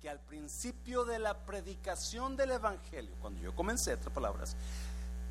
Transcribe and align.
Que 0.00 0.08
al 0.08 0.20
principio 0.20 1.04
de 1.04 1.18
la 1.18 1.44
predicación 1.44 2.36
del 2.36 2.52
Evangelio, 2.52 3.14
cuando 3.20 3.40
yo 3.40 3.54
comencé, 3.54 3.94
otras 3.94 4.14
palabras, 4.14 4.56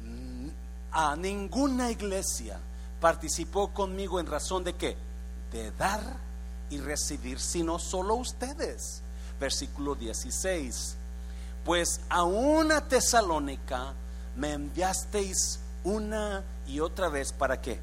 mm, 0.03 0.47
a 0.91 1.15
ninguna 1.15 1.89
iglesia 1.89 2.59
participó 2.99 3.73
conmigo 3.73 4.19
en 4.19 4.27
razón 4.27 4.63
de 4.63 4.73
qué? 4.75 4.97
De 5.51 5.71
dar 5.71 6.01
y 6.69 6.79
recibir, 6.79 7.39
sino 7.39 7.79
solo 7.79 8.15
ustedes. 8.15 9.01
Versículo 9.39 9.95
16. 9.95 10.97
Pues 11.63 12.01
a 12.09 12.23
una 12.23 12.87
tesalónica 12.87 13.93
me 14.35 14.53
enviasteis 14.53 15.59
una 15.83 16.43
y 16.67 16.79
otra 16.79 17.09
vez 17.09 17.31
para 17.31 17.61
qué? 17.61 17.79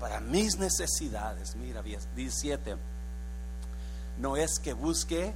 Para 0.00 0.20
mis 0.20 0.58
necesidades. 0.58 1.56
Mira, 1.56 1.82
17. 1.82 2.76
No 4.18 4.36
es 4.36 4.58
que 4.58 4.72
busque, 4.72 5.32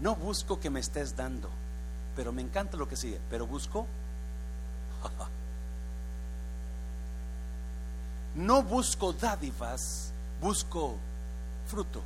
no 0.00 0.14
busco 0.16 0.60
que 0.60 0.70
me 0.70 0.80
estés 0.80 1.16
dando, 1.16 1.50
pero 2.16 2.32
me 2.32 2.42
encanta 2.42 2.76
lo 2.76 2.88
que 2.88 2.96
sigue, 2.96 3.20
pero 3.30 3.46
busco. 3.46 3.86
No 8.32 8.62
busco 8.62 9.12
dádivas, 9.12 10.12
busco 10.40 10.94
fruto. 11.66 12.00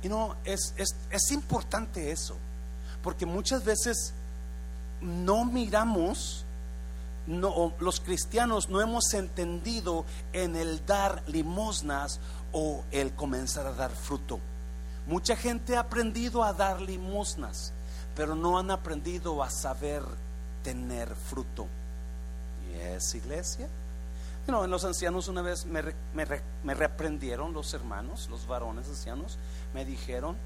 Y 0.00 0.08
no, 0.08 0.36
es, 0.44 0.72
es, 0.76 0.94
es 1.10 1.30
importante 1.32 2.12
eso, 2.12 2.36
porque 3.02 3.26
muchas 3.26 3.64
veces 3.64 4.14
no 5.00 5.44
miramos 5.44 6.44
no, 7.26 7.72
los 7.80 8.00
cristianos 8.00 8.68
no 8.68 8.80
hemos 8.80 9.14
entendido 9.14 10.04
en 10.32 10.56
el 10.56 10.84
dar 10.86 11.22
limosnas 11.28 12.18
o 12.52 12.84
el 12.90 13.12
comenzar 13.14 13.66
a 13.66 13.72
dar 13.72 13.90
fruto. 13.90 14.40
Mucha 15.06 15.36
gente 15.36 15.76
ha 15.76 15.80
aprendido 15.80 16.44
a 16.44 16.52
dar 16.52 16.80
limosnas, 16.80 17.72
pero 18.14 18.34
no 18.34 18.58
han 18.58 18.70
aprendido 18.70 19.42
a 19.42 19.50
saber 19.50 20.02
tener 20.62 21.08
fruto. 21.14 21.66
¿Y 22.70 22.78
es 22.78 23.14
iglesia? 23.14 23.68
No, 24.46 24.64
en 24.64 24.70
los 24.70 24.84
ancianos 24.84 25.28
una 25.28 25.42
vez 25.42 25.66
me, 25.66 25.82
me, 26.14 26.74
reprendieron 26.74 27.52
los 27.52 27.72
hermanos, 27.74 28.28
los 28.30 28.46
varones 28.46 28.88
ancianos, 28.88 29.38
me 29.74 29.84
dijeron, 29.84 30.36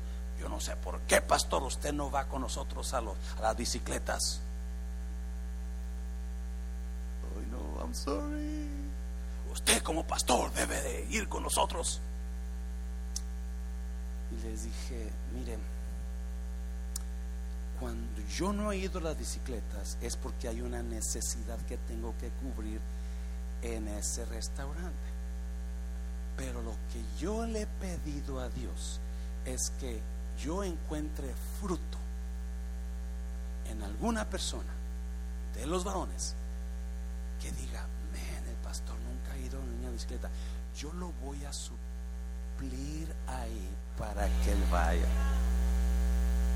yo 0.40 0.48
no 0.48 0.60
sé 0.60 0.76
por 0.76 1.00
qué, 1.02 1.20
pastor, 1.20 1.62
usted 1.62 1.92
no 1.92 2.10
va 2.10 2.26
con 2.26 2.42
nosotros 2.42 2.92
a, 2.92 3.00
los, 3.00 3.16
a 3.38 3.42
las 3.42 3.56
bicicletas. 3.56 4.40
no, 7.50 7.80
I'm 7.80 7.94
sorry. 7.94 8.83
Usted 9.54 9.82
como 9.84 10.04
pastor 10.04 10.52
debe 10.52 10.82
de 10.82 11.06
ir 11.10 11.28
con 11.28 11.44
nosotros. 11.44 12.00
Y 14.32 14.42
les 14.44 14.64
dije, 14.64 15.10
miren, 15.32 15.60
cuando 17.78 18.20
yo 18.36 18.52
no 18.52 18.72
he 18.72 18.78
ido 18.78 18.98
a 18.98 19.02
las 19.02 19.18
bicicletas 19.18 19.96
es 20.00 20.16
porque 20.16 20.48
hay 20.48 20.60
una 20.60 20.82
necesidad 20.82 21.56
que 21.68 21.76
tengo 21.76 22.14
que 22.18 22.30
cubrir 22.30 22.80
en 23.62 23.86
ese 23.86 24.24
restaurante. 24.26 25.14
Pero 26.36 26.60
lo 26.60 26.72
que 26.92 27.04
yo 27.20 27.46
le 27.46 27.62
he 27.62 27.66
pedido 27.66 28.40
a 28.40 28.48
Dios 28.48 28.98
es 29.44 29.70
que 29.78 30.00
yo 30.42 30.64
encuentre 30.64 31.32
fruto 31.60 31.98
en 33.70 33.84
alguna 33.84 34.28
persona 34.28 34.72
de 35.54 35.64
los 35.66 35.84
varones 35.84 36.34
que 37.40 37.52
diga, 37.52 37.86
nunca 38.82 39.32
ha 39.32 39.38
ido 39.38 39.58
en 39.60 39.80
una 39.80 39.90
bicicleta. 39.90 40.30
Yo 40.76 40.92
lo 40.94 41.12
voy 41.24 41.44
a 41.44 41.52
suplir 41.52 43.14
ahí 43.26 43.68
para 43.98 44.26
que 44.42 44.52
él 44.52 44.64
vaya. 44.70 45.06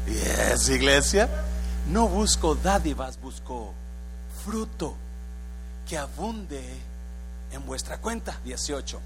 Y 0.06 0.16
es 0.52 0.68
iglesia. 0.68 1.28
No 1.88 2.08
busco 2.08 2.54
dádivas, 2.54 3.20
busco 3.20 3.72
fruto 4.44 4.94
que 5.88 5.96
abunde 5.96 6.62
en 7.52 7.64
vuestra 7.64 7.98
cuenta. 7.98 8.38
18. 8.44 9.00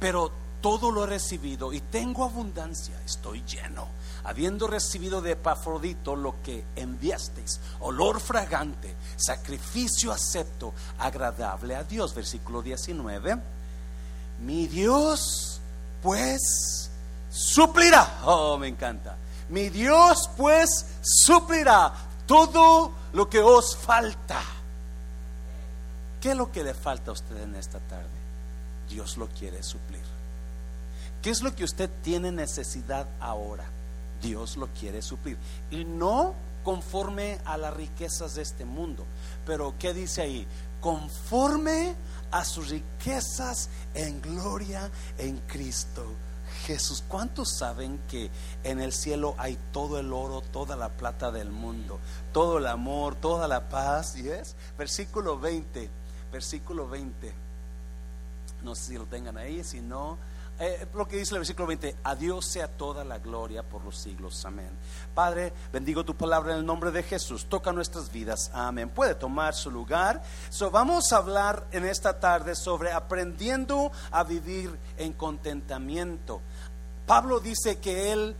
Pero 0.00 0.32
todo 0.64 0.90
lo 0.90 1.04
he 1.04 1.06
recibido 1.06 1.74
y 1.74 1.80
tengo 1.80 2.24
abundancia, 2.24 2.98
estoy 3.04 3.44
lleno, 3.44 3.86
habiendo 4.24 4.66
recibido 4.66 5.20
de 5.20 5.32
Epafrodito 5.32 6.16
lo 6.16 6.42
que 6.42 6.64
enviasteis, 6.74 7.60
olor 7.80 8.18
fragante, 8.18 8.96
sacrificio 9.14 10.10
acepto, 10.10 10.72
agradable 10.98 11.76
a 11.76 11.84
Dios. 11.84 12.14
Versículo 12.14 12.62
19. 12.62 13.36
Mi 14.40 14.66
Dios, 14.66 15.60
pues, 16.02 16.90
suplirá. 17.30 18.20
Oh, 18.24 18.56
me 18.56 18.68
encanta. 18.68 19.18
Mi 19.50 19.68
Dios, 19.68 20.30
pues, 20.34 20.86
suplirá 21.02 21.92
todo 22.26 22.90
lo 23.12 23.28
que 23.28 23.40
os 23.40 23.76
falta 23.76 24.40
¿Qué 26.22 26.30
es 26.30 26.36
lo 26.38 26.50
que 26.50 26.64
le 26.64 26.72
falta 26.72 27.10
a 27.10 27.12
usted 27.12 27.36
en 27.36 27.54
esta 27.54 27.80
tarde? 27.80 28.08
Dios 28.88 29.18
lo 29.18 29.28
quiere 29.28 29.62
suplir. 29.62 30.03
¿Qué 31.24 31.30
es 31.30 31.40
lo 31.40 31.56
que 31.56 31.64
usted 31.64 31.88
tiene 32.02 32.30
necesidad 32.30 33.08
ahora? 33.18 33.64
Dios 34.20 34.58
lo 34.58 34.68
quiere 34.68 35.00
suplir. 35.00 35.38
Y 35.70 35.84
no 35.84 36.34
conforme 36.62 37.38
a 37.46 37.56
las 37.56 37.74
riquezas 37.74 38.34
de 38.34 38.42
este 38.42 38.66
mundo. 38.66 39.06
Pero 39.46 39.74
¿qué 39.78 39.94
dice 39.94 40.20
ahí? 40.20 40.46
Conforme 40.82 41.94
a 42.30 42.44
sus 42.44 42.68
riquezas 42.68 43.70
en 43.94 44.20
gloria 44.20 44.90
en 45.16 45.38
Cristo 45.46 46.04
Jesús. 46.66 47.02
¿Cuántos 47.08 47.56
saben 47.56 47.98
que 48.06 48.30
en 48.62 48.80
el 48.80 48.92
cielo 48.92 49.34
hay 49.38 49.58
todo 49.72 49.98
el 49.98 50.12
oro, 50.12 50.42
toda 50.42 50.76
la 50.76 50.90
plata 50.90 51.30
del 51.30 51.50
mundo, 51.50 52.00
todo 52.32 52.58
el 52.58 52.66
amor, 52.66 53.14
toda 53.14 53.48
la 53.48 53.70
paz? 53.70 54.16
¿Y 54.16 54.28
es? 54.28 54.54
Versículo 54.76 55.38
20 55.38 55.90
versículo 56.34 56.88
20. 56.88 57.32
No 58.64 58.74
sé 58.74 58.92
si 58.92 58.98
lo 58.98 59.06
tengan 59.06 59.38
ahí, 59.38 59.62
si 59.62 59.80
no, 59.80 60.18
eh, 60.60 60.86
lo 60.94 61.08
que 61.08 61.16
dice 61.16 61.34
el 61.34 61.40
versículo 61.40 61.66
20, 61.66 61.96
a 62.04 62.14
Dios 62.14 62.46
sea 62.46 62.68
toda 62.68 63.04
la 63.04 63.18
gloria 63.18 63.64
por 63.64 63.84
los 63.84 63.98
siglos, 63.98 64.44
amén. 64.44 64.70
Padre, 65.12 65.52
bendigo 65.72 66.04
tu 66.04 66.14
palabra 66.14 66.52
en 66.52 66.60
el 66.60 66.66
nombre 66.66 66.92
de 66.92 67.02
Jesús, 67.02 67.46
toca 67.46 67.72
nuestras 67.72 68.12
vidas, 68.12 68.52
amén. 68.54 68.90
Puede 68.90 69.16
tomar 69.16 69.54
su 69.54 69.70
lugar. 69.70 70.22
So, 70.50 70.70
vamos 70.70 71.12
a 71.12 71.16
hablar 71.16 71.66
en 71.72 71.84
esta 71.84 72.20
tarde 72.20 72.54
sobre 72.54 72.92
aprendiendo 72.92 73.90
a 74.12 74.22
vivir 74.22 74.78
en 74.96 75.12
contentamiento. 75.14 76.40
Pablo 77.04 77.40
dice 77.40 77.78
que 77.78 78.12
él, 78.12 78.36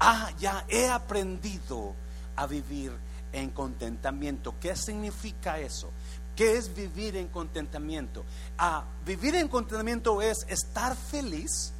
ah, 0.00 0.30
ya 0.38 0.64
he 0.68 0.88
aprendido 0.88 1.94
a 2.36 2.46
vivir 2.46 2.92
en 3.32 3.50
contentamiento. 3.50 4.54
¿Qué 4.58 4.74
significa 4.74 5.58
eso? 5.58 5.90
¿Qué 6.38 6.56
es 6.56 6.72
vivir 6.72 7.16
en 7.16 7.26
contentamiento? 7.26 8.24
Ah, 8.56 8.84
vivir 9.04 9.34
en 9.34 9.48
contentamiento 9.48 10.22
es 10.22 10.46
estar 10.48 10.94
feliz 10.94 11.72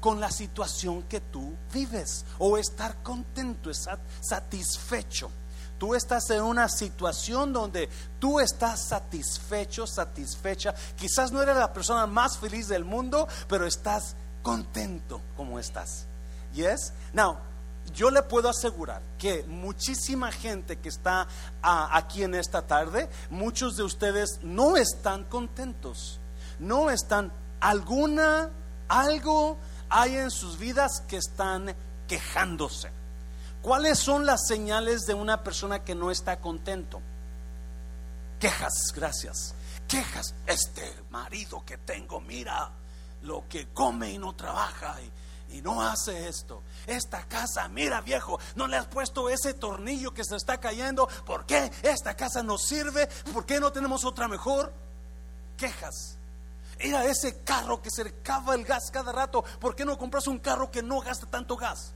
con 0.00 0.20
la 0.20 0.30
situación 0.30 1.04
que 1.04 1.22
tú 1.22 1.54
vives 1.72 2.26
o 2.38 2.58
estar 2.58 3.02
contento, 3.02 3.70
satisfecho. 4.20 5.30
Tú 5.78 5.94
estás 5.94 6.28
en 6.28 6.42
una 6.42 6.68
situación 6.68 7.54
donde 7.54 7.88
tú 8.18 8.38
estás 8.38 8.86
satisfecho, 8.86 9.86
satisfecha. 9.86 10.74
Quizás 10.98 11.32
no 11.32 11.40
eres 11.40 11.56
la 11.56 11.72
persona 11.72 12.06
más 12.06 12.36
feliz 12.36 12.68
del 12.68 12.84
mundo, 12.84 13.26
pero 13.48 13.66
estás 13.66 14.14
contento 14.42 15.22
como 15.38 15.58
estás. 15.58 16.04
Yes? 16.52 16.92
Now, 17.14 17.38
yo 17.92 18.10
le 18.10 18.22
puedo 18.22 18.48
asegurar 18.48 19.02
que 19.18 19.44
muchísima 19.44 20.32
gente 20.32 20.78
que 20.78 20.88
está 20.88 21.26
ah, 21.62 21.90
aquí 21.92 22.22
en 22.22 22.34
esta 22.34 22.66
tarde, 22.66 23.08
muchos 23.30 23.76
de 23.76 23.82
ustedes 23.82 24.40
no 24.42 24.76
están 24.76 25.24
contentos, 25.24 26.20
no 26.58 26.90
están, 26.90 27.32
alguna, 27.60 28.50
algo 28.88 29.58
hay 29.88 30.16
en 30.16 30.30
sus 30.30 30.58
vidas 30.58 31.02
que 31.08 31.16
están 31.16 31.74
quejándose. 32.08 32.90
¿Cuáles 33.62 33.98
son 33.98 34.26
las 34.26 34.46
señales 34.46 35.02
de 35.06 35.14
una 35.14 35.42
persona 35.42 35.82
que 35.82 35.94
no 35.94 36.10
está 36.10 36.40
contento? 36.40 37.00
Quejas, 38.38 38.92
gracias. 38.94 39.54
Quejas, 39.88 40.34
este 40.46 40.82
marido 41.10 41.64
que 41.64 41.78
tengo, 41.78 42.20
mira 42.20 42.70
lo 43.22 43.48
que 43.48 43.68
come 43.68 44.12
y 44.12 44.18
no 44.18 44.34
trabaja. 44.34 44.96
Y, 45.02 45.10
y 45.50 45.62
no 45.62 45.82
hace 45.82 46.28
esto. 46.28 46.62
Esta 46.86 47.22
casa, 47.26 47.68
mira 47.68 48.00
viejo, 48.00 48.38
no 48.54 48.66
le 48.66 48.76
has 48.76 48.86
puesto 48.86 49.28
ese 49.28 49.54
tornillo 49.54 50.12
que 50.12 50.24
se 50.24 50.36
está 50.36 50.58
cayendo. 50.58 51.08
¿Por 51.24 51.46
qué 51.46 51.70
esta 51.82 52.14
casa 52.14 52.42
no 52.42 52.58
sirve? 52.58 53.08
¿Por 53.32 53.46
qué 53.46 53.60
no 53.60 53.72
tenemos 53.72 54.04
otra 54.04 54.28
mejor? 54.28 54.72
Quejas. 55.56 56.16
Mira 56.82 57.04
ese 57.06 57.42
carro 57.42 57.80
que 57.80 57.90
se 57.90 58.02
acaba 58.02 58.54
el 58.54 58.64
gas 58.64 58.90
cada 58.92 59.12
rato. 59.12 59.42
¿Por 59.60 59.74
qué 59.74 59.84
no 59.84 59.96
compras 59.96 60.26
un 60.26 60.38
carro 60.38 60.70
que 60.70 60.82
no 60.82 61.00
gasta 61.00 61.26
tanto 61.26 61.56
gas? 61.56 61.92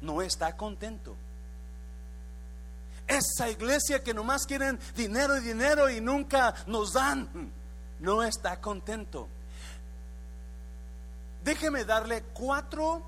No 0.00 0.22
está 0.22 0.56
contento. 0.56 1.16
Esa 3.06 3.48
iglesia 3.50 4.02
que 4.02 4.14
nomás 4.14 4.46
quieren 4.46 4.78
dinero 4.94 5.36
y 5.36 5.40
dinero 5.40 5.90
y 5.90 6.00
nunca 6.00 6.54
nos 6.66 6.92
dan, 6.92 7.52
no 8.00 8.22
está 8.22 8.60
contento 8.60 9.28
déjeme 11.48 11.86
darle 11.86 12.24
cuatro 12.34 13.02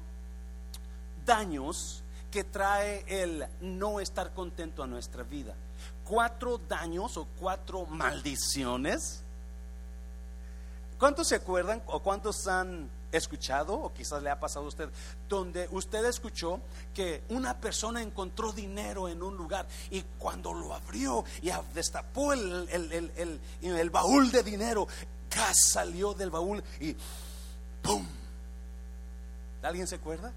daños 1.26 2.02
que 2.30 2.42
trae 2.42 3.04
el 3.06 3.46
no 3.60 4.00
estar 4.00 4.32
contento 4.32 4.82
a 4.82 4.86
nuestra 4.86 5.24
vida. 5.24 5.54
Cuatro 6.04 6.56
daños 6.56 7.18
o 7.18 7.26
cuatro 7.38 7.84
maldiciones. 7.84 9.22
¿Cuántos 10.98 11.28
se 11.28 11.34
acuerdan 11.34 11.82
o 11.86 12.00
cuántos 12.00 12.46
han 12.46 12.88
escuchado, 13.12 13.74
o 13.74 13.92
quizás 13.92 14.22
le 14.22 14.30
ha 14.30 14.40
pasado 14.40 14.64
a 14.64 14.68
usted, 14.68 14.88
donde 15.28 15.68
usted 15.72 16.02
escuchó 16.06 16.60
que 16.94 17.24
una 17.28 17.60
persona 17.60 18.00
encontró 18.00 18.52
dinero 18.52 19.08
en 19.08 19.22
un 19.22 19.36
lugar 19.36 19.66
y 19.90 20.00
cuando 20.18 20.54
lo 20.54 20.72
abrió 20.72 21.24
y 21.42 21.50
destapó 21.74 22.32
el, 22.32 22.68
el, 22.70 23.90
baúl 23.90 24.30
de 24.30 24.42
dinero, 24.42 24.86
gas 25.28 25.56
salió 25.72 26.14
del 26.14 26.30
baúl 26.30 26.62
y 26.78 26.96
¡pum! 27.82 28.06
¿Alguien 29.62 29.86
se 29.86 29.96
acuerda? 29.96 30.32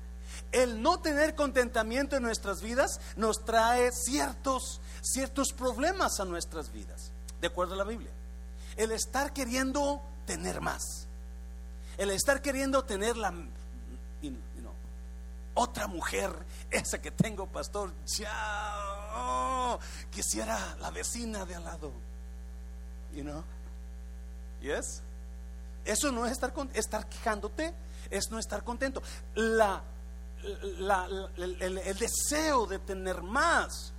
El 0.52 0.82
no 0.82 1.00
tener 1.00 1.36
contentamiento 1.36 2.16
en 2.16 2.24
nuestras 2.24 2.62
vidas 2.62 3.00
nos 3.16 3.44
trae 3.46 3.92
ciertos, 3.92 4.82
ciertos 5.02 5.54
problemas 5.54 6.20
a 6.20 6.26
nuestras 6.26 6.72
vidas, 6.72 7.12
de 7.40 7.48
acuerdo 7.48 7.76
a 7.76 7.78
la 7.78 7.84
Biblia. 7.84 8.12
El 8.76 8.92
estar 8.92 9.34
queriendo 9.34 10.02
tener 10.26 10.62
más 10.62 11.08
el 11.98 12.10
estar 12.10 12.42
queriendo 12.42 12.84
tener 12.84 13.18
la 13.18 13.34
otra 15.56 15.88
mujer, 15.88 16.32
esa 16.72 17.00
que 17.00 17.12
tengo, 17.12 17.46
pastor, 17.46 17.92
ya 18.06 18.32
oh, 19.16 19.80
quisiera 20.12 20.76
la 20.80 20.90
vecina 20.90 21.46
de 21.46 21.56
al 21.56 21.64
lado. 21.64 21.92
You 23.14 23.22
know? 23.22 23.44
Yes? 24.62 25.02
Eso 25.86 26.12
no 26.12 26.26
es 26.26 26.32
estar, 26.32 26.52
estar 26.74 27.08
quejándote, 27.08 27.74
es 28.14 28.30
no 28.30 28.40
estar 28.40 28.64
contento. 28.64 29.02
La, 29.36 29.84
el 31.38 31.98
deseo 31.98 32.66
de 32.68 32.80
tener 32.80 33.22
más 33.22 33.94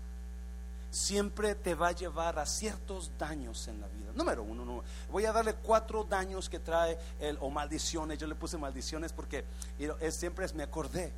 siempre 0.95 1.57
te 1.57 1.75
va 1.75 1.89
a 1.89 1.93
llevar 1.93 2.39
a 2.39 2.47
ciertos 2.47 3.11
daños 3.19 3.67
en 3.67 3.81
la 3.81 3.89
vida. 3.89 4.13
Número 4.15 4.45
uno, 4.45 4.83
voy 5.11 5.25
a 5.25 5.33
darle 5.33 5.55
cuatro 5.55 6.05
daños 6.05 6.49
que 6.49 6.61
trae 6.61 6.97
el, 7.19 7.37
o 7.41 7.51
maldiciones. 7.51 8.19
Yo 8.19 8.29
le 8.29 8.37
puse 8.37 8.57
maldiciones 8.57 9.13
porque 9.13 9.45
es, 9.79 10.15
siempre 10.15 10.47
me 10.55 10.63
acordé, 10.63 11.13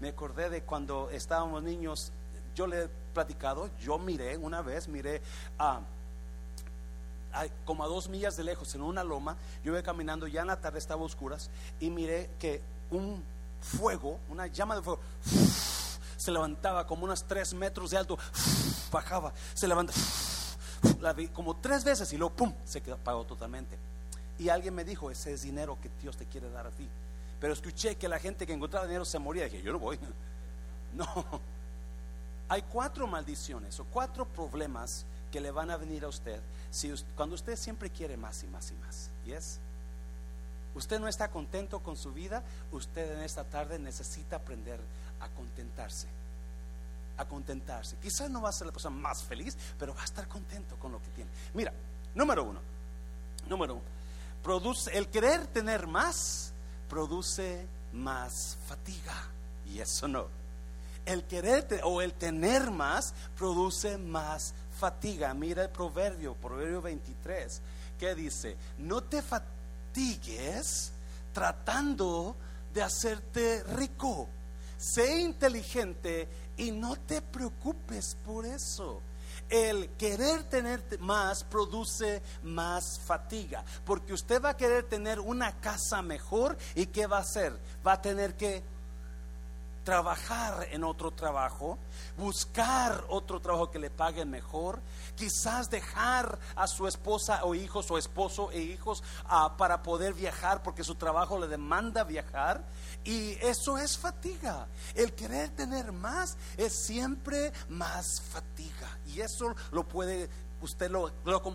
me 0.00 0.08
acordé 0.08 0.48
de 0.48 0.62
cuando 0.62 1.10
estábamos 1.10 1.62
niños. 1.62 2.12
Yo 2.54 2.66
le 2.66 2.84
he 2.84 2.88
platicado, 3.12 3.68
yo 3.78 3.98
miré 3.98 4.38
una 4.38 4.62
vez, 4.62 4.88
miré 4.88 5.20
a 5.58 5.80
como 7.64 7.84
a 7.84 7.86
dos 7.86 8.08
millas 8.08 8.36
de 8.36 8.44
lejos 8.44 8.74
en 8.74 8.82
una 8.82 9.04
loma. 9.04 9.36
Yo 9.64 9.72
iba 9.72 9.82
caminando, 9.82 10.26
ya 10.26 10.42
en 10.42 10.48
la 10.48 10.60
tarde 10.60 10.78
estaba 10.78 11.02
oscuras 11.02 11.50
y 11.80 11.90
miré 11.90 12.30
que 12.38 12.60
un 12.90 13.22
fuego, 13.60 14.18
una 14.28 14.46
llama 14.46 14.76
de 14.76 14.82
fuego 14.82 15.00
se 16.16 16.30
levantaba 16.30 16.86
como 16.86 17.04
unos 17.04 17.24
tres 17.24 17.54
metros 17.54 17.90
de 17.90 17.98
alto, 17.98 18.18
bajaba, 18.92 19.32
se 19.54 19.68
levantaba, 19.68 19.98
la 21.00 21.14
como 21.32 21.56
tres 21.56 21.84
veces 21.84 22.12
y 22.12 22.16
luego, 22.16 22.34
¡pum!, 22.34 22.52
se 22.64 22.82
apagó 22.90 23.24
totalmente. 23.24 23.78
Y 24.38 24.48
alguien 24.48 24.74
me 24.74 24.84
dijo, 24.84 25.10
ese 25.10 25.34
es 25.34 25.42
dinero 25.42 25.76
que 25.82 25.90
Dios 26.00 26.16
te 26.16 26.24
quiere 26.24 26.50
dar 26.50 26.66
a 26.66 26.70
ti. 26.70 26.88
Pero 27.40 27.52
escuché 27.52 27.96
que 27.96 28.08
la 28.08 28.18
gente 28.18 28.46
que 28.46 28.54
encontraba 28.54 28.86
dinero 28.86 29.04
se 29.04 29.18
moría. 29.18 29.46
Y 29.46 29.50
dije, 29.50 29.62
yo 29.62 29.72
no 29.72 29.78
voy. 29.78 29.98
No. 30.92 31.06
Hay 32.48 32.62
cuatro 32.62 33.06
maldiciones 33.06 33.78
o 33.78 33.84
cuatro 33.84 34.24
problemas 34.24 35.06
que 35.30 35.40
le 35.40 35.50
van 35.50 35.70
a 35.70 35.76
venir 35.76 36.04
a 36.04 36.08
usted 36.08 36.40
si, 36.70 36.92
cuando 37.16 37.34
usted 37.34 37.56
siempre 37.56 37.90
quiere 37.90 38.16
más 38.16 38.42
y 38.42 38.46
más 38.46 38.70
y 38.70 38.74
más. 38.74 39.10
¿Y 39.26 39.32
es? 39.32 39.58
Usted 40.74 41.00
no 41.00 41.08
está 41.08 41.28
contento 41.28 41.80
con 41.80 41.96
su 41.96 42.12
vida, 42.12 42.44
usted 42.70 43.16
en 43.16 43.22
esta 43.22 43.44
tarde 43.44 43.78
necesita 43.78 44.36
aprender 44.36 44.78
a 45.20 45.28
contentarse. 45.30 46.06
A 47.16 47.24
contentarse. 47.24 47.96
Quizás 47.96 48.30
no 48.30 48.40
va 48.40 48.50
a 48.50 48.52
ser 48.52 48.68
la 48.68 48.72
persona 48.72 48.96
más 48.96 49.24
feliz, 49.24 49.56
pero 49.78 49.94
va 49.94 50.02
a 50.02 50.04
estar 50.04 50.28
contento 50.28 50.76
con 50.76 50.92
lo 50.92 51.02
que 51.02 51.10
tiene. 51.10 51.30
Mira, 51.54 51.72
número 52.14 52.44
uno. 52.44 52.60
Número 53.48 53.74
uno. 53.74 53.84
Produce, 54.42 54.96
el 54.96 55.08
querer 55.08 55.46
tener 55.48 55.86
más 55.86 56.52
produce 56.88 57.66
más 57.92 58.56
fatiga. 58.66 59.14
Y 59.66 59.80
eso 59.80 60.06
no. 60.06 60.28
El 61.04 61.24
querer 61.24 61.80
o 61.82 62.00
el 62.00 62.12
tener 62.14 62.70
más 62.70 63.12
produce 63.36 63.98
más 63.98 64.54
fatiga. 64.80 65.34
Mira 65.34 65.62
el 65.62 65.70
proverbio, 65.70 66.34
proverbio 66.34 66.80
23, 66.80 67.60
que 67.98 68.14
dice, 68.14 68.56
no 68.78 69.02
te 69.02 69.20
fatigues 69.22 70.92
tratando 71.32 72.34
de 72.72 72.82
hacerte 72.82 73.62
rico 73.64 74.28
sé 74.80 75.20
inteligente 75.20 76.26
y 76.56 76.70
no 76.72 76.96
te 76.96 77.20
preocupes 77.20 78.16
por 78.24 78.46
eso. 78.46 79.02
El 79.48 79.90
querer 79.90 80.44
tener 80.44 80.82
más 81.00 81.44
produce 81.44 82.22
más 82.44 83.00
fatiga, 83.04 83.64
porque 83.84 84.12
usted 84.12 84.42
va 84.42 84.50
a 84.50 84.56
querer 84.56 84.84
tener 84.84 85.20
una 85.20 85.60
casa 85.60 86.02
mejor 86.02 86.56
y 86.74 86.86
¿qué 86.86 87.06
va 87.06 87.18
a 87.18 87.22
hacer? 87.22 87.52
Va 87.86 87.94
a 87.94 88.02
tener 88.02 88.36
que 88.36 88.62
trabajar 89.84 90.68
en 90.70 90.84
otro 90.84 91.10
trabajo, 91.10 91.78
buscar 92.16 93.04
otro 93.08 93.40
trabajo 93.40 93.70
que 93.70 93.78
le 93.78 93.90
paguen 93.90 94.30
mejor, 94.30 94.80
quizás 95.16 95.70
dejar 95.70 96.38
a 96.54 96.66
su 96.66 96.86
esposa 96.86 97.44
o 97.44 97.54
hijos 97.54 97.90
o 97.90 97.98
esposo 97.98 98.50
e 98.52 98.60
hijos 98.60 99.02
ah, 99.26 99.56
para 99.56 99.82
poder 99.82 100.14
viajar 100.14 100.62
porque 100.62 100.84
su 100.84 100.94
trabajo 100.94 101.38
le 101.38 101.48
demanda 101.48 102.04
viajar. 102.04 102.64
Y 103.04 103.32
eso 103.40 103.78
es 103.78 103.96
fatiga. 103.96 104.66
El 104.94 105.14
querer 105.14 105.50
tener 105.50 105.92
más 105.92 106.36
es 106.56 106.84
siempre 106.84 107.52
más 107.68 108.20
fatiga. 108.20 108.98
Y 109.06 109.20
eso 109.20 109.54
lo 109.72 109.88
puede 109.88 110.28
usted 110.60 110.90
lo, 110.90 111.10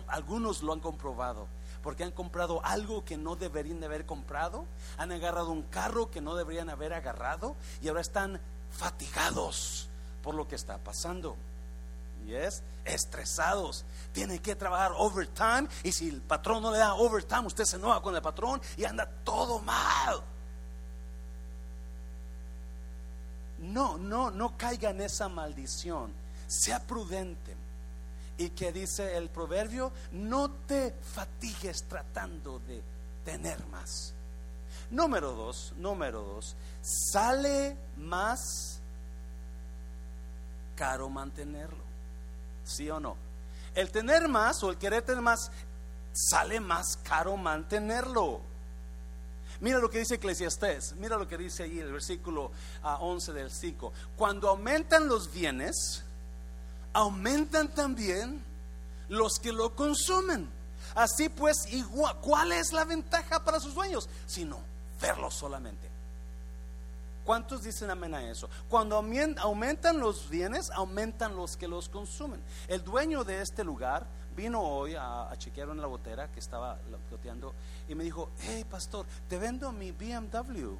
algunos 0.08 0.62
lo 0.62 0.72
han 0.72 0.80
comprobado 0.80 1.46
porque 1.86 2.02
han 2.02 2.10
comprado 2.10 2.60
algo 2.64 3.04
que 3.04 3.16
no 3.16 3.36
deberían 3.36 3.78
de 3.78 3.86
haber 3.86 4.06
comprado, 4.06 4.64
han 4.98 5.12
agarrado 5.12 5.52
un 5.52 5.62
carro 5.62 6.10
que 6.10 6.20
no 6.20 6.34
deberían 6.34 6.68
haber 6.68 6.92
agarrado 6.92 7.54
y 7.80 7.86
ahora 7.86 8.00
están 8.00 8.40
fatigados 8.72 9.88
por 10.20 10.34
lo 10.34 10.48
que 10.48 10.56
está 10.56 10.78
pasando. 10.78 11.36
Y 12.26 12.34
es 12.34 12.64
estresados, 12.84 13.84
tienen 14.12 14.40
que 14.40 14.56
trabajar 14.56 14.94
overtime 14.96 15.68
y 15.84 15.92
si 15.92 16.08
el 16.08 16.22
patrón 16.22 16.60
no 16.64 16.72
le 16.72 16.78
da 16.78 16.94
overtime, 16.94 17.46
usted 17.46 17.64
se 17.64 17.76
enoja 17.76 18.02
con 18.02 18.16
el 18.16 18.20
patrón 18.20 18.60
y 18.76 18.84
anda 18.84 19.08
todo 19.22 19.60
mal. 19.60 20.24
No, 23.60 23.96
no, 23.96 24.32
no 24.32 24.58
caiga 24.58 24.90
en 24.90 25.02
esa 25.02 25.28
maldición. 25.28 26.12
Sea 26.48 26.84
prudente 26.84 27.54
y 28.38 28.50
que 28.50 28.72
dice 28.72 29.16
el 29.16 29.28
proverbio, 29.28 29.92
no 30.12 30.50
te 30.50 30.92
fatigues 31.14 31.84
tratando 31.84 32.58
de 32.60 32.82
tener 33.24 33.64
más. 33.66 34.12
Número 34.90 35.32
dos, 35.32 35.72
número 35.78 36.22
dos, 36.22 36.54
sale 36.82 37.76
más 37.96 38.80
caro 40.76 41.08
mantenerlo. 41.08 41.84
¿Sí 42.64 42.88
o 42.90 43.00
no? 43.00 43.16
El 43.74 43.90
tener 43.90 44.28
más 44.28 44.62
o 44.62 44.70
el 44.70 44.78
querer 44.78 45.02
tener 45.02 45.22
más, 45.22 45.50
sale 46.12 46.60
más 46.60 46.96
caro 47.02 47.36
mantenerlo. 47.36 48.40
Mira 49.60 49.78
lo 49.78 49.90
que 49.90 50.00
dice 50.00 50.16
Eclesiastés, 50.16 50.94
mira 50.96 51.16
lo 51.16 51.26
que 51.26 51.38
dice 51.38 51.62
ahí 51.62 51.78
el 51.78 51.92
versículo 51.92 52.50
11 52.82 53.30
ah, 53.30 53.34
del 53.34 53.50
5. 53.50 53.92
Cuando 54.16 54.50
aumentan 54.50 55.08
los 55.08 55.32
bienes, 55.32 56.04
aumentan 56.96 57.68
también 57.68 58.42
los 59.10 59.38
que 59.38 59.52
lo 59.52 59.76
consumen. 59.76 60.48
Así 60.94 61.28
pues, 61.28 61.70
igual, 61.70 62.16
¿cuál 62.22 62.52
es 62.52 62.72
la 62.72 62.84
ventaja 62.86 63.44
para 63.44 63.60
sus 63.60 63.74
dueños? 63.74 64.08
Sino 64.26 64.58
verlo 65.00 65.30
solamente. 65.30 65.90
¿Cuántos 67.26 67.62
dicen 67.62 67.90
amén 67.90 68.14
a 68.14 68.30
eso? 68.30 68.48
Cuando 68.70 68.96
aumentan 68.96 70.00
los 70.00 70.30
bienes, 70.30 70.70
aumentan 70.70 71.36
los 71.36 71.58
que 71.58 71.68
los 71.68 71.90
consumen. 71.90 72.40
El 72.66 72.82
dueño 72.82 73.24
de 73.24 73.42
este 73.42 73.62
lugar 73.62 74.06
vino 74.34 74.62
hoy 74.62 74.94
a, 74.98 75.30
chequear 75.36 75.68
en 75.68 75.82
la 75.82 75.88
botera 75.88 76.28
que 76.28 76.40
estaba 76.40 76.78
loteando 77.10 77.52
y 77.88 77.94
me 77.94 78.04
dijo, 78.04 78.30
hey 78.40 78.64
pastor, 78.70 79.04
te 79.28 79.38
vendo 79.38 79.70
mi 79.70 79.90
BMW. 79.90 80.76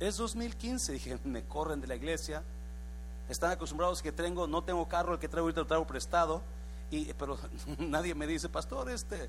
Es 0.00 0.18
2015. 0.18 0.92
Dije, 0.92 1.18
me 1.24 1.44
corren 1.44 1.80
de 1.80 1.86
la 1.86 1.94
iglesia 1.94 2.42
están 3.28 3.50
acostumbrados 3.50 4.02
que 4.02 4.12
tengo, 4.12 4.46
no 4.46 4.62
tengo 4.62 4.86
carro, 4.88 5.14
el 5.14 5.18
que 5.18 5.28
traigo 5.28 5.46
ahorita 5.46 5.60
lo 5.60 5.66
traigo 5.66 5.86
prestado. 5.86 6.42
Y, 6.90 7.12
pero 7.14 7.38
nadie 7.78 8.14
me 8.14 8.26
dice, 8.26 8.48
pastor, 8.48 8.90
este, 8.90 9.28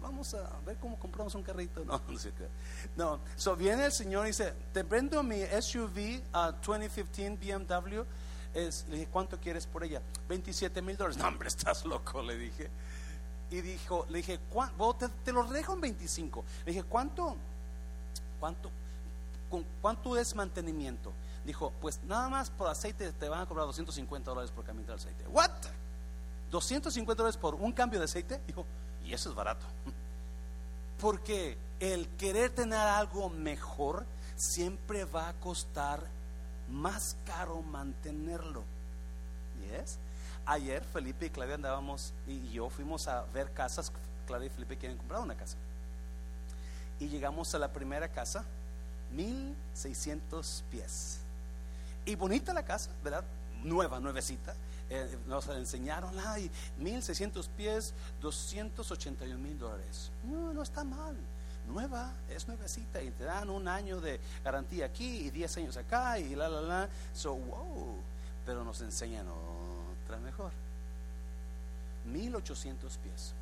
vamos 0.00 0.34
a 0.34 0.48
ver 0.64 0.76
cómo 0.76 0.98
compramos 0.98 1.34
un 1.34 1.42
carrito. 1.42 1.84
No, 1.84 2.00
no 2.08 2.18
sé 2.18 2.32
qué. 2.32 2.48
No, 2.96 3.20
so 3.36 3.56
viene 3.56 3.86
el 3.86 3.92
Señor 3.92 4.24
y 4.26 4.28
dice, 4.28 4.52
te 4.72 4.82
vendo 4.82 5.22
mi 5.22 5.40
SUV 5.42 6.22
a 6.32 6.52
2015 6.52 7.36
BMW. 7.36 8.02
Es, 8.54 8.84
le 8.88 8.96
dije, 8.96 9.08
¿cuánto 9.10 9.38
quieres 9.38 9.66
por 9.66 9.82
ella? 9.82 10.02
27 10.28 10.82
mil 10.82 10.96
dólares. 10.96 11.16
No, 11.22 11.28
hombre, 11.28 11.48
estás 11.48 11.84
loco, 11.84 12.22
le 12.22 12.36
dije. 12.36 12.70
Y 13.50 13.60
dijo, 13.60 14.06
le 14.08 14.18
dije, 14.18 14.38
te, 14.98 15.08
te 15.24 15.32
lo 15.32 15.44
dejo 15.44 15.74
en 15.74 15.80
25. 15.80 16.44
Le 16.64 16.72
dije, 16.72 16.84
¿cuánto? 16.84 17.36
¿Cuánto? 18.40 18.70
¿con 19.52 19.66
cuánto 19.82 20.16
es 20.16 20.34
mantenimiento? 20.34 21.12
Dijo, 21.44 21.72
pues 21.80 22.00
nada 22.04 22.28
más 22.28 22.50
por 22.50 22.68
aceite 22.68 23.12
te 23.12 23.28
van 23.28 23.40
a 23.40 23.46
cobrar 23.46 23.66
250 23.66 24.30
dólares 24.30 24.50
por 24.50 24.64
cambio 24.64 24.86
de 24.86 24.94
aceite. 24.94 25.26
¿What? 25.26 25.50
250 26.50 27.22
dólares 27.22 27.36
por 27.36 27.54
un 27.56 27.72
cambio 27.72 27.98
de 27.98 28.04
aceite? 28.04 28.40
Dijo, 28.46 28.64
y 29.04 29.12
eso 29.12 29.30
es 29.30 29.34
barato. 29.34 29.66
Porque 31.00 31.56
el 31.80 32.08
querer 32.10 32.50
tener 32.50 32.78
algo 32.78 33.28
mejor 33.28 34.04
siempre 34.36 35.04
va 35.04 35.30
a 35.30 35.32
costar 35.34 36.00
más 36.68 37.16
caro 37.26 37.60
mantenerlo. 37.62 38.62
¿Yes? 39.60 39.98
Ayer 40.46 40.84
Felipe 40.84 41.26
y 41.26 41.30
Claudia 41.30 41.54
andábamos 41.56 42.12
y 42.26 42.50
yo 42.50 42.70
fuimos 42.70 43.08
a 43.08 43.22
ver 43.32 43.52
casas. 43.52 43.92
Claudia 44.26 44.46
y 44.46 44.50
Felipe 44.50 44.76
quieren 44.76 44.98
comprar 44.98 45.20
una 45.20 45.36
casa. 45.36 45.56
Y 47.00 47.08
llegamos 47.08 47.52
a 47.54 47.58
la 47.58 47.72
primera 47.72 48.08
casa, 48.08 48.44
1600 49.12 50.64
pies. 50.70 51.21
Y 52.04 52.14
bonita 52.14 52.52
la 52.52 52.64
casa, 52.64 52.90
¿verdad? 53.02 53.24
Nueva, 53.62 54.00
nuevecita. 54.00 54.54
Eh, 54.90 55.18
nos 55.26 55.48
enseñaron, 55.48 56.14
ay, 56.26 56.50
1600 56.78 57.48
pies, 57.48 57.94
281 58.20 59.38
mil 59.38 59.58
dólares. 59.58 60.10
No, 60.24 60.52
no 60.52 60.62
está 60.62 60.84
mal. 60.84 61.16
Nueva, 61.68 62.12
es 62.28 62.48
nuevecita 62.48 63.00
y 63.00 63.10
te 63.12 63.24
dan 63.24 63.48
un 63.48 63.68
año 63.68 64.00
de 64.00 64.20
garantía 64.44 64.86
aquí 64.86 65.26
y 65.26 65.30
10 65.30 65.56
años 65.58 65.76
acá 65.76 66.18
y 66.18 66.34
la, 66.34 66.48
la, 66.48 66.60
la. 66.60 66.88
So, 67.14 67.34
wow. 67.34 67.96
Pero 68.44 68.64
nos 68.64 68.80
enseñan 68.80 69.26
otra 69.28 70.18
mejor. 70.18 70.50
1800 72.06 72.98
pies. 72.98 73.34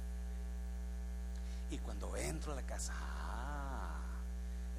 Y 1.71 1.79
cuando 1.79 2.14
entro 2.17 2.52
a 2.52 2.57
la 2.57 2.62
casa, 2.62 2.93
ah, 2.97 3.97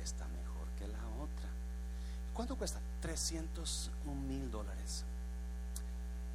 está 0.03 0.27
mejor 0.27 0.67
que 0.77 0.87
la 0.87 0.99
otra. 1.19 1.49
¿Cuánto 2.41 2.55
cuesta? 2.55 2.79
301 3.01 4.19
mil 4.19 4.49
dólares. 4.49 5.03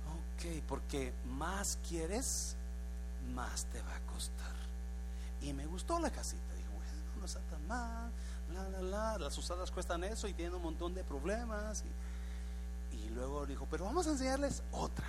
Ok, 0.06 0.62
porque 0.68 1.12
más 1.24 1.80
quieres, 1.88 2.54
más 3.34 3.64
te 3.64 3.82
va 3.82 3.96
a 3.96 4.12
costar. 4.12 4.54
Y 5.42 5.52
me 5.52 5.66
gustó 5.66 5.98
la 5.98 6.10
casita. 6.10 6.54
Dijo, 6.54 6.70
bueno, 6.76 6.92
no 7.18 7.26
está 7.26 7.40
tan 7.50 7.66
mal. 7.66 8.12
La, 8.54 8.68
la, 8.68 8.82
la. 8.82 9.18
Las 9.18 9.36
usadas 9.36 9.72
cuestan 9.72 10.04
eso 10.04 10.28
y 10.28 10.32
tienen 10.32 10.54
un 10.54 10.62
montón 10.62 10.94
de 10.94 11.02
problemas. 11.02 11.82
Y, 12.92 12.98
y 12.98 13.08
luego 13.08 13.44
dijo, 13.44 13.66
pero 13.68 13.86
vamos 13.86 14.06
a 14.06 14.10
enseñarles 14.10 14.62
otra. 14.70 15.08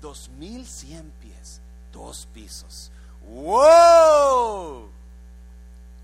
2100 0.00 1.10
pies, 1.20 1.60
dos 1.92 2.28
pisos. 2.32 2.92
¡Wow! 3.28 4.90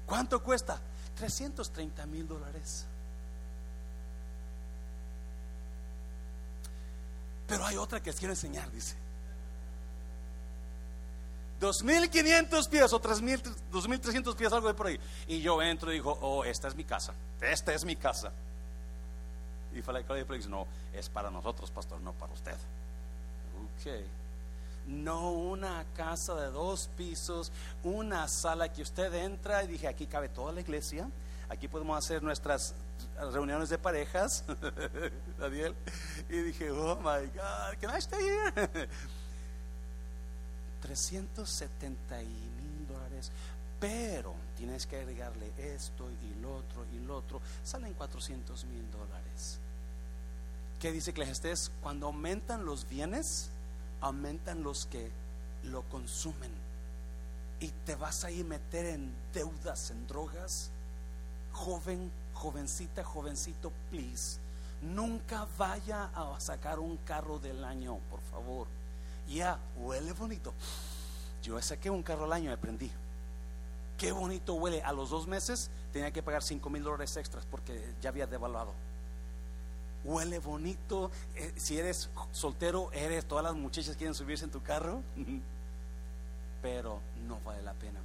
¿Cuánto 0.05 0.43
cuesta? 0.43 0.81
330 1.15 2.07
mil 2.07 2.26
dólares. 2.26 2.87
Pero 7.47 7.65
hay 7.65 7.76
otra 7.76 8.03
que 8.03 8.11
les 8.11 8.19
quiero 8.19 8.33
enseñar, 8.33 8.71
dice. 8.71 8.97
2.500 11.61 12.69
pies 12.69 12.93
o 12.93 13.00
2.300 13.00 14.37
pies, 14.37 14.53
algo 14.53 14.69
de 14.69 14.75
por 14.75 14.88
ahí. 14.88 15.00
Y 15.26 15.41
yo 15.41 15.62
entro 15.62 15.91
y 15.91 15.95
digo, 15.95 16.19
oh, 16.21 16.45
esta 16.45 16.69
es 16.69 16.75
mi 16.75 16.85
casa. 16.85 17.15
Esta 17.41 17.73
es 17.73 17.85
mi 17.85 17.97
casa. 17.97 18.31
Y 19.75 19.83
Claudia 19.83 20.25
dice, 20.25 20.49
no, 20.49 20.67
es 20.95 21.09
para 21.09 21.31
nosotros, 21.31 21.71
pastor, 21.71 22.00
no 22.00 22.12
para 22.12 22.33
usted. 22.33 22.55
Ok. 22.55 24.05
No 24.87 25.33
una 25.33 25.85
casa 25.97 26.35
de 26.37 26.50
dos 26.50 26.88
pisos, 26.97 27.50
una 27.83 28.29
sala 28.29 28.73
que 28.73 28.83
usted 28.83 29.12
entra 29.15 29.65
y 29.65 29.67
dije, 29.67 29.88
aquí 29.88 30.07
cabe 30.07 30.29
toda 30.29 30.53
la 30.53 30.61
iglesia. 30.61 31.09
Aquí 31.49 31.69
podemos 31.69 31.97
hacer 31.97 32.23
nuestras 32.23 32.75
reuniones 33.33 33.69
de 33.69 33.79
parejas, 33.79 34.45
Daniel. 35.38 35.75
Y 36.29 36.38
dije, 36.38 36.71
oh 36.71 36.97
my 36.97 37.26
God, 37.26 37.79
can 37.81 37.97
I 37.97 37.99
stay 37.99 38.23
here? 38.23 38.88
370 40.83 42.17
mil 42.19 42.87
dólares, 42.88 43.31
pero 43.81 44.35
tienes 44.57 44.87
que 44.87 44.97
agregarle 44.97 45.53
esto 45.59 46.09
y 46.11 46.41
lo 46.41 46.57
otro 46.57 46.85
y 46.93 46.99
lo 47.00 47.17
otro, 47.17 47.41
salen 47.65 47.93
400 47.95 48.65
mil 48.67 48.91
dólares. 48.91 49.59
¿Qué 50.81 50.93
dice 50.93 51.11
Eclesiastes? 51.11 51.71
Cuando 51.83 52.07
aumentan 52.07 52.65
los 52.65 52.88
bienes, 52.88 53.49
aumentan 54.00 54.62
los 54.62 54.87
que 54.87 55.11
lo 55.65 55.83
consumen. 55.85 56.50
Y 57.61 57.69
te 57.87 57.95
vas 57.95 58.25
a 58.25 58.31
ir 58.31 58.45
meter 58.45 58.87
en 58.87 59.12
deudas, 59.33 59.91
en 59.91 60.07
drogas. 60.07 60.71
Joven, 61.57 62.11
jovencita, 62.35 63.03
jovencito, 63.03 63.73
please. 63.91 64.39
Nunca 64.83 65.47
vaya 65.57 66.11
a 66.15 66.39
sacar 66.39 66.79
un 66.79 66.99
carro 66.99 67.39
del 67.39 67.65
año, 67.65 67.99
por 68.11 68.21
favor. 68.31 68.67
Ya, 69.29 69.59
huele 69.77 70.13
bonito. 70.13 70.53
Yo 71.43 71.61
saqué 71.63 71.91
un 71.91 72.03
carro 72.03 72.25
al 72.25 72.33
año 72.33 72.53
aprendí. 72.53 72.91
Qué 73.97 74.13
bonito 74.13 74.55
huele. 74.55 74.83
A 74.83 74.93
los 74.93 75.11
dos 75.11 75.27
meses 75.27 75.71
tenía 75.93 76.11
que 76.11 76.23
pagar 76.23 76.43
5 76.43 76.69
mil 76.71 76.83
dólares 76.83 77.17
extras 77.17 77.47
porque 77.51 77.95
ya 78.01 78.11
había 78.11 78.27
devaluado. 78.27 78.73
Huele 80.05 80.39
bonito. 80.39 81.11
Eh, 81.35 81.53
si 81.57 81.79
eres 81.79 82.11
soltero, 82.33 82.91
eres, 82.93 83.25
todas 83.25 83.45
las 83.45 83.55
muchachas 83.55 83.97
quieren 83.97 84.15
subirse 84.15 84.45
en 84.45 84.51
tu 84.51 84.63
carro. 84.63 85.03
Pero 86.63 87.01
no 87.27 87.41
vale 87.45 87.63
la 87.63 87.73
pena. 87.75 88.01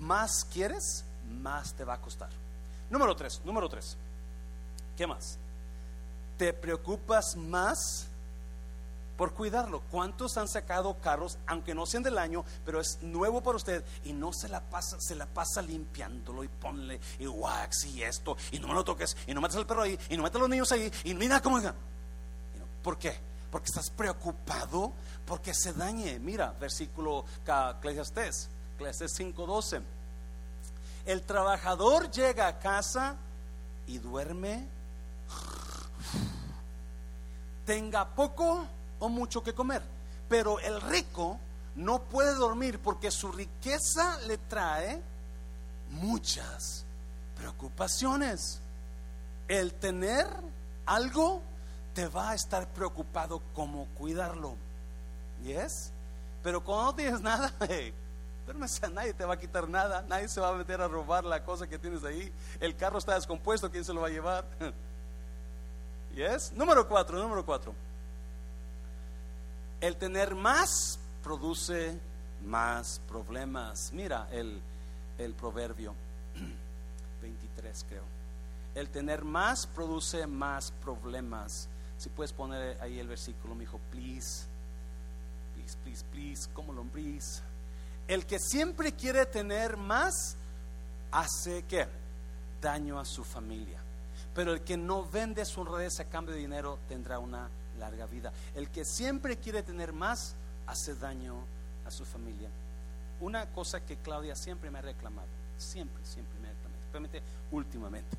Más 0.00 0.44
quieres, 0.44 1.04
más 1.28 1.74
te 1.74 1.84
va 1.84 1.94
a 1.94 2.00
costar. 2.00 2.30
Número 2.90 3.14
tres, 3.14 3.40
número 3.44 3.68
tres. 3.68 3.96
¿Qué 4.96 5.06
más? 5.06 5.38
Te 6.36 6.52
preocupas 6.52 7.36
más 7.36 8.08
por 9.18 9.34
cuidarlo. 9.34 9.82
¿Cuántos 9.90 10.38
han 10.38 10.48
sacado 10.48 10.96
carros, 11.00 11.38
aunque 11.46 11.74
no 11.74 11.84
sean 11.86 12.04
del 12.04 12.18
año, 12.18 12.44
pero 12.64 12.80
es 12.80 12.98
nuevo 13.02 13.42
para 13.42 13.56
usted 13.56 13.84
y 14.04 14.12
no 14.12 14.32
se 14.32 14.48
la 14.48 14.60
pasa, 14.60 14.98
se 15.00 15.16
la 15.16 15.26
pasa 15.26 15.60
limpiándolo 15.60 16.44
y 16.44 16.48
ponle 16.48 17.00
y 17.18 17.26
wax 17.26 17.84
y 17.86 18.02
esto 18.02 18.36
y 18.52 18.60
no 18.60 18.68
me 18.68 18.74
lo 18.74 18.84
toques 18.84 19.16
y 19.26 19.34
no 19.34 19.40
metas 19.40 19.56
al 19.56 19.66
perro 19.66 19.82
ahí 19.82 19.98
y 20.08 20.16
no 20.16 20.22
metas 20.22 20.36
a 20.36 20.40
los 20.40 20.48
niños 20.48 20.70
ahí 20.70 20.90
y 21.04 21.14
mira 21.14 21.42
cómo 21.42 21.60
¿Por 22.82 22.96
qué? 22.96 23.18
Porque 23.50 23.66
estás 23.66 23.90
preocupado 23.90 24.92
porque 25.26 25.52
se 25.52 25.72
dañe. 25.72 26.18
Mira, 26.20 26.54
versículo 26.60 27.24
Eclesiastes, 27.44 28.48
Eclesiastes 28.76 29.18
5:12. 29.18 29.82
El 31.08 31.22
trabajador 31.22 32.10
llega 32.10 32.46
a 32.46 32.58
casa 32.58 33.16
y 33.86 33.96
duerme. 33.96 34.68
Tenga 37.64 38.14
poco 38.14 38.66
o 38.98 39.08
mucho 39.08 39.42
que 39.42 39.54
comer. 39.54 39.82
Pero 40.28 40.60
el 40.60 40.78
rico 40.82 41.38
no 41.76 42.02
puede 42.02 42.34
dormir 42.34 42.78
porque 42.80 43.10
su 43.10 43.32
riqueza 43.32 44.18
le 44.26 44.36
trae 44.36 45.00
muchas 45.92 46.84
preocupaciones. 47.38 48.60
El 49.48 49.72
tener 49.72 50.26
algo 50.84 51.40
te 51.94 52.06
va 52.06 52.32
a 52.32 52.34
estar 52.34 52.68
preocupado 52.68 53.40
como 53.54 53.86
cuidarlo. 53.94 54.56
¿Yes? 55.42 55.90
Pero 56.42 56.62
cuando 56.62 56.84
no 56.84 56.94
tienes 56.96 57.22
nada, 57.22 57.50
hey, 57.66 57.94
nadie 58.92 59.14
te 59.14 59.24
va 59.24 59.34
a 59.34 59.38
quitar 59.38 59.68
nada, 59.68 60.02
nadie 60.08 60.28
se 60.28 60.40
va 60.40 60.50
a 60.50 60.52
meter 60.52 60.80
a 60.80 60.88
robar 60.88 61.24
la 61.24 61.44
cosa 61.44 61.66
que 61.66 61.78
tienes 61.78 62.04
ahí. 62.04 62.32
El 62.60 62.76
carro 62.76 62.98
está 62.98 63.14
descompuesto, 63.14 63.70
¿quién 63.70 63.84
se 63.84 63.92
lo 63.92 64.00
va 64.00 64.08
a 64.08 64.10
llevar? 64.10 64.44
¿Yes? 66.14 66.52
Número 66.52 66.88
cuatro, 66.88 67.18
número 67.18 67.44
cuatro. 67.44 67.74
El 69.80 69.96
tener 69.96 70.34
más 70.34 70.98
produce 71.22 71.98
más 72.44 73.00
problemas. 73.08 73.92
Mira 73.92 74.28
el, 74.32 74.60
el 75.18 75.34
proverbio 75.34 75.94
23, 77.22 77.86
creo. 77.88 78.04
El 78.74 78.88
tener 78.88 79.24
más 79.24 79.66
produce 79.66 80.26
más 80.26 80.72
problemas. 80.82 81.68
Si 81.96 82.08
puedes 82.08 82.32
poner 82.32 82.80
ahí 82.80 82.98
el 82.98 83.08
versículo, 83.08 83.54
mi 83.54 83.64
hijo, 83.64 83.80
please, 83.90 84.46
please, 85.54 85.76
please, 85.82 86.04
please, 86.12 86.48
como 86.54 86.72
lombriz. 86.72 87.42
El 88.08 88.26
que 88.26 88.38
siempre 88.38 88.92
quiere 88.92 89.26
tener 89.26 89.76
más, 89.76 90.36
hace 91.12 91.62
que 91.64 91.86
daño 92.60 92.98
a 92.98 93.04
su 93.04 93.22
familia. 93.22 93.80
Pero 94.34 94.52
el 94.52 94.62
que 94.62 94.76
no 94.76 95.08
vende 95.08 95.44
su 95.44 95.60
honradez 95.60 96.00
a 96.00 96.04
cambio 96.04 96.34
de 96.34 96.40
dinero 96.40 96.78
tendrá 96.88 97.18
una 97.18 97.48
larga 97.78 98.06
vida. 98.06 98.32
El 98.54 98.70
que 98.70 98.84
siempre 98.84 99.36
quiere 99.36 99.62
tener 99.62 99.92
más 99.92 100.34
hace 100.66 100.94
daño 100.94 101.34
a 101.86 101.90
su 101.90 102.04
familia. 102.04 102.48
Una 103.20 103.46
cosa 103.46 103.80
que 103.80 103.96
Claudia 103.96 104.36
siempre 104.36 104.70
me 104.70 104.78
ha 104.78 104.82
reclamado, 104.82 105.28
siempre, 105.56 106.04
siempre 106.04 106.38
me 106.40 106.48
ha 106.48 106.52
reclamado, 106.52 106.80
especialmente 106.82 107.22
últimamente, 107.50 108.16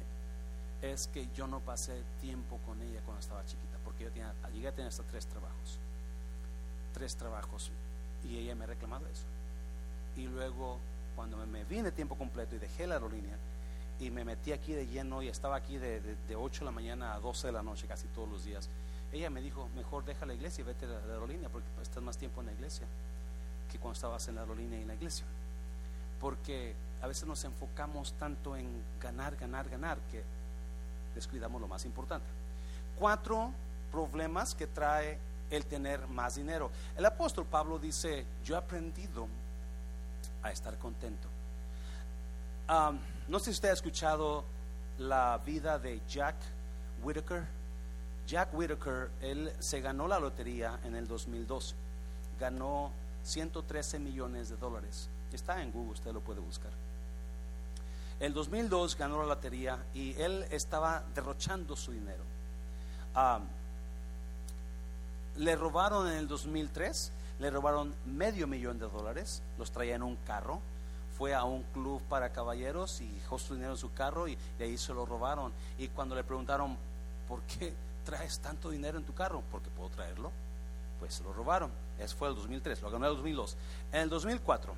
es 0.81 1.07
que 1.07 1.27
yo 1.35 1.47
no 1.47 1.59
pasé 1.61 2.03
tiempo 2.21 2.59
con 2.65 2.81
ella 2.81 2.99
cuando 3.05 3.21
estaba 3.21 3.45
chiquita, 3.45 3.77
porque 3.83 4.05
yo 4.05 4.11
tenía, 4.11 4.33
llegué 4.53 4.67
a 4.67 4.71
tener 4.71 4.89
hasta 4.89 5.03
tres 5.03 5.25
trabajos, 5.25 5.79
tres 6.93 7.15
trabajos, 7.15 7.71
y 8.25 8.37
ella 8.37 8.55
me 8.55 8.65
ha 8.65 8.67
reclamado 8.67 9.05
eso. 9.07 9.23
Y 10.19 10.27
luego, 10.27 10.77
cuando 11.15 11.37
me 11.47 11.63
vine 11.63 11.91
tiempo 11.91 12.15
completo 12.15 12.53
y 12.53 12.59
dejé 12.59 12.85
la 12.85 12.95
aerolínea, 12.95 13.37
y 13.99 14.09
me 14.11 14.25
metí 14.25 14.51
aquí 14.51 14.73
de 14.73 14.85
lleno 14.85 15.21
y 15.21 15.29
estaba 15.29 15.55
aquí 15.55 15.77
de, 15.77 16.01
de, 16.01 16.35
8 16.35 16.59
de 16.59 16.65
la 16.65 16.71
mañana 16.71 17.13
a 17.13 17.19
12 17.19 17.47
de 17.47 17.53
la 17.53 17.63
noche 17.63 17.87
casi 17.87 18.07
todos 18.07 18.27
los 18.29 18.43
días. 18.43 18.69
Ella 19.13 19.29
me 19.29 19.41
dijo, 19.41 19.69
mejor 19.75 20.03
deja 20.05 20.25
la 20.25 20.33
iglesia 20.33 20.61
y 20.61 20.65
vete 20.65 20.85
a 20.85 20.89
la, 20.89 21.13
aerolínea 21.13 21.49
porque 21.49 21.67
estás 21.81 22.03
más 22.03 22.17
tiempo 22.17 22.41
en 22.41 22.47
la 22.47 22.53
iglesia 22.53 22.85
que 23.71 23.77
cuando 23.77 23.95
estabas 23.95 24.27
en 24.27 24.35
la 24.35 24.41
aerolínea 24.41 24.79
y 24.79 24.81
en 24.81 24.87
la 24.89 24.95
iglesia. 24.95 25.25
Porque 26.19 26.75
a 27.01 27.07
veces 27.07 27.25
nos 27.25 27.43
enfocamos 27.45 28.13
tanto 28.13 28.57
en 28.57 28.67
ganar, 29.01 29.37
ganar, 29.37 29.69
ganar 29.69 29.97
que 30.11 30.23
descuidamos 31.15 31.61
lo 31.61 31.67
más 31.67 31.85
importante. 31.85 32.27
Cuatro 32.97 33.51
problemas 33.91 34.53
que 34.53 34.67
trae 34.67 35.17
el 35.49 35.65
tener 35.65 36.07
más 36.07 36.35
dinero. 36.35 36.71
El 36.95 37.05
apóstol 37.05 37.45
Pablo 37.45 37.79
dice, 37.79 38.25
yo 38.43 38.55
he 38.55 38.57
aprendido 38.57 39.27
a 40.43 40.51
estar 40.51 40.77
contento. 40.77 41.27
no 43.27 43.39
sé 43.39 43.45
si 43.45 43.51
usted 43.51 43.69
ha 43.69 43.73
escuchado 43.73 44.43
la 44.99 45.39
vida 45.45 45.79
de 45.79 46.01
Jack 46.07 46.35
Whitaker. 47.03 47.45
Jack 48.27 48.53
Whitaker, 48.53 49.09
él 49.21 49.51
se 49.59 49.81
ganó 49.81 50.07
la 50.07 50.19
lotería 50.19 50.79
en 50.83 50.95
el 50.95 51.07
2002. 51.07 51.75
Ganó 52.39 52.91
113 53.23 53.99
millones 53.99 54.49
de 54.49 54.57
dólares. 54.57 55.09
Está 55.33 55.61
en 55.61 55.71
Google, 55.71 55.93
usted 55.93 56.13
lo 56.13 56.21
puede 56.21 56.39
buscar. 56.39 56.71
El 58.19 58.33
2002 58.33 58.97
ganó 58.97 59.19
la 59.19 59.27
lotería 59.27 59.79
y 59.93 60.13
él 60.21 60.45
estaba 60.51 61.03
derrochando 61.15 61.75
su 61.75 61.91
dinero. 61.91 62.23
le 65.37 65.55
robaron 65.55 66.07
en 66.09 66.17
el 66.17 66.27
2003, 66.27 67.11
le 67.39 67.49
robaron 67.49 67.93
medio 68.05 68.47
millón 68.47 68.79
de 68.79 68.87
dólares, 68.87 69.41
los 69.57 69.71
traía 69.71 69.95
en 69.95 70.03
un 70.03 70.15
carro, 70.17 70.59
fue 71.17 71.33
a 71.33 71.43
un 71.43 71.63
club 71.73 72.01
para 72.03 72.31
caballeros 72.31 73.01
y 73.01 73.07
dejó 73.09 73.39
su 73.39 73.53
dinero 73.55 73.73
en 73.73 73.77
su 73.77 73.93
carro 73.93 74.27
y 74.27 74.37
de 74.57 74.65
ahí 74.65 74.77
se 74.77 74.93
lo 74.93 75.05
robaron. 75.05 75.51
Y 75.77 75.89
cuando 75.89 76.15
le 76.15 76.23
preguntaron, 76.23 76.77
¿por 77.27 77.41
qué 77.41 77.73
traes 78.05 78.39
tanto 78.39 78.69
dinero 78.69 78.97
en 78.97 79.03
tu 79.03 79.13
carro? 79.13 79.43
Porque 79.51 79.69
puedo 79.69 79.89
traerlo. 79.89 80.31
Pues 80.99 81.13
se 81.13 81.23
lo 81.23 81.33
robaron. 81.33 81.71
Ese 81.97 82.15
fue 82.15 82.29
el 82.29 82.35
2003, 82.35 82.81
lo 82.81 82.91
ganó 82.91 83.05
en 83.05 83.11
el 83.11 83.17
2002. 83.17 83.57
En 83.91 84.01
el 84.01 84.09
2004, 84.09 84.73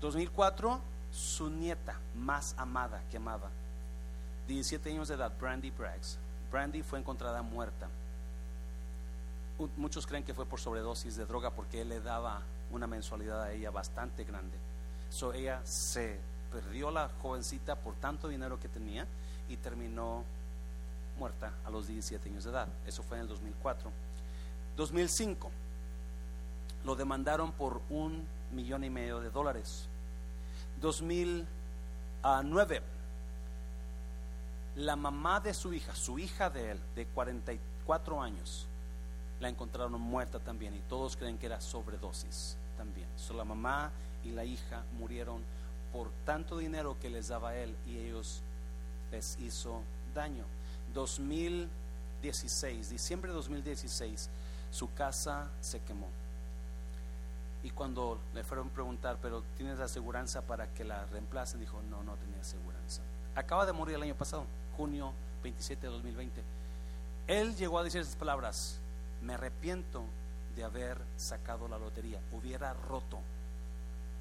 2004 0.00 0.80
su 1.12 1.48
nieta 1.48 1.98
más 2.16 2.54
amada 2.58 3.02
que 3.10 3.16
amaba, 3.16 3.48
17 4.48 4.90
años 4.90 5.08
de 5.08 5.14
edad, 5.14 5.32
Brandy 5.40 5.70
Braggs. 5.70 6.18
Brandy 6.50 6.82
fue 6.82 6.98
encontrada 6.98 7.40
muerta. 7.42 7.88
Muchos 9.76 10.06
creen 10.06 10.24
que 10.24 10.34
fue 10.34 10.46
por 10.46 10.60
sobredosis 10.60 11.16
de 11.16 11.26
droga 11.26 11.50
porque 11.50 11.82
él 11.82 11.90
le 11.90 12.00
daba 12.00 12.42
una 12.72 12.86
mensualidad 12.86 13.42
a 13.42 13.52
ella 13.52 13.70
bastante 13.70 14.24
grande. 14.24 14.58
So 15.10 15.32
ella 15.32 15.60
se 15.64 16.18
perdió 16.50 16.90
la 16.90 17.08
jovencita 17.22 17.76
por 17.76 17.94
tanto 17.94 18.28
dinero 18.28 18.58
que 18.58 18.68
tenía 18.68 19.06
y 19.48 19.56
terminó 19.56 20.24
muerta 21.18 21.52
a 21.64 21.70
los 21.70 21.86
17 21.86 22.28
años 22.28 22.44
de 22.44 22.50
edad. 22.50 22.68
Eso 22.86 23.02
fue 23.04 23.18
en 23.18 23.22
el 23.22 23.28
2004. 23.28 23.90
2005 24.76 25.50
lo 26.84 26.96
demandaron 26.96 27.52
por 27.52 27.80
un 27.90 28.26
millón 28.52 28.84
y 28.84 28.90
medio 28.90 29.20
de 29.20 29.30
dólares. 29.30 29.88
2009, 30.80 32.82
la 34.76 34.96
mamá 34.96 35.40
de 35.40 35.54
su 35.54 35.72
hija, 35.72 35.94
su 35.94 36.18
hija 36.18 36.50
de 36.50 36.72
él, 36.72 36.80
de 36.94 37.06
44 37.06 38.20
años, 38.20 38.66
la 39.44 39.50
encontraron 39.50 40.00
muerta 40.00 40.38
también 40.38 40.74
y 40.74 40.80
todos 40.88 41.18
creen 41.18 41.36
que 41.36 41.44
era 41.44 41.60
sobredosis 41.60 42.56
también. 42.78 43.06
So, 43.16 43.34
la 43.34 43.44
mamá 43.44 43.90
y 44.24 44.30
la 44.30 44.42
hija 44.42 44.84
murieron 44.98 45.42
por 45.92 46.10
tanto 46.24 46.56
dinero 46.56 46.96
que 46.98 47.10
les 47.10 47.28
daba 47.28 47.54
él 47.54 47.76
y 47.86 47.98
ellos 47.98 48.40
les 49.12 49.38
hizo 49.38 49.82
daño. 50.14 50.44
2016, 50.94 52.88
diciembre 52.88 53.32
de 53.32 53.36
2016, 53.36 54.30
su 54.70 54.92
casa 54.94 55.50
se 55.60 55.80
quemó. 55.80 56.08
Y 57.62 57.70
cuando 57.70 58.18
le 58.34 58.44
fueron 58.44 58.68
a 58.68 58.70
preguntar, 58.70 59.18
pero 59.20 59.42
¿tienes 59.58 59.78
aseguranza 59.78 60.40
para 60.40 60.68
que 60.68 60.84
la 60.84 61.04
reemplacen? 61.06 61.60
Dijo, 61.60 61.82
no, 61.90 62.02
no 62.02 62.14
tenía 62.14 62.40
aseguranza. 62.40 63.02
Acaba 63.34 63.66
de 63.66 63.74
morir 63.74 63.96
el 63.96 64.02
año 64.04 64.14
pasado, 64.14 64.46
junio 64.76 65.12
27 65.42 65.86
de 65.86 65.92
2020. 65.92 66.42
Él 67.26 67.54
llegó 67.56 67.78
a 67.78 67.84
decir 67.84 68.00
esas 68.00 68.16
palabras, 68.16 68.80
me 69.24 69.34
arrepiento 69.34 70.04
de 70.54 70.64
haber 70.64 70.98
sacado 71.16 71.66
la 71.68 71.78
lotería, 71.78 72.20
hubiera 72.32 72.72
roto 72.72 73.18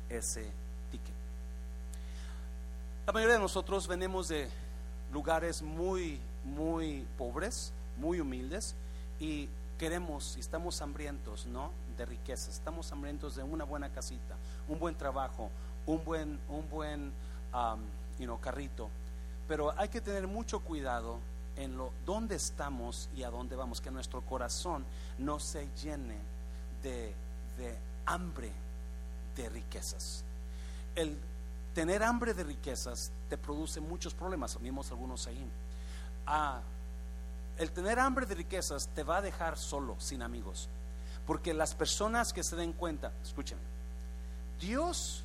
ese 0.09 0.49
ticket. 0.91 1.13
La 3.05 3.13
mayoría 3.13 3.35
de 3.35 3.41
nosotros 3.41 3.87
venimos 3.87 4.29
de 4.29 4.49
lugares 5.11 5.61
muy, 5.61 6.19
muy 6.43 7.05
pobres, 7.17 7.73
muy 7.97 8.19
humildes, 8.19 8.75
y 9.19 9.49
queremos 9.77 10.37
y 10.37 10.39
estamos 10.39 10.81
hambrientos, 10.81 11.45
¿no? 11.45 11.71
De 11.97 12.05
riqueza, 12.05 12.49
estamos 12.49 12.91
hambrientos 12.91 13.35
de 13.35 13.43
una 13.43 13.63
buena 13.63 13.89
casita, 13.89 14.35
un 14.67 14.79
buen 14.79 14.95
trabajo, 14.95 15.49
un 15.85 16.03
buen, 16.03 16.39
un 16.49 16.69
buen 16.69 17.11
um, 17.53 18.37
carrito. 18.39 18.89
Pero 19.47 19.77
hay 19.77 19.89
que 19.89 20.01
tener 20.01 20.27
mucho 20.27 20.61
cuidado 20.61 21.19
en 21.55 21.77
lo 21.77 21.91
dónde 22.05 22.35
estamos 22.35 23.09
y 23.15 23.23
a 23.23 23.29
dónde 23.29 23.55
vamos, 23.55 23.81
que 23.81 23.91
nuestro 23.91 24.21
corazón 24.21 24.85
no 25.17 25.39
se 25.39 25.67
llene 25.81 26.17
de, 26.81 27.13
de 27.57 27.77
hambre 28.05 28.51
de 29.35 29.49
riquezas. 29.49 30.23
El 30.95 31.17
tener 31.73 32.03
hambre 32.03 32.33
de 32.33 32.43
riquezas 32.43 33.11
te 33.29 33.37
produce 33.37 33.79
muchos 33.81 34.13
problemas, 34.13 34.59
vimos 34.61 34.91
algunos 34.91 35.27
ahí. 35.27 35.45
Ah, 36.25 36.61
el 37.57 37.71
tener 37.71 37.99
hambre 37.99 38.25
de 38.25 38.35
riquezas 38.35 38.87
te 38.89 39.03
va 39.03 39.17
a 39.17 39.21
dejar 39.21 39.57
solo, 39.57 39.95
sin 39.99 40.21
amigos. 40.21 40.69
Porque 41.25 41.53
las 41.53 41.75
personas 41.75 42.33
que 42.33 42.43
se 42.43 42.55
den 42.55 42.73
cuenta, 42.73 43.11
escúcheme, 43.23 43.61
Dios 44.59 45.23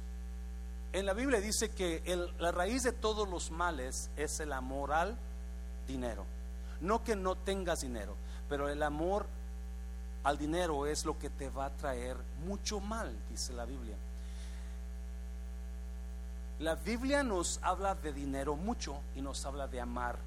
en 0.92 1.06
la 1.06 1.12
Biblia 1.12 1.40
dice 1.40 1.70
que 1.70 2.02
la 2.38 2.52
raíz 2.52 2.82
de 2.82 2.92
todos 2.92 3.28
los 3.28 3.50
males 3.50 4.10
es 4.16 4.40
el 4.40 4.52
amor 4.52 4.92
al 4.92 5.18
dinero. 5.88 6.24
No 6.80 7.02
que 7.02 7.16
no 7.16 7.34
tengas 7.34 7.80
dinero, 7.80 8.14
pero 8.48 8.68
el 8.68 8.80
amor 8.84 9.26
al 10.22 10.38
dinero 10.38 10.86
es 10.86 11.04
lo 11.04 11.18
que 11.18 11.30
te 11.30 11.50
va 11.50 11.66
a 11.66 11.70
traer 11.70 12.16
mucho 12.46 12.78
mal, 12.78 13.12
dice 13.30 13.52
la 13.52 13.64
Biblia. 13.64 13.96
La 16.60 16.74
Biblia 16.74 17.22
nos 17.22 17.58
habla 17.62 17.94
de 17.94 18.12
dinero 18.12 18.56
mucho 18.56 19.00
y 19.16 19.22
nos 19.22 19.44
habla 19.46 19.66
de 19.68 19.80
amar 19.80 20.18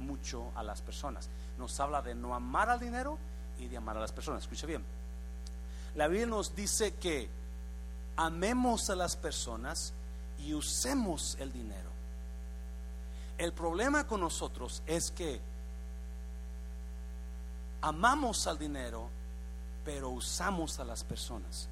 mucho 0.00 0.50
a 0.54 0.62
las 0.62 0.82
personas. 0.82 1.28
Nos 1.58 1.78
habla 1.78 2.02
de 2.02 2.14
no 2.14 2.34
amar 2.34 2.68
al 2.70 2.80
dinero 2.80 3.18
y 3.58 3.66
de 3.68 3.76
amar 3.76 3.96
a 3.96 4.00
las 4.00 4.12
personas. 4.12 4.42
Escucha 4.42 4.66
bien. 4.66 4.84
La 5.94 6.08
Biblia 6.08 6.26
nos 6.26 6.54
dice 6.54 6.94
que 6.94 7.28
amemos 8.16 8.90
a 8.90 8.96
las 8.96 9.16
personas 9.16 9.92
y 10.38 10.54
usemos 10.54 11.36
el 11.40 11.52
dinero. 11.52 11.89
El 13.40 13.54
problema 13.54 14.06
con 14.06 14.20
nosotros 14.20 14.82
es 14.86 15.10
que 15.12 15.40
amamos 17.80 18.46
al 18.46 18.58
dinero, 18.58 19.08
pero 19.82 20.10
usamos 20.10 20.78
a 20.78 20.84
las 20.84 21.02
personas. 21.02 21.66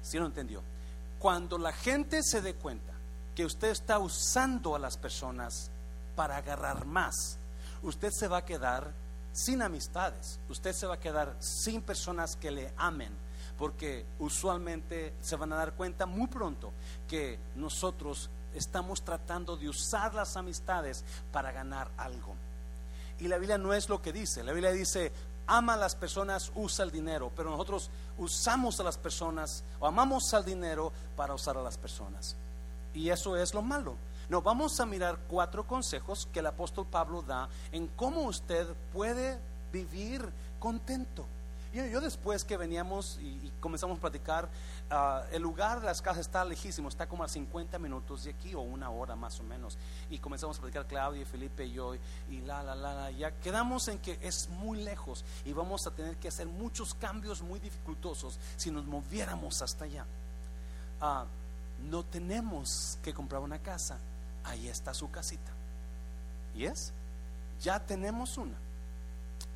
¿Sí 0.00 0.18
lo 0.18 0.24
entendió? 0.24 0.62
Cuando 1.18 1.58
la 1.58 1.70
gente 1.70 2.22
se 2.22 2.40
dé 2.40 2.54
cuenta 2.54 2.94
que 3.34 3.44
usted 3.44 3.68
está 3.68 3.98
usando 3.98 4.74
a 4.74 4.78
las 4.78 4.96
personas 4.96 5.70
para 6.16 6.38
agarrar 6.38 6.86
más, 6.86 7.36
usted 7.82 8.10
se 8.10 8.26
va 8.26 8.38
a 8.38 8.44
quedar 8.46 8.90
sin 9.34 9.60
amistades, 9.60 10.38
usted 10.48 10.72
se 10.72 10.86
va 10.86 10.94
a 10.94 11.00
quedar 11.00 11.36
sin 11.40 11.82
personas 11.82 12.36
que 12.36 12.50
le 12.50 12.72
amen, 12.78 13.12
porque 13.58 14.06
usualmente 14.18 15.12
se 15.20 15.36
van 15.36 15.52
a 15.52 15.56
dar 15.56 15.74
cuenta 15.74 16.06
muy 16.06 16.28
pronto 16.28 16.72
que 17.06 17.38
nosotros 17.54 18.30
estamos 18.54 19.02
tratando 19.02 19.56
de 19.56 19.68
usar 19.68 20.14
las 20.14 20.36
amistades 20.36 21.04
para 21.32 21.52
ganar 21.52 21.90
algo. 21.96 22.34
Y 23.20 23.28
la 23.28 23.38
Biblia 23.38 23.58
no 23.58 23.72
es 23.72 23.88
lo 23.88 24.02
que 24.02 24.12
dice, 24.12 24.42
la 24.42 24.52
Biblia 24.52 24.72
dice, 24.72 25.12
ama 25.46 25.74
a 25.74 25.78
las 25.78 25.94
personas, 25.94 26.50
usa 26.54 26.84
el 26.84 26.90
dinero, 26.90 27.30
pero 27.36 27.50
nosotros 27.50 27.90
usamos 28.18 28.80
a 28.80 28.82
las 28.82 28.98
personas 28.98 29.62
o 29.78 29.86
amamos 29.86 30.32
al 30.34 30.44
dinero 30.44 30.92
para 31.16 31.34
usar 31.34 31.56
a 31.56 31.62
las 31.62 31.76
personas. 31.76 32.36
Y 32.92 33.10
eso 33.10 33.36
es 33.36 33.54
lo 33.54 33.62
malo. 33.62 33.96
No, 34.28 34.40
vamos 34.40 34.80
a 34.80 34.86
mirar 34.86 35.18
cuatro 35.28 35.66
consejos 35.66 36.28
que 36.32 36.40
el 36.40 36.46
apóstol 36.46 36.86
Pablo 36.90 37.22
da 37.22 37.48
en 37.72 37.88
cómo 37.88 38.22
usted 38.22 38.66
puede 38.92 39.38
vivir 39.72 40.26
contento. 40.58 41.26
Yo, 41.74 42.00
después 42.00 42.44
que 42.44 42.56
veníamos 42.56 43.18
y, 43.20 43.52
comenzamos 43.60 43.98
a 43.98 44.00
platicar, 44.00 44.48
ah, 44.90 45.24
el 45.32 45.42
lugar 45.42 45.80
de 45.80 45.86
las 45.86 46.00
casas 46.00 46.20
está 46.20 46.44
lejísimo, 46.44 46.88
está 46.88 47.08
como 47.08 47.24
a 47.24 47.28
50 47.28 47.78
minutos 47.78 48.24
de 48.24 48.30
aquí 48.30 48.54
o 48.54 48.60
una 48.60 48.90
hora 48.90 49.16
más 49.16 49.40
o 49.40 49.42
menos. 49.42 49.76
Y 50.08 50.18
comenzamos 50.18 50.56
a 50.58 50.60
platicar 50.60 50.86
Claudia, 50.86 51.26
Felipe 51.26 51.66
y 51.66 51.72
yo 51.72 51.94
y 51.94 52.40
la, 52.46 52.62
la, 52.62 52.74
la, 52.74 52.94
la, 52.94 53.10
ya 53.10 53.32
quedamos 53.40 53.88
en 53.88 53.98
que 53.98 54.18
es 54.22 54.48
muy 54.48 54.82
lejos 54.82 55.24
y 55.44 55.52
vamos 55.52 55.86
a 55.86 55.90
tener 55.90 56.16
que 56.16 56.28
hacer 56.28 56.46
muchos 56.46 56.94
cambios 56.94 57.42
muy 57.42 57.58
dificultosos 57.58 58.38
si 58.56 58.70
nos 58.70 58.84
moviéramos 58.84 59.60
hasta 59.60 59.84
allá. 59.84 60.06
Ah, 61.00 61.24
no 61.90 62.04
tenemos 62.04 62.98
que 63.02 63.12
comprar 63.12 63.40
una 63.40 63.58
casa 63.58 63.98
ahí 64.44 64.68
está 64.68 64.94
su 64.94 65.10
casita. 65.10 65.50
¿Y 66.54 66.66
es? 66.66 66.92
Ya 67.60 67.80
tenemos 67.80 68.38
una. 68.38 68.56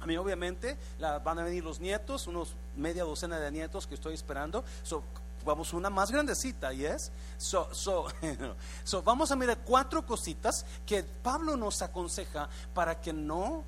A 0.00 0.06
mí 0.06 0.16
obviamente 0.16 0.76
la, 0.98 1.18
van 1.18 1.38
a 1.38 1.44
venir 1.44 1.64
los 1.64 1.80
nietos, 1.80 2.26
unos 2.26 2.54
media 2.76 3.04
docena 3.04 3.38
de 3.38 3.50
nietos 3.50 3.86
que 3.86 3.94
estoy 3.94 4.14
esperando. 4.14 4.64
vamos 5.44 5.72
una 5.72 5.90
más 5.90 6.10
grandecita, 6.10 6.72
¿y 6.72 6.84
es? 6.84 7.10
So, 7.36 7.68
so, 7.72 8.06
so, 8.84 9.02
vamos 9.02 9.30
a 9.30 9.36
mirar 9.36 9.58
cuatro 9.64 10.04
cositas 10.04 10.64
que 10.86 11.02
Pablo 11.02 11.56
nos 11.56 11.82
aconseja 11.82 12.48
para 12.74 13.00
que 13.00 13.12
no 13.12 13.64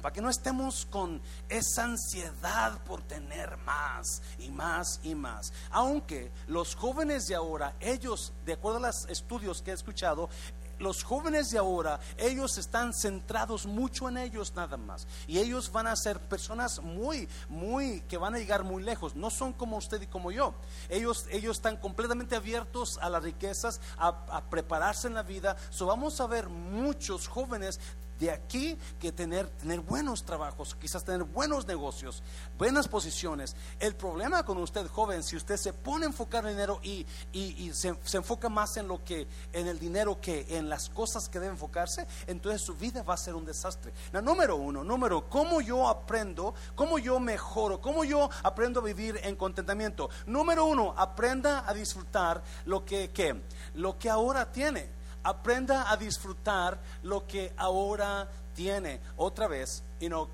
para 0.00 0.12
que 0.14 0.20
no 0.20 0.30
estemos 0.30 0.86
con 0.86 1.20
esa 1.48 1.84
ansiedad 1.84 2.78
por 2.84 3.02
tener 3.02 3.56
más 3.58 4.22
y 4.38 4.50
más 4.50 5.00
y 5.02 5.14
más. 5.14 5.52
Aunque 5.70 6.30
los 6.46 6.74
jóvenes 6.74 7.26
de 7.26 7.34
ahora, 7.34 7.74
ellos, 7.80 8.32
de 8.46 8.54
acuerdo 8.54 8.78
a 8.78 8.88
los 8.88 9.06
estudios 9.08 9.60
que 9.60 9.72
he 9.72 9.74
escuchado, 9.74 10.30
los 10.78 11.04
jóvenes 11.04 11.50
de 11.50 11.58
ahora, 11.58 12.00
ellos 12.16 12.56
están 12.56 12.94
centrados 12.94 13.66
mucho 13.66 14.08
en 14.08 14.16
ellos 14.16 14.54
nada 14.56 14.78
más. 14.78 15.06
Y 15.26 15.38
ellos 15.38 15.70
van 15.70 15.86
a 15.86 15.94
ser 15.94 16.18
personas 16.18 16.80
muy, 16.80 17.28
muy, 17.50 18.00
que 18.08 18.16
van 18.16 18.34
a 18.34 18.38
llegar 18.38 18.64
muy 18.64 18.82
lejos. 18.82 19.14
No 19.14 19.28
son 19.28 19.52
como 19.52 19.76
usted 19.76 20.00
y 20.00 20.06
como 20.06 20.32
yo. 20.32 20.54
Ellos, 20.88 21.26
ellos 21.30 21.58
están 21.58 21.76
completamente 21.76 22.34
abiertos 22.34 22.98
a 23.02 23.10
las 23.10 23.22
riquezas, 23.22 23.82
a, 23.98 24.40
prepararse 24.48 25.06
en 25.06 25.14
la 25.14 25.22
vida. 25.22 25.54
So 25.68 25.84
vamos 25.84 26.18
a 26.22 26.26
ver 26.26 26.48
muchos 26.48 27.28
jóvenes 27.28 27.78
de 28.20 28.30
aquí 28.30 28.78
que 29.00 29.10
tener, 29.10 29.48
tener 29.48 29.80
buenos 29.80 30.24
trabajos, 30.24 30.76
quizás 30.78 31.02
tener 31.02 31.24
buenos 31.24 31.66
negocios, 31.66 32.22
buenas 32.58 32.86
posiciones. 32.86 33.56
El 33.80 33.96
problema 33.96 34.44
con 34.44 34.58
usted, 34.58 34.86
joven, 34.86 35.22
si 35.22 35.36
usted 35.36 35.56
se 35.56 35.72
pone 35.72 36.04
a 36.04 36.08
enfocar 36.08 36.44
en 36.44 36.50
dinero 36.50 36.78
y, 36.82 37.06
y, 37.32 37.72
se, 37.72 37.96
enfoca 38.12 38.50
más 38.50 38.76
en 38.76 38.88
lo 38.88 39.02
que, 39.02 39.26
en 39.54 39.66
el 39.66 39.78
dinero 39.78 40.20
que 40.20 40.46
en 40.50 40.68
las 40.68 40.90
cosas 40.90 41.30
que 41.30 41.40
debe 41.40 41.52
enfocarse, 41.52 42.06
entonces 42.26 42.60
su 42.60 42.74
vida 42.74 43.02
va 43.02 43.14
a 43.14 43.16
ser 43.16 43.34
un 43.34 43.46
desastre. 43.46 43.92
Número 44.22 44.56
uno, 44.56 44.84
número, 44.84 45.28
¿cómo 45.30 45.62
yo 45.62 45.88
aprendo? 45.88 46.54
¿Cómo 46.74 46.98
yo 46.98 47.18
mejoro? 47.18 47.80
¿Cómo 47.80 48.04
yo 48.04 48.28
aprendo 48.42 48.80
a 48.80 48.84
vivir 48.84 49.18
en 49.22 49.34
contentamiento? 49.34 50.10
Número 50.26 50.66
uno, 50.66 50.94
aprenda 50.96 51.64
a 51.66 51.72
disfrutar 51.72 52.42
lo 52.66 52.84
que, 52.84 53.10
que 53.10 53.40
lo 53.74 53.98
que 53.98 54.10
ahora 54.10 54.52
tiene 54.52 54.99
aprenda 55.22 55.90
a 55.90 55.96
disfrutar 55.96 56.80
lo 57.02 57.26
que 57.26 57.52
ahora 57.56 58.28
tiene. 58.54 59.00
Otra 59.16 59.48
vez, 59.48 59.82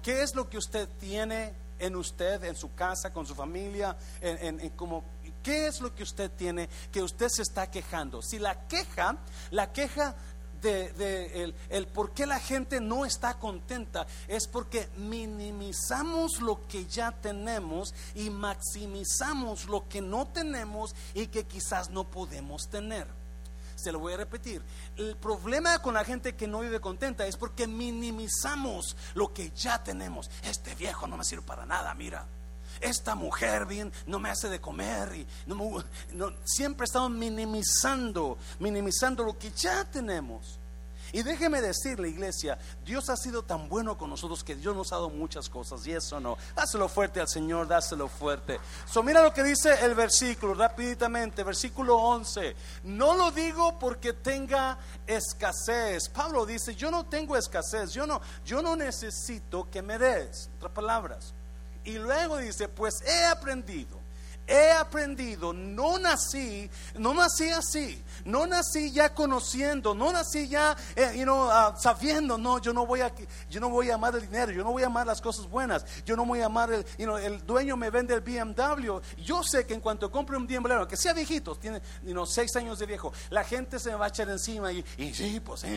¿qué 0.02 0.22
es 0.22 0.34
lo 0.34 0.48
que 0.48 0.58
usted 0.58 0.88
tiene 0.98 1.54
en 1.78 1.94
usted, 1.96 2.42
en 2.44 2.56
su 2.56 2.74
casa, 2.74 3.12
con 3.12 3.26
su 3.26 3.34
familia, 3.34 3.96
en, 4.20 4.70
como 4.70 5.04
¿Qué 5.42 5.68
es 5.68 5.80
lo 5.80 5.94
que 5.94 6.02
usted 6.02 6.28
tiene 6.32 6.68
que 6.90 7.00
usted 7.02 7.28
se 7.28 7.42
está 7.42 7.70
quejando? 7.70 8.20
Si 8.20 8.40
la 8.40 8.66
queja, 8.66 9.16
la 9.52 9.72
queja 9.72 10.16
de, 10.60 11.54
el, 11.68 11.86
por 11.86 12.12
qué 12.12 12.26
la 12.26 12.40
gente 12.40 12.80
no 12.80 13.06
está 13.06 13.38
contenta 13.38 14.08
es 14.26 14.48
porque 14.48 14.88
minimizamos 14.96 16.40
lo 16.40 16.66
que 16.66 16.86
ya 16.86 17.12
tenemos 17.12 17.94
y 18.16 18.30
maximizamos 18.30 19.66
lo 19.66 19.88
que 19.88 20.00
no 20.00 20.26
tenemos 20.26 20.96
y 21.14 21.28
que 21.28 21.44
quizás 21.44 21.90
no 21.90 22.04
podemos 22.04 22.68
tener. 22.68 23.06
Se 23.76 23.92
lo 23.92 24.00
voy 24.00 24.14
a 24.14 24.16
repetir. 24.16 24.62
El 24.96 25.16
problema 25.16 25.78
con 25.80 25.94
la 25.94 26.04
gente 26.04 26.34
que 26.34 26.48
no 26.48 26.60
vive 26.60 26.80
contenta 26.80 27.26
es 27.26 27.36
porque 27.36 27.66
minimizamos 27.66 28.96
lo 29.14 29.32
que 29.32 29.52
ya 29.54 29.84
tenemos. 29.84 30.28
Este 30.42 30.74
viejo 30.74 31.06
no 31.06 31.16
me 31.16 31.24
sirve 31.24 31.46
para 31.46 31.66
nada, 31.66 31.94
mira. 31.94 32.26
Esta 32.80 33.14
mujer 33.14 33.66
bien 33.66 33.92
no 34.06 34.18
me 34.18 34.30
hace 34.30 34.48
de 34.48 34.60
comer 34.60 35.14
y 35.14 35.26
no, 35.46 35.82
siempre 36.44 36.84
estamos 36.84 37.10
minimizando, 37.10 38.36
minimizando 38.58 39.22
lo 39.22 39.38
que 39.38 39.50
ya 39.52 39.84
tenemos. 39.84 40.58
Y 41.16 41.22
déjeme 41.22 41.62
decirle, 41.62 42.10
iglesia, 42.10 42.58
Dios 42.84 43.08
ha 43.08 43.16
sido 43.16 43.42
tan 43.42 43.70
bueno 43.70 43.96
con 43.96 44.10
nosotros 44.10 44.44
que 44.44 44.54
Dios 44.54 44.76
nos 44.76 44.92
ha 44.92 44.96
dado 44.96 45.08
muchas 45.08 45.48
cosas, 45.48 45.86
y 45.86 45.92
eso 45.92 46.20
no. 46.20 46.36
Dáselo 46.54 46.90
fuerte 46.90 47.22
al 47.22 47.26
Señor, 47.26 47.66
dáselo 47.66 48.06
fuerte. 48.06 48.60
So, 48.84 49.02
mira 49.02 49.22
lo 49.22 49.32
que 49.32 49.42
dice 49.42 49.82
el 49.82 49.94
versículo, 49.94 50.52
rápidamente, 50.52 51.42
versículo 51.42 51.96
11. 51.96 52.54
No 52.84 53.14
lo 53.14 53.30
digo 53.30 53.78
porque 53.78 54.12
tenga 54.12 54.76
escasez. 55.06 56.10
Pablo 56.10 56.44
dice, 56.44 56.74
yo 56.74 56.90
no 56.90 57.06
tengo 57.06 57.34
escasez, 57.34 57.92
yo 57.92 58.06
no, 58.06 58.20
yo 58.44 58.60
no 58.60 58.76
necesito 58.76 59.70
que 59.70 59.80
me 59.80 59.98
des. 59.98 60.50
Otras 60.58 60.72
palabras. 60.72 61.32
Y 61.84 61.92
luego 61.92 62.36
dice, 62.36 62.68
pues 62.68 63.00
he 63.00 63.24
aprendido 63.24 64.05
he 64.46 64.70
aprendido, 64.72 65.52
no 65.52 65.98
nací, 65.98 66.70
no 66.94 67.14
nací 67.14 67.48
así, 67.50 68.02
no 68.24 68.46
nací 68.46 68.92
ya 68.92 69.12
conociendo, 69.12 69.94
no 69.94 70.12
nací 70.12 70.48
ya 70.48 70.76
eh, 70.94 71.24
ah, 71.28 71.74
sabiendo, 71.78 72.38
no, 72.38 72.58
yo 72.60 72.72
no 72.72 72.86
voy 72.86 73.00
a, 73.00 73.12
yo 73.50 73.60
no 73.60 73.68
voy 73.68 73.90
a 73.90 73.94
amar 73.94 74.14
el 74.14 74.22
dinero, 74.22 74.52
yo 74.52 74.62
no 74.62 74.72
voy 74.72 74.84
a 74.84 74.86
amar 74.86 75.06
las 75.06 75.20
cosas 75.20 75.48
buenas, 75.48 75.84
yo 76.04 76.16
no 76.16 76.24
voy 76.24 76.40
a 76.40 76.46
amar 76.46 76.72
el, 76.72 76.84
el 76.98 77.44
dueño 77.44 77.76
me 77.76 77.90
vende 77.90 78.14
el 78.14 78.20
BMW, 78.20 78.98
yo 79.18 79.42
sé 79.42 79.66
que 79.66 79.74
en 79.74 79.80
cuanto 79.80 80.10
compre 80.10 80.36
un 80.36 80.46
BMW, 80.46 80.86
que 80.88 80.96
sea 80.96 81.12
viejito, 81.12 81.56
tiene 81.56 81.80
seis 82.26 82.54
años 82.56 82.78
de 82.78 82.86
viejo, 82.86 83.12
la 83.30 83.42
gente 83.44 83.78
se 83.78 83.90
me 83.90 83.96
va 83.96 84.06
a 84.06 84.08
echar 84.08 84.28
encima 84.28 84.72
y, 84.72 84.84
sí, 85.12 85.40
pues 85.40 85.60
sí, 85.60 85.68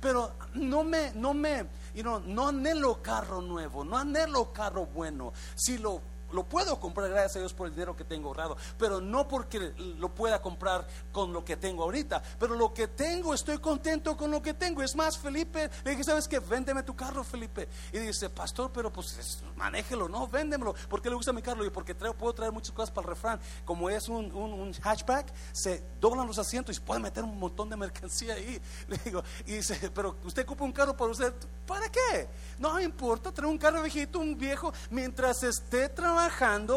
pero 0.00 0.32
no 0.54 0.82
me, 0.82 1.12
no 1.14 1.32
me, 1.32 1.66
no 2.02 2.48
anhelo 2.48 3.00
carro 3.02 3.40
nuevo, 3.40 3.84
no 3.84 3.96
anhelo 3.96 4.52
carro 4.52 4.86
bueno, 4.86 5.32
si 5.54 5.78
lo 5.78 6.13
lo 6.34 6.44
puedo 6.44 6.80
comprar, 6.80 7.08
gracias 7.08 7.36
a 7.36 7.38
Dios, 7.38 7.54
por 7.54 7.68
el 7.68 7.74
dinero 7.74 7.96
que 7.96 8.04
tengo 8.04 8.28
ahorrado, 8.28 8.56
pero 8.76 9.00
no 9.00 9.28
porque 9.28 9.72
lo 9.98 10.12
pueda 10.12 10.42
comprar 10.42 10.86
con 11.12 11.32
lo 11.32 11.44
que 11.44 11.56
tengo 11.56 11.84
ahorita. 11.84 12.22
Pero 12.38 12.56
lo 12.56 12.74
que 12.74 12.88
tengo, 12.88 13.32
estoy 13.32 13.58
contento 13.58 14.16
con 14.16 14.30
lo 14.30 14.42
que 14.42 14.52
tengo. 14.52 14.82
Es 14.82 14.96
más, 14.96 15.16
Felipe, 15.16 15.70
le 15.84 15.92
dije, 15.92 16.02
¿sabes 16.02 16.26
qué? 16.26 16.40
Véndeme 16.40 16.82
tu 16.82 16.96
carro, 16.96 17.22
Felipe. 17.22 17.68
Y 17.92 17.98
dice, 17.98 18.28
pastor, 18.30 18.72
pero 18.72 18.92
pues 18.92 19.42
manéjelo, 19.56 20.08
no, 20.08 20.26
véndemelo. 20.26 20.74
¿Por 20.88 21.00
qué 21.00 21.08
le 21.08 21.14
gusta 21.14 21.32
mi 21.32 21.40
carro? 21.40 21.64
Y 21.64 21.70
porque 21.70 21.94
puedo 21.94 22.34
traer 22.34 22.52
muchas 22.52 22.72
cosas 22.72 22.90
para 22.90 23.06
el 23.06 23.14
refrán. 23.14 23.40
Como 23.64 23.88
es 23.88 24.08
un, 24.08 24.74
hatchback, 24.82 25.32
se 25.52 25.84
doblan 26.00 26.26
los 26.26 26.38
asientos 26.38 26.76
y 26.76 26.80
se 26.80 26.84
puede 26.84 27.00
meter 27.00 27.22
un 27.22 27.38
montón 27.38 27.70
de 27.70 27.76
mercancía 27.76 28.34
ahí. 28.34 28.60
Le 28.88 28.98
digo, 29.04 29.22
y 29.46 29.52
dice, 29.52 29.90
pero 29.94 30.16
usted 30.24 30.42
ocupa 30.42 30.64
un 30.64 30.72
carro 30.72 30.96
para 30.96 31.12
usted, 31.12 31.32
¿para 31.64 31.88
qué? 31.88 32.28
No 32.58 32.74
me 32.74 32.82
importa 32.82 33.30
traer 33.30 33.50
un 33.50 33.58
carro 33.58 33.80
viejito, 33.82 34.18
un 34.18 34.36
viejo, 34.36 34.72
mientras 34.90 35.42
esté 35.44 35.88
trabajando 35.88 36.23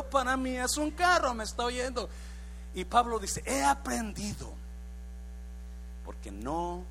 para 0.09 0.37
mí 0.37 0.57
es 0.57 0.77
un 0.77 0.91
carro, 0.91 1.33
me 1.33 1.43
está 1.43 1.65
oyendo. 1.65 2.09
Y 2.73 2.85
Pablo 2.85 3.19
dice, 3.19 3.41
he 3.45 3.63
aprendido, 3.63 4.53
porque 6.05 6.31
no 6.31 6.83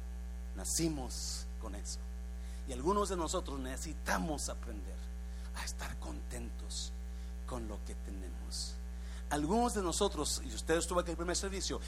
nacimos 0.57 1.47
con 1.61 1.75
eso. 1.75 1.99
Y 2.69 2.73
algunos 2.73 3.09
de 3.09 3.17
nosotros 3.17 3.59
necesitamos 3.61 4.49
aprender 4.49 4.97
a 5.57 5.65
estar 5.65 5.97
contentos 5.99 6.93
con 7.47 7.69
lo 7.69 7.79
que 7.87 7.95
tenemos. 7.95 8.75
Algunos 9.31 9.75
de 9.75 9.83
nosotros, 9.83 10.43
y 10.45 10.55
usted 10.55 10.77
estuvo 10.77 11.01
aquí 11.01 11.11
en 11.11 11.13
el 11.13 11.19
primer 11.19 11.37
servicio, 11.37 11.81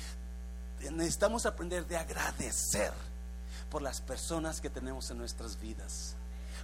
necesitamos 0.91 1.47
aprender 1.47 1.87
de 1.87 1.97
agradecer 1.97 2.93
por 3.71 3.83
las 3.83 4.01
personas 4.01 4.61
que 4.61 4.71
tenemos 4.71 5.11
en 5.11 5.19
nuestras 5.19 5.61
vidas 5.61 6.15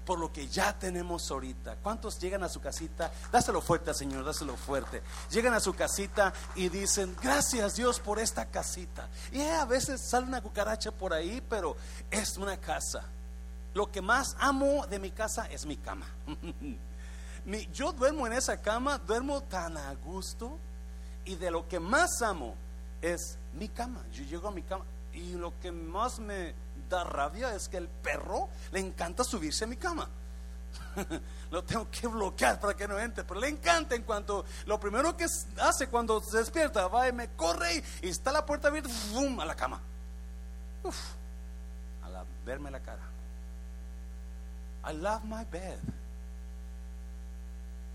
por 0.05 0.19
lo 0.19 0.33
que 0.33 0.49
ya 0.49 0.79
tenemos 0.79 1.31
ahorita. 1.31 1.77
¿Cuántos 1.83 2.19
llegan 2.19 2.43
a 2.43 2.49
su 2.49 2.61
casita? 2.61 3.13
Dáselo 3.33 3.61
fuerte, 3.61 3.95
Señor, 3.95 4.25
dáselo 4.25 4.57
fuerte. 4.57 5.03
Llegan 5.31 5.55
a 5.55 5.61
su 5.61 5.75
casita 5.75 6.33
y 6.55 6.69
dicen, 6.69 7.17
gracias 7.23 7.77
Dios 7.77 8.01
por 8.01 8.19
esta 8.19 8.47
casita. 8.47 9.09
Y 9.33 9.41
a 9.43 9.65
veces 9.65 10.01
sale 10.01 10.27
una 10.27 10.43
cucaracha 10.43 10.91
por 10.93 11.13
ahí, 11.13 11.43
pero 11.49 11.77
es 12.11 12.37
una 12.37 12.57
casa. 12.59 13.05
Lo 13.73 13.91
que 13.91 14.01
más 14.01 14.37
amo 14.39 14.87
de 14.87 14.99
mi 14.99 15.11
casa 15.11 15.47
es 15.47 15.67
mi 15.67 15.77
cama. 15.77 16.07
yo 17.73 17.93
duermo 17.93 18.27
en 18.27 18.35
esa 18.35 18.61
cama, 18.61 18.99
duermo 18.99 19.43
tan 19.43 19.77
a 19.77 19.95
gusto. 19.95 20.59
Y 21.25 21.37
de 21.37 21.51
lo 21.51 21.67
que 21.67 21.81
más 21.81 22.21
amo 22.23 22.55
es 23.01 23.39
mi 23.55 23.69
cama. 23.69 24.03
Yo 24.13 24.25
llego 24.25 24.49
a 24.49 24.51
mi 24.51 24.63
cama 24.63 24.85
y 25.15 25.35
lo 25.35 25.53
que 25.61 25.71
más 25.71 26.19
me 26.19 26.55
da 26.95 27.05
rabia 27.05 27.55
es 27.55 27.69
que 27.69 27.77
el 27.77 27.89
perro 27.89 28.49
le 28.73 28.81
encanta 28.81 29.25
subirse 29.25 29.65
a 29.65 29.67
mi 29.67 29.77
cama. 29.77 30.09
lo 31.51 31.65
tengo 31.65 31.89
que 31.91 32.07
bloquear 32.07 32.61
para 32.61 32.75
que 32.75 32.87
no 32.89 32.99
entre, 32.99 33.25
pero 33.25 33.41
le 33.41 33.49
encanta 33.49 33.95
en 33.95 34.03
cuanto 34.03 34.45
lo 34.67 34.79
primero 34.79 35.17
que 35.17 35.25
hace 35.25 35.89
cuando 35.89 36.21
se 36.21 36.39
despierta, 36.39 36.89
va 36.89 37.09
y 37.09 37.13
me 37.13 37.29
corre 37.31 37.83
y, 38.03 38.09
está 38.09 38.33
la 38.33 38.45
puerta 38.47 38.69
abierta, 38.69 38.89
¡fum! 38.89 39.39
a 39.41 39.45
la 39.45 39.55
cama. 39.55 39.81
A 42.03 42.09
la, 42.09 42.25
verme 42.45 42.71
la 42.71 42.81
cara. 42.81 43.03
I 44.87 44.93
love 44.95 45.25
my 45.25 45.45
bed. 45.51 45.79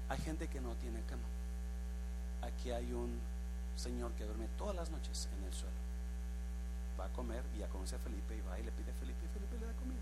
Hay 0.09 0.17
gente 0.19 0.47
que 0.47 0.59
no 0.59 0.73
tiene 0.75 1.01
cama. 1.03 1.21
Aquí 2.41 2.71
hay 2.71 2.91
un 2.93 3.19
señor 3.75 4.11
que 4.13 4.25
duerme 4.25 4.47
todas 4.57 4.75
las 4.75 4.89
noches 4.89 5.29
en 5.37 5.45
el 5.45 5.53
suelo 5.53 5.78
va 6.99 7.05
a 7.05 7.09
comer 7.09 7.43
y 7.55 7.59
ya 7.59 7.67
conoce 7.67 7.95
a 7.95 7.99
Felipe 7.99 8.35
y 8.35 8.41
va 8.41 8.59
y 8.59 8.63
le 8.63 8.71
pide 8.71 8.91
a 8.91 8.95
Felipe 8.95 9.25
y 9.25 9.29
Felipe 9.29 9.57
le 9.57 9.65
da 9.65 9.73
comida. 9.73 10.01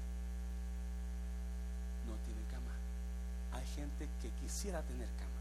No 2.07 2.15
tiene 2.25 2.41
cama. 2.49 2.73
Hay 3.53 3.65
gente 3.67 4.09
que 4.21 4.29
quisiera 4.41 4.81
tener 4.81 5.07
cama. 5.17 5.37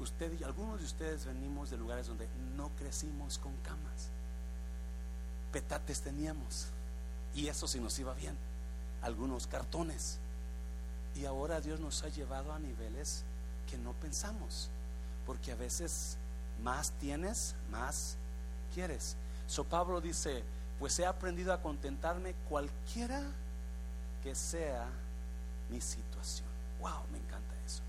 Usted 0.00 0.38
y 0.38 0.44
algunos 0.44 0.80
de 0.80 0.86
ustedes 0.86 1.26
venimos 1.26 1.70
de 1.70 1.76
lugares 1.76 2.06
donde 2.06 2.26
no 2.56 2.70
crecimos 2.76 3.38
con 3.38 3.54
camas. 3.58 4.08
petates 5.52 6.00
teníamos. 6.00 6.68
Y 7.34 7.48
eso 7.48 7.68
sí 7.68 7.80
nos 7.80 7.98
iba 7.98 8.14
bien. 8.14 8.36
Algunos 9.02 9.46
cartones. 9.46 10.18
Y 11.14 11.24
ahora 11.24 11.60
Dios 11.60 11.80
nos 11.80 12.02
ha 12.02 12.08
llevado 12.08 12.52
a 12.52 12.58
niveles 12.58 13.24
que 13.70 13.78
no 13.78 13.92
pensamos. 13.92 14.70
Porque 15.26 15.52
a 15.52 15.56
veces 15.56 16.16
más 16.62 16.92
tienes, 16.92 17.54
más 17.70 18.16
quieres. 18.74 19.16
So 19.50 19.64
Pablo 19.64 20.00
dice, 20.00 20.44
pues 20.78 20.96
he 21.00 21.04
aprendido 21.04 21.52
a 21.52 21.60
contentarme 21.60 22.34
cualquiera 22.48 23.20
que 24.22 24.32
sea 24.36 24.86
mi 25.68 25.80
situación. 25.80 26.46
Wow, 26.78 27.02
me 27.10 27.18
encanta 27.18 27.52
eso. 27.66 27.82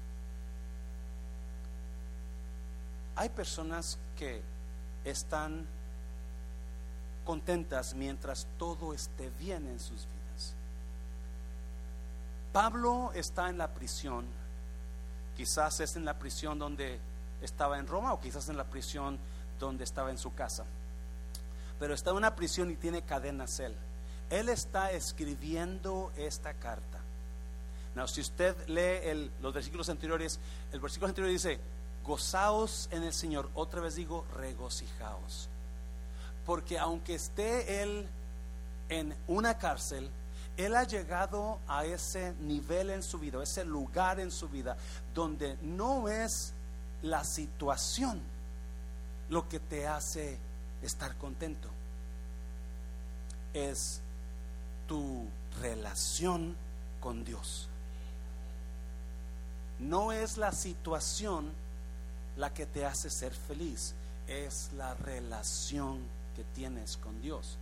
Hay 3.15 3.29
personas 3.29 3.99
que 4.17 4.41
están 5.03 5.67
contentas 7.25 7.93
mientras 7.93 8.47
todo 8.57 8.91
esté 8.91 9.29
bien 9.39 9.67
en 9.67 9.79
sus 9.79 10.07
vidas. 10.07 10.55
Pablo 12.53 13.11
está 13.13 13.51
en 13.51 13.59
la 13.59 13.67
prisión, 13.67 14.25
quizás 15.37 15.79
es 15.79 15.95
en 15.95 16.05
la 16.05 16.17
prisión 16.17 16.57
donde 16.57 16.99
estaba 17.39 17.77
en 17.77 17.85
Roma 17.85 18.13
o 18.13 18.19
quizás 18.19 18.49
en 18.49 18.57
la 18.57 18.63
prisión 18.63 19.19
donde 19.59 19.83
estaba 19.83 20.09
en 20.09 20.17
su 20.17 20.33
casa, 20.33 20.65
pero 21.81 21.95
está 21.95 22.11
en 22.11 22.17
una 22.17 22.35
prisión 22.35 22.69
y 22.69 22.75
tiene 22.75 23.01
cadenas 23.01 23.59
él. 23.59 23.73
Él 24.29 24.49
está 24.49 24.91
escribiendo 24.91 26.11
esta 26.15 26.53
carta. 26.53 26.99
No, 27.95 28.07
si 28.07 28.21
usted 28.21 28.55
lee 28.67 29.31
los 29.41 29.51
versículos 29.51 29.89
anteriores, 29.89 30.39
el 30.71 30.79
versículo 30.79 31.07
anterior 31.07 31.33
dice, 31.33 31.59
gozaos 32.05 32.87
en 32.91 33.01
el 33.01 33.13
Señor. 33.13 33.49
Otra 33.55 33.81
vez 33.81 33.95
digo, 33.95 34.25
regocijaos. 34.37 35.49
Porque 36.45 36.77
aunque 36.77 37.15
esté 37.15 37.81
él 37.81 38.07
en 38.89 39.15
una 39.27 39.57
cárcel, 39.57 40.07
él 40.57 40.75
ha 40.75 40.83
llegado 40.83 41.57
a 41.67 41.83
ese 41.83 42.35
nivel 42.41 42.91
en 42.91 43.01
su 43.01 43.17
vida, 43.17 43.41
ese 43.41 43.65
lugar 43.65 44.19
en 44.19 44.29
su 44.29 44.47
vida, 44.49 44.77
donde 45.15 45.57
no 45.63 46.09
es 46.09 46.53
la 47.01 47.23
situación 47.23 48.21
lo 49.29 49.49
que 49.49 49.59
te 49.59 49.87
hace 49.87 50.37
estar 50.81 51.15
contento. 51.17 51.69
Es 53.53 54.01
tu 54.87 55.25
relación 55.61 56.55
con 56.99 57.23
Dios. 57.23 57.67
No 59.79 60.11
es 60.11 60.37
la 60.37 60.51
situación 60.51 61.51
la 62.37 62.53
que 62.53 62.65
te 62.65 62.85
hace 62.85 63.09
ser 63.09 63.33
feliz, 63.33 63.93
es 64.27 64.69
la 64.77 64.93
relación 64.93 65.99
que 66.35 66.43
tienes 66.55 66.97
con 66.97 67.21
Dios. 67.21 67.57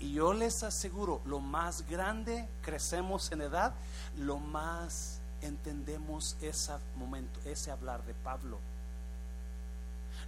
Y 0.00 0.12
yo 0.12 0.34
les 0.34 0.62
aseguro, 0.62 1.20
lo 1.24 1.40
más 1.40 1.88
grande 1.88 2.48
crecemos 2.62 3.30
en 3.32 3.42
edad, 3.42 3.72
lo 4.18 4.38
más 4.38 5.20
entendemos 5.40 6.36
ese 6.40 6.72
momento, 6.96 7.40
ese 7.44 7.70
hablar 7.70 8.04
de 8.04 8.14
Pablo. 8.14 8.58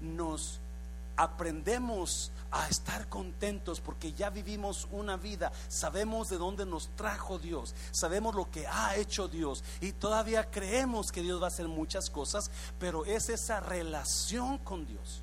Nos 0.01 0.61
aprendemos 1.17 2.31
a 2.51 2.69
estar 2.69 3.09
contentos 3.09 3.81
porque 3.81 4.13
ya 4.13 4.31
vivimos 4.31 4.89
una 4.91 5.17
vida, 5.17 5.53
sabemos 5.69 6.29
de 6.29 6.39
dónde 6.39 6.65
nos 6.65 6.89
trajo 6.97 7.39
Dios, 7.39 7.75
sabemos 7.91 8.35
lo 8.35 8.51
que 8.51 8.67
ha 8.67 8.97
hecho 8.97 9.29
Dios 9.29 9.65
y 9.81 9.93
todavía 9.93 10.51
creemos 10.51 11.13
que 11.13 11.23
Dios 11.23 11.41
va 11.41 11.47
a 11.47 11.49
hacer 11.49 11.69
muchas 11.69 12.11
cosas, 12.11 12.51
pero 12.79 13.05
es 13.05 13.29
esa 13.29 13.61
relación 13.61 14.59
con 14.59 14.87
Dios. 14.87 15.23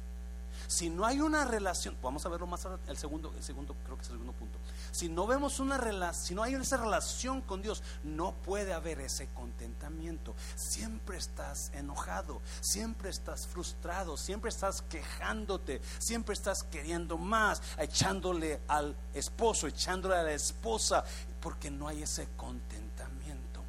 Si 0.68 0.90
no 0.90 1.06
hay 1.06 1.22
una 1.22 1.46
relación, 1.46 1.96
vamos 2.02 2.26
a 2.26 2.30
verlo 2.30 2.48
más 2.48 2.66
ahora, 2.66 2.80
el 2.88 2.98
segundo, 2.98 3.34
el 3.38 3.44
segundo, 3.44 3.76
creo 3.84 3.96
que 3.96 4.02
es 4.02 4.10
el 4.10 4.16
segundo 4.16 4.34
punto. 4.34 4.58
Si 4.94 5.10
no 5.10 5.26
vemos 5.26 5.60
una 5.60 5.80
relación, 5.80 6.24
si 6.24 6.36
no 6.36 6.44
hay 6.44 6.54
esa 6.54 6.78
relación 6.78 7.42
con 7.42 7.64
Dios, 7.64 7.82
no 8.04 8.36
puede 8.36 8.74
haber 8.74 9.00
ese 9.00 9.28
contentamiento. 9.30 10.36
Siempre 10.56 11.18
estás 11.18 11.72
enojado, 11.74 12.44
siempre 12.62 13.10
estás 13.10 13.48
frustrado, 13.48 14.18
siempre 14.18 14.50
estás 14.50 14.84
quejándote, 14.84 15.82
siempre 15.98 16.34
estás 16.34 16.62
queriendo 16.62 17.18
más, 17.18 17.64
echándole 17.80 18.62
al 18.68 18.96
esposo, 19.16 19.66
echándole 19.66 20.16
a 20.16 20.24
la 20.24 20.34
esposa, 20.34 21.04
porque 21.42 21.72
no 21.72 21.88
hay 21.88 22.04
ese 22.04 22.28
contentamiento. 22.38 23.64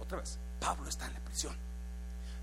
Otra 0.00 0.18
vez, 0.18 0.40
Pablo 0.58 0.88
está 0.88 1.06
en 1.06 1.14
la 1.14 1.20
prisión 1.20 1.67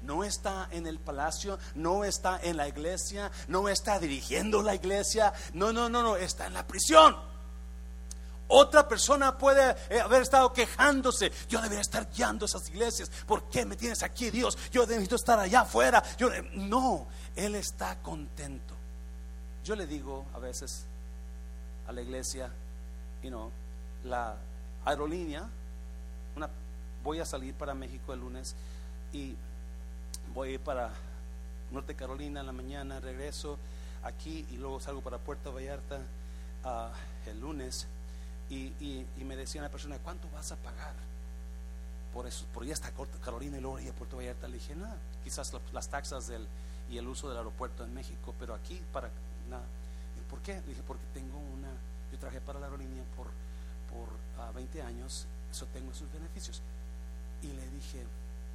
no 0.05 0.23
está 0.23 0.67
en 0.71 0.87
el 0.87 0.99
palacio, 0.99 1.59
no 1.75 2.03
está 2.03 2.39
en 2.41 2.57
la 2.57 2.67
iglesia, 2.67 3.31
no 3.47 3.69
está 3.69 3.99
dirigiendo 3.99 4.61
la 4.61 4.75
iglesia, 4.75 5.33
no, 5.53 5.73
no, 5.73 5.89
no, 5.89 6.01
no, 6.01 6.15
está 6.15 6.47
en 6.47 6.53
la 6.53 6.65
prisión. 6.65 7.15
Otra 8.47 8.87
persona 8.87 9.37
puede 9.37 9.75
eh, 9.89 9.99
haber 9.99 10.21
estado 10.21 10.53
quejándose. 10.53 11.31
Yo 11.49 11.59
debería 11.61 11.81
estar 11.81 12.07
guiando 12.11 12.45
esas 12.45 12.69
iglesias. 12.69 13.09
¿Por 13.25 13.49
qué 13.49 13.65
me 13.65 13.75
tienes 13.75 14.03
aquí, 14.03 14.29
Dios? 14.29 14.55
Yo 14.71 14.85
necesito 14.85 15.15
estar 15.15 15.39
allá 15.39 15.61
afuera. 15.61 16.03
Yo, 16.17 16.29
no, 16.53 17.07
Él 17.35 17.55
está 17.55 17.97
contento. 18.03 18.75
Yo 19.63 19.75
le 19.75 19.87
digo 19.87 20.25
a 20.35 20.39
veces 20.39 20.85
a 21.87 21.91
la 21.91 22.01
iglesia, 22.03 22.51
you 23.23 23.29
know, 23.29 23.51
la 24.03 24.35
aerolínea, 24.85 25.49
voy 27.03 27.19
a 27.19 27.25
salir 27.25 27.53
para 27.53 27.73
México 27.75 28.13
el 28.13 28.19
lunes 28.19 28.55
y 29.13 29.35
voy 30.35 30.49
ir 30.49 30.59
para 30.59 30.91
Norte 31.71 31.95
Carolina 31.95 32.41
en 32.41 32.45
la 32.45 32.51
mañana, 32.51 32.99
regreso 32.99 33.57
aquí 34.03 34.45
y 34.51 34.57
luego 34.57 34.81
salgo 34.81 34.99
para 35.01 35.17
Puerto 35.17 35.53
Vallarta 35.53 36.01
ah, 36.65 36.91
el 37.25 37.39
lunes 37.39 37.87
y, 38.49 38.73
me 39.15 39.35
decía 39.37 39.61
una 39.61 39.71
persona, 39.71 39.97
¿cuánto 39.97 40.27
vas 40.31 40.51
a 40.51 40.57
pagar? 40.57 40.93
Por 42.13 42.27
eso, 42.27 42.45
por 42.53 42.65
ya 42.65 42.73
está 42.73 42.91
Carolina 43.23 43.57
y 43.57 43.61
luego 43.61 43.79
ir 43.79 43.89
a 43.89 43.93
Puerto 43.93 44.17
Vallarta. 44.17 44.47
Le 44.47 44.55
dije, 44.55 44.75
nada, 44.75 44.95
quizás 45.23 45.51
las 45.73 45.89
taxas 45.89 46.27
del, 46.27 46.45
y 46.91 46.97
el 46.97 47.07
uso 47.07 47.27
del 47.27 47.37
aeropuerto 47.37 47.83
en 47.83 47.93
México, 47.93 48.35
pero 48.37 48.53
aquí 48.53 48.79
para 48.93 49.09
nada. 49.49 49.63
¿Por 50.29 50.39
qué? 50.41 50.55
Le 50.61 50.67
dije, 50.67 50.81
porque 50.85 51.03
tengo 51.13 51.39
una, 51.39 51.69
yo 52.11 52.19
trabajé 52.19 52.41
para 52.41 52.59
la 52.59 52.67
aerolínea 52.67 53.03
por, 53.15 53.27
por 53.89 54.53
20 54.53 54.81
ah, 54.81 54.87
años, 54.87 55.25
eso 55.49 55.65
tengo 55.73 55.93
sus 55.93 56.11
beneficios. 56.11 56.61
Y 57.41 57.47
le 57.47 57.67
dije, 57.71 58.03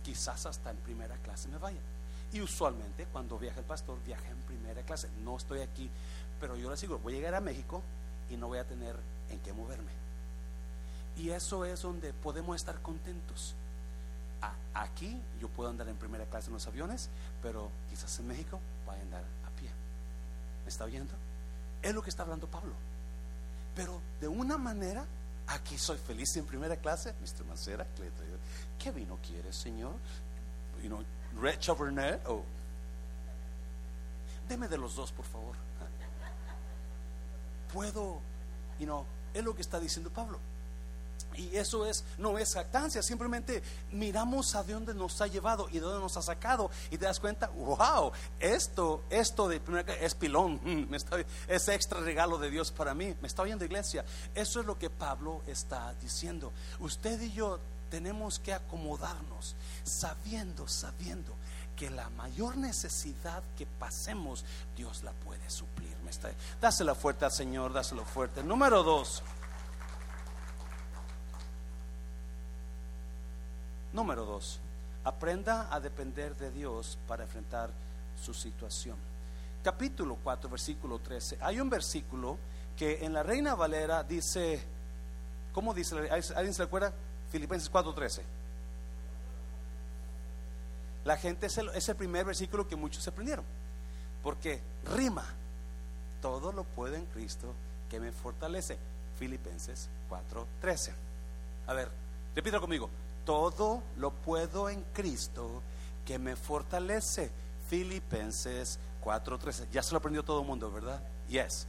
quizás 0.02 0.46
hasta 0.46 0.70
en 0.70 0.76
primera 0.78 1.16
clase 1.16 1.48
me 1.48 1.58
vaya. 1.58 1.80
Y 2.32 2.40
usualmente 2.40 3.06
cuando 3.06 3.38
viaja 3.38 3.60
el 3.60 3.66
pastor, 3.66 3.98
viaja 4.04 4.28
en 4.28 4.38
primera 4.42 4.82
clase. 4.82 5.08
No 5.24 5.36
estoy 5.36 5.60
aquí, 5.60 5.90
pero 6.40 6.56
yo 6.56 6.70
les 6.70 6.80
digo, 6.80 6.98
voy 6.98 7.14
a 7.14 7.16
llegar 7.16 7.34
a 7.34 7.40
México 7.40 7.82
y 8.30 8.36
no 8.36 8.48
voy 8.48 8.58
a 8.58 8.66
tener 8.66 8.96
en 9.30 9.38
qué 9.40 9.52
moverme. 9.52 9.90
Y 11.16 11.30
eso 11.30 11.64
es 11.64 11.82
donde 11.82 12.12
podemos 12.12 12.56
estar 12.56 12.80
contentos. 12.80 13.54
aquí 14.72 15.20
yo 15.40 15.48
puedo 15.48 15.68
andar 15.68 15.88
en 15.88 15.96
primera 15.96 16.24
clase 16.26 16.46
en 16.46 16.54
los 16.54 16.66
aviones, 16.66 17.10
pero 17.42 17.70
quizás 17.90 18.18
en 18.20 18.28
México 18.28 18.60
voy 18.86 18.96
a 18.96 19.02
andar 19.02 19.24
a 19.46 19.50
pie. 19.60 19.68
¿Me 20.64 20.68
está 20.68 20.84
oyendo? 20.84 21.12
Es 21.82 21.94
lo 21.94 22.02
que 22.02 22.10
está 22.10 22.22
hablando 22.22 22.46
Pablo. 22.46 22.72
Pero 23.74 24.00
de 24.20 24.28
una 24.28 24.56
manera 24.56 25.04
Aquí 25.50 25.76
soy 25.76 25.98
feliz 25.98 26.36
en 26.36 26.46
primera 26.46 26.76
clase, 26.76 27.12
Mr. 27.20 27.44
Mancera. 27.44 27.86
¿Qué 28.78 28.92
vino 28.92 29.18
quieres, 29.26 29.56
Señor? 29.56 29.94
You 30.80 30.88
know, 30.88 31.04
Red 31.40 31.58
Chabernet 31.58 32.24
o 32.26 32.44
deme 34.48 34.68
de 34.68 34.78
los 34.78 34.94
dos, 34.94 35.10
por 35.10 35.24
favor. 35.24 35.56
Puedo, 37.72 38.20
you 38.78 38.86
know, 38.86 39.04
es 39.34 39.44
lo 39.44 39.54
que 39.54 39.62
está 39.62 39.80
diciendo 39.80 40.10
Pablo. 40.10 40.38
Y 41.36 41.56
eso 41.56 41.86
es, 41.86 42.04
no 42.18 42.38
es 42.38 42.54
jactancia, 42.54 43.02
simplemente 43.02 43.62
miramos 43.92 44.54
a 44.54 44.62
dónde 44.62 44.94
nos 44.94 45.20
ha 45.20 45.26
llevado 45.26 45.68
y 45.70 45.74
de 45.74 45.80
dónde 45.80 46.00
nos 46.00 46.16
ha 46.16 46.22
sacado 46.22 46.70
y 46.90 46.98
te 46.98 47.04
das 47.06 47.20
cuenta, 47.20 47.48
wow, 47.48 48.12
esto, 48.38 49.04
esto 49.10 49.48
de 49.48 49.60
primera 49.60 49.94
es 49.94 50.14
pilón, 50.14 50.60
me 50.90 50.98
es 51.48 51.68
extra 51.68 52.00
regalo 52.00 52.38
de 52.38 52.50
Dios 52.50 52.70
para 52.70 52.94
mí, 52.94 53.14
me 53.20 53.28
está 53.28 53.42
oyendo 53.42 53.64
iglesia. 53.64 54.04
Eso 54.34 54.60
es 54.60 54.66
lo 54.66 54.78
que 54.78 54.90
Pablo 54.90 55.42
está 55.46 55.94
diciendo. 56.00 56.52
Usted 56.80 57.20
y 57.20 57.32
yo 57.32 57.58
tenemos 57.90 58.38
que 58.38 58.54
acomodarnos 58.54 59.56
sabiendo, 59.84 60.68
sabiendo 60.68 61.34
que 61.76 61.90
la 61.90 62.10
mayor 62.10 62.56
necesidad 62.56 63.42
que 63.56 63.66
pasemos, 63.66 64.44
Dios 64.76 65.02
la 65.02 65.12
puede 65.12 65.48
suplir. 65.48 65.96
Me 66.04 66.10
está, 66.10 66.30
dásela 66.60 66.94
fuerte 66.94 67.24
al 67.24 67.32
Señor, 67.32 67.72
dáselo 67.72 68.04
fuerte. 68.04 68.42
Número 68.42 68.82
dos. 68.82 69.22
Número 73.92 74.24
dos, 74.24 74.60
aprenda 75.04 75.72
a 75.74 75.80
depender 75.80 76.36
de 76.36 76.50
Dios 76.50 76.98
para 77.08 77.24
enfrentar 77.24 77.70
su 78.20 78.32
situación. 78.32 78.96
Capítulo 79.62 80.16
4, 80.22 80.48
versículo 80.48 80.98
13. 81.00 81.38
Hay 81.40 81.60
un 81.60 81.68
versículo 81.68 82.38
que 82.76 83.04
en 83.04 83.12
la 83.12 83.22
Reina 83.22 83.54
Valera 83.54 84.02
dice, 84.04 84.62
¿cómo 85.52 85.74
dice? 85.74 85.96
¿Alguien 86.10 86.54
se 86.54 86.62
acuerda? 86.62 86.92
Filipenses 87.30 87.68
4, 87.68 87.92
13. 87.92 88.22
La 91.04 91.16
gente 91.16 91.46
es 91.46 91.58
el, 91.58 91.68
es 91.70 91.88
el 91.88 91.96
primer 91.96 92.24
versículo 92.26 92.68
que 92.68 92.76
muchos 92.76 93.02
se 93.02 93.10
aprendieron, 93.10 93.44
porque 94.22 94.60
rima. 94.94 95.24
todo 96.20 96.52
lo 96.52 96.64
puedo 96.64 96.94
en 96.94 97.06
Cristo 97.06 97.54
que 97.88 97.98
me 97.98 98.12
fortalece. 98.12 98.78
Filipenses 99.18 99.88
4:13. 100.08 100.92
A 101.66 101.74
ver, 101.74 101.90
repita 102.34 102.60
conmigo. 102.60 102.88
Todo 103.24 103.82
lo 103.96 104.10
puedo 104.10 104.68
en 104.68 104.82
Cristo 104.92 105.62
que 106.04 106.18
me 106.18 106.36
fortalece. 106.36 107.30
Filipenses 107.68 108.78
4:13. 109.02 109.68
Ya 109.70 109.82
se 109.82 109.92
lo 109.92 109.98
aprendió 109.98 110.24
todo 110.24 110.40
el 110.40 110.46
mundo, 110.46 110.70
¿verdad? 110.72 111.00
Yes. 111.28 111.66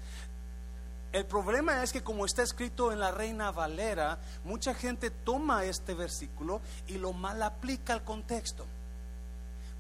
El 1.11 1.25
problema 1.25 1.83
es 1.83 1.91
que 1.91 2.03
como 2.03 2.25
está 2.25 2.41
escrito 2.41 2.91
en 2.91 2.99
la 2.99 3.11
Reina 3.11 3.51
Valera, 3.51 4.17
mucha 4.45 4.73
gente 4.73 5.09
toma 5.09 5.65
este 5.65 5.93
versículo 5.93 6.61
y 6.87 6.97
lo 6.97 7.11
mal 7.11 7.43
aplica 7.43 7.93
al 7.93 8.03
contexto. 8.03 8.65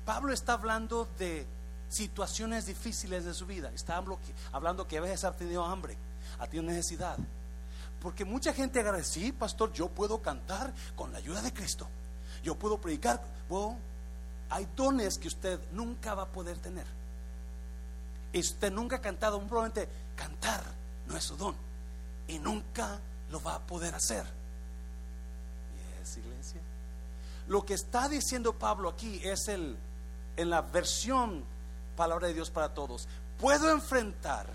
Pablo 0.05 0.33
está 0.33 0.53
hablando 0.53 1.07
de 1.17 1.47
situaciones 1.87 2.65
difíciles 2.65 3.23
de 3.23 3.33
su 3.33 3.45
vida. 3.45 3.71
Está 3.73 4.03
hablando 4.51 4.87
que 4.87 4.97
a 4.97 5.01
veces 5.01 5.23
ha 5.23 5.31
tenido 5.31 5.63
hambre, 5.63 5.95
ha 6.37 6.47
tenido 6.47 6.69
necesidad. 6.69 7.17
Porque 8.01 8.25
mucha 8.25 8.51
gente 8.53 8.79
agarra, 8.79 9.03
sí, 9.03 9.31
pastor, 9.31 9.71
yo 9.73 9.87
puedo 9.87 10.21
cantar 10.21 10.73
con 10.95 11.11
la 11.11 11.19
ayuda 11.19 11.41
de 11.41 11.53
Cristo. 11.53 11.87
Yo 12.43 12.55
puedo 12.55 12.79
predicar. 12.79 13.21
hay 14.49 14.67
dones 14.75 15.17
que 15.19 15.27
usted 15.27 15.59
nunca 15.71 16.15
va 16.15 16.23
a 16.23 16.27
poder 16.27 16.57
tener. 16.57 16.85
Y 18.33 18.39
usted 18.39 18.71
nunca 18.71 18.95
ha 18.95 19.01
cantado, 19.01 19.39
probablemente 19.41 19.87
cantar 20.15 20.63
no 21.07 21.15
es 21.15 21.23
su 21.23 21.37
don. 21.37 21.55
Y 22.27 22.39
nunca 22.39 22.99
lo 23.29 23.41
va 23.41 23.55
a 23.55 23.59
poder 23.59 23.93
hacer. 23.93 24.25
¿Y 25.75 26.01
es 26.01 26.17
iglesia? 26.17 26.61
Lo 27.47 27.65
que 27.65 27.75
está 27.75 28.09
diciendo 28.09 28.53
Pablo 28.53 28.89
aquí 28.89 29.21
es 29.23 29.47
el, 29.47 29.77
en 30.37 30.49
la 30.49 30.61
versión 30.61 31.43
palabra 31.95 32.27
de 32.27 32.33
Dios 32.33 32.49
para 32.49 32.73
todos. 32.73 33.07
Puedo 33.39 33.69
enfrentar 33.71 34.47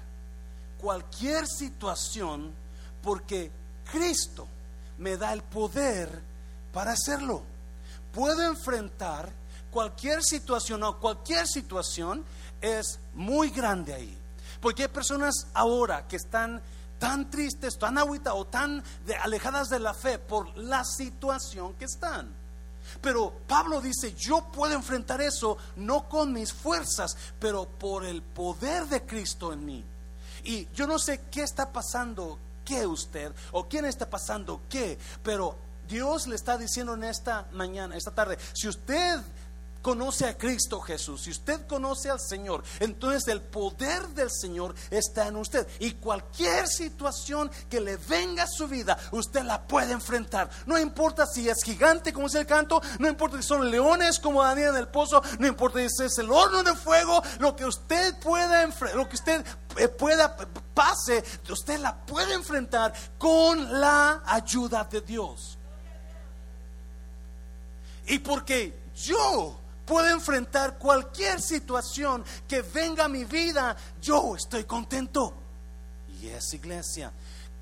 cualquier 0.81 1.47
situación 1.47 2.53
porque 3.07 3.53
Cristo 3.93 4.49
me 4.99 5.17
da 5.17 5.33
el 5.33 5.45
poder 5.45 6.11
para 6.73 6.91
hacerlo. 6.91 7.41
Puedo 8.13 8.43
enfrentar 8.43 9.31
cualquier 9.71 10.25
situación 10.25 10.83
o 10.83 10.99
cualquier 10.99 11.47
situación 11.47 12.25
es 12.61 12.99
muy 13.15 13.51
grande 13.51 13.95
ahí. 13.95 14.19
Porque 14.61 14.83
hay 14.83 14.89
personas 14.89 15.47
ahora 15.55 16.09
que 16.09 16.17
están 16.17 16.61
tan 16.99 17.31
tristes, 17.31 17.79
tan 17.79 17.97
agüita 17.97 18.35
o 18.35 18.45
tan 18.45 18.83
alejadas 19.23 19.69
de 19.69 19.79
la 19.79 19.95
fe 19.95 20.19
por 20.19 20.59
la 20.59 20.85
situación 20.85 21.75
que 21.75 21.85
están. 21.85 22.29
Pero 23.01 23.33
Pablo 23.47 23.81
dice, 23.81 24.15
yo 24.15 24.49
puedo 24.51 24.75
enfrentar 24.75 25.21
eso 25.21 25.59
no 25.77 26.09
con 26.09 26.33
mis 26.33 26.53
fuerzas, 26.53 27.17
pero 27.39 27.67
por 27.67 28.05
el 28.05 28.21
poder 28.21 28.89
de 28.89 29.07
Cristo 29.07 29.53
en 29.53 29.65
mí. 29.65 29.85
Y 30.43 30.67
yo 30.75 30.89
no 30.89 30.99
sé 30.99 31.21
qué 31.31 31.43
está 31.43 31.73
pasando, 31.73 32.41
qué 32.67 32.87
usted, 32.87 33.33
o 33.53 33.67
quién 33.67 33.87
está 33.87 34.11
pasando 34.11 34.61
qué, 34.69 34.99
pero 35.23 35.57
Dios 35.89 36.27
le 36.27 36.35
está 36.35 36.59
diciendo 36.59 36.95
en 36.95 37.05
esta 37.05 37.47
mañana, 37.53 37.97
esta 37.97 38.11
tarde, 38.11 38.37
si 38.53 38.69
usted 38.69 39.21
conoce 39.87 40.27
a 40.27 40.37
Cristo 40.37 40.81
Jesús, 40.81 41.23
si 41.23 41.31
usted 41.31 41.65
conoce 41.69 42.11
al 42.11 42.19
Señor, 42.19 42.65
entonces 42.81 43.29
el 43.29 43.41
poder 43.41 44.09
del 44.09 44.33
Señor 44.33 44.75
está 44.91 45.29
en 45.29 45.37
usted. 45.37 45.65
Y 45.79 45.93
cualquier 45.93 46.67
situación 46.67 47.49
que 47.71 47.81
le 47.81 47.97
venga 47.97 48.43
a 48.43 48.49
su 48.49 48.67
vida, 48.67 48.99
usted 49.13 49.45
la 49.45 49.65
puede 49.65 49.93
enfrentar. 49.93 50.51
No 50.67 50.77
importa 50.77 51.25
si 51.25 51.49
es 51.49 51.63
gigante, 51.63 52.13
como 52.13 52.27
es 52.27 52.35
el 52.35 52.47
canto, 52.47 52.83
no 52.99 53.07
importa 53.07 53.37
si 53.37 53.45
son 53.45 53.71
leones 53.71 54.19
como 54.19 54.43
Daniel 54.43 54.71
en 54.71 54.75
el 54.75 54.89
pozo, 54.89 55.23
no 55.39 55.47
importa 55.47 55.79
si 55.79 56.03
es 56.03 56.19
el 56.19 56.33
horno 56.33 56.65
de 56.65 56.75
fuego, 56.75 57.23
lo 57.39 57.55
que 57.55 57.65
usted 57.65 58.19
pueda 58.19 58.65
enfrentar, 58.65 58.99
lo 58.99 59.09
que 59.09 59.15
usted 59.15 59.47
eh, 59.77 59.87
pueda 59.87 60.37
pase, 60.75 61.23
usted 61.49 61.79
la 61.79 61.95
puede 61.95 62.35
enfrentar 62.35 62.93
con 63.19 63.81
la 63.81 64.21
ayuda 64.27 64.83
de 64.83 65.01
Dios. 65.01 65.57
Y 68.09 68.19
porque 68.19 68.77
yo 68.97 69.61
puedo 69.87 70.09
enfrentar 70.11 70.77
cualquier 70.79 71.41
situación 71.41 72.25
que 72.47 72.61
venga 72.61 73.05
a 73.05 73.09
mi 73.09 73.25
vida, 73.25 73.77
yo 74.03 74.35
estoy 74.35 74.65
contento. 74.65 75.33
Y 76.21 76.27
es 76.27 76.53
iglesia. 76.53 77.13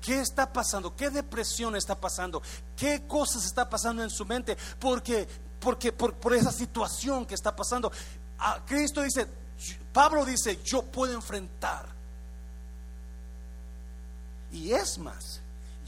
¿Qué 0.01 0.19
está 0.19 0.51
pasando? 0.51 0.95
¿Qué 0.95 1.09
depresión 1.09 1.75
está 1.75 1.99
pasando? 1.99 2.41
¿Qué 2.75 3.07
cosas 3.07 3.45
está 3.45 3.69
pasando 3.69 4.03
en 4.03 4.09
su 4.09 4.25
mente? 4.25 4.57
Porque, 4.79 5.27
porque 5.59 5.93
por, 5.93 6.33
esa 6.33 6.51
situación 6.51 7.25
que 7.25 7.35
está 7.35 7.55
pasando. 7.55 7.91
A 8.39 8.65
Cristo 8.65 9.01
dice, 9.01 9.27
Pablo 9.93 10.25
dice, 10.25 10.59
yo 10.63 10.83
puedo 10.83 11.13
enfrentar. 11.13 11.87
Y 14.51 14.71
es 14.71 14.97
más, 14.97 15.41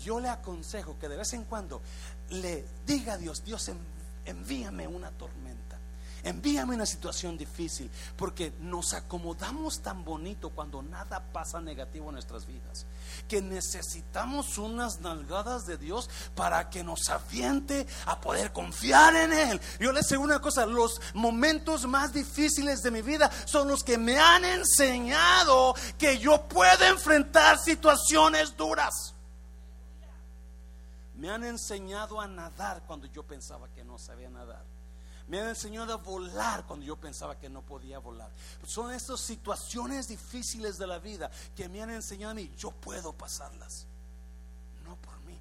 yo 0.03 0.19
le 0.19 0.29
aconsejo 0.29 0.97
que 0.99 1.07
de 1.07 1.17
vez 1.17 1.33
en 1.33 1.43
cuando 1.45 1.81
le 2.29 2.65
diga 2.85 3.13
a 3.13 3.17
Dios, 3.17 3.43
Dios 3.43 3.71
envíame 4.25 4.87
una 4.87 5.09
tormenta 5.11 5.66
envíame 6.23 6.75
una 6.75 6.85
situación 6.85 7.37
difícil, 7.37 7.89
porque 8.15 8.53
nos 8.59 8.93
acomodamos 8.93 9.81
tan 9.81 10.03
bonito 10.03 10.49
cuando 10.49 10.81
nada 10.81 11.23
pasa 11.31 11.61
negativo 11.61 12.07
en 12.07 12.13
nuestras 12.13 12.45
vidas, 12.45 12.85
que 13.27 13.41
necesitamos 13.41 14.57
unas 14.57 14.99
nalgadas 15.01 15.65
de 15.65 15.77
Dios 15.77 16.09
para 16.35 16.69
que 16.69 16.83
nos 16.83 17.09
aviente 17.09 17.87
a 18.05 18.19
poder 18.19 18.51
confiar 18.51 19.15
en 19.15 19.33
Él. 19.33 19.61
Yo 19.79 19.91
les 19.91 20.07
digo 20.09 20.21
una 20.21 20.39
cosa, 20.39 20.65
los 20.65 21.01
momentos 21.13 21.85
más 21.87 22.13
difíciles 22.13 22.81
de 22.81 22.91
mi 22.91 23.01
vida 23.01 23.31
son 23.45 23.67
los 23.67 23.83
que 23.83 23.97
me 23.97 24.19
han 24.19 24.45
enseñado 24.45 25.75
que 25.97 26.17
yo 26.19 26.47
puedo 26.47 26.85
enfrentar 26.85 27.57
situaciones 27.57 28.55
duras. 28.55 29.13
Me 31.15 31.31
han 31.31 31.43
enseñado 31.43 32.21
a 32.21 32.27
nadar 32.27 32.83
cuando 32.85 33.07
yo 33.07 33.23
pensaba 33.23 33.67
que 33.69 33.83
no 33.83 33.97
sabía 33.97 34.29
nadar 34.29 34.76
me 35.27 35.41
han 35.41 35.49
enseñado 35.49 35.93
a 35.93 35.97
volar 35.97 36.65
cuando 36.65 36.85
yo 36.85 36.95
pensaba 36.95 37.37
que 37.37 37.49
no 37.49 37.61
podía 37.61 37.99
volar. 37.99 38.31
Son 38.65 38.93
estas 38.93 39.19
situaciones 39.19 40.07
difíciles 40.07 40.77
de 40.77 40.87
la 40.87 40.99
vida 40.99 41.29
que 41.55 41.67
me 41.67 41.81
han 41.81 41.89
enseñado 41.89 42.31
a 42.31 42.35
mí, 42.35 42.51
yo 42.57 42.71
puedo 42.71 43.13
pasarlas. 43.13 43.85
No 44.85 44.95
por 44.95 45.19
mí. 45.21 45.37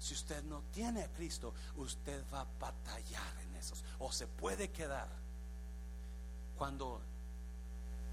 Si 0.00 0.14
usted 0.14 0.42
no 0.44 0.62
tiene 0.72 1.04
a 1.04 1.08
Cristo, 1.12 1.54
usted 1.76 2.24
va 2.32 2.40
a 2.40 2.46
batallar 2.58 3.40
en 3.46 3.54
esos. 3.54 3.84
O 4.00 4.10
se 4.10 4.26
puede 4.26 4.70
quedar. 4.70 5.08
Cuando 6.58 7.00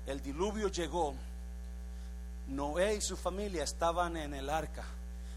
el 0.06 0.22
diluvio 0.22 0.68
llegó, 0.68 1.16
Noé 2.48 2.96
y 2.96 3.02
su 3.02 3.18
familia 3.18 3.64
estaban 3.64 4.18
en 4.18 4.36
el 4.36 4.50
arca, 4.50 4.86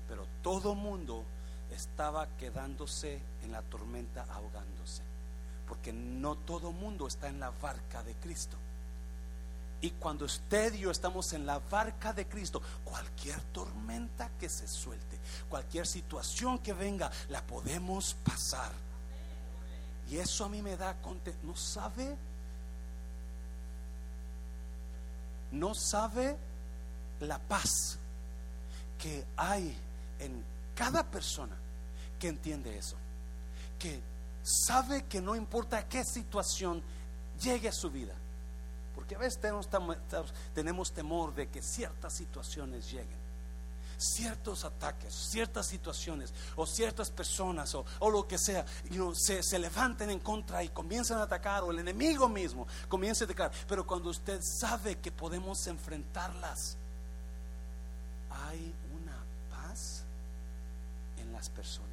pero 0.08 0.26
todo 0.42 0.74
mundo 0.74 1.24
estaba 1.70 2.28
quedándose 2.36 3.20
en 3.42 3.52
la 3.52 3.62
tormenta 3.62 4.26
ahogándose 4.30 5.11
porque 5.72 5.90
no 5.90 6.34
todo 6.34 6.70
mundo 6.70 7.06
está 7.06 7.28
en 7.28 7.40
la 7.40 7.48
barca 7.48 8.02
de 8.02 8.14
Cristo. 8.16 8.58
Y 9.80 9.92
cuando 9.92 10.26
usted 10.26 10.74
y 10.74 10.80
yo 10.80 10.90
estamos 10.90 11.32
en 11.32 11.46
la 11.46 11.60
barca 11.60 12.12
de 12.12 12.26
Cristo, 12.26 12.60
cualquier 12.84 13.40
tormenta 13.54 14.28
que 14.38 14.50
se 14.50 14.68
suelte, 14.68 15.18
cualquier 15.48 15.86
situación 15.86 16.58
que 16.58 16.74
venga, 16.74 17.10
la 17.30 17.40
podemos 17.40 18.12
pasar. 18.22 18.70
Y 20.10 20.18
eso 20.18 20.44
a 20.44 20.50
mí 20.50 20.60
me 20.60 20.76
da 20.76 21.00
contento. 21.00 21.40
¿No 21.42 21.56
sabe? 21.56 22.18
No 25.52 25.74
sabe 25.74 26.36
la 27.20 27.38
paz 27.38 27.96
que 28.98 29.24
hay 29.38 29.74
en 30.18 30.44
cada 30.74 31.02
persona 31.02 31.56
que 32.20 32.28
entiende 32.28 32.76
eso. 32.76 32.96
Que 33.78 34.11
sabe 34.42 35.04
que 35.04 35.20
no 35.20 35.36
importa 35.36 35.88
qué 35.88 36.04
situación 36.04 36.82
llegue 37.40 37.68
a 37.68 37.72
su 37.72 37.90
vida. 37.90 38.14
Porque 38.94 39.14
a 39.14 39.18
veces 39.18 39.40
tenemos, 40.54 40.92
temor 40.92 41.34
de 41.34 41.48
que 41.48 41.62
ciertas 41.62 42.12
situaciones 42.12 42.90
lleguen. 42.90 43.22
Ciertos 43.96 44.64
ataques, 44.64 45.14
ciertas 45.14 45.66
situaciones 45.66 46.34
o 46.56 46.66
ciertas 46.66 47.10
personas 47.10 47.72
o, 47.74 48.10
lo 48.10 48.26
que 48.26 48.36
sea 48.36 48.66
se, 49.14 49.42
se 49.44 49.58
levanten 49.60 50.10
en 50.10 50.18
contra 50.18 50.62
y 50.64 50.70
comienzan 50.70 51.18
a 51.18 51.22
atacar 51.22 51.62
o 51.62 51.70
el 51.70 51.78
enemigo 51.78 52.28
mismo 52.28 52.66
comienza 52.88 53.24
a 53.24 53.26
atacar. 53.26 53.52
Pero 53.68 53.86
cuando 53.86 54.10
usted 54.10 54.40
sabe 54.42 54.98
que 54.98 55.12
podemos 55.12 55.68
enfrentarlas, 55.68 56.76
hay 58.48 58.74
una 58.92 59.16
paz 59.50 60.02
en 61.18 61.32
las 61.32 61.48
personas 61.48 61.91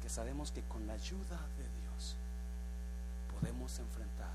porque 0.00 0.08
sabemos 0.08 0.50
que 0.50 0.62
con 0.62 0.86
la 0.86 0.94
ayuda 0.94 1.38
de 1.58 1.64
Dios 1.82 2.16
podemos 3.38 3.78
enfrentar. 3.78 4.32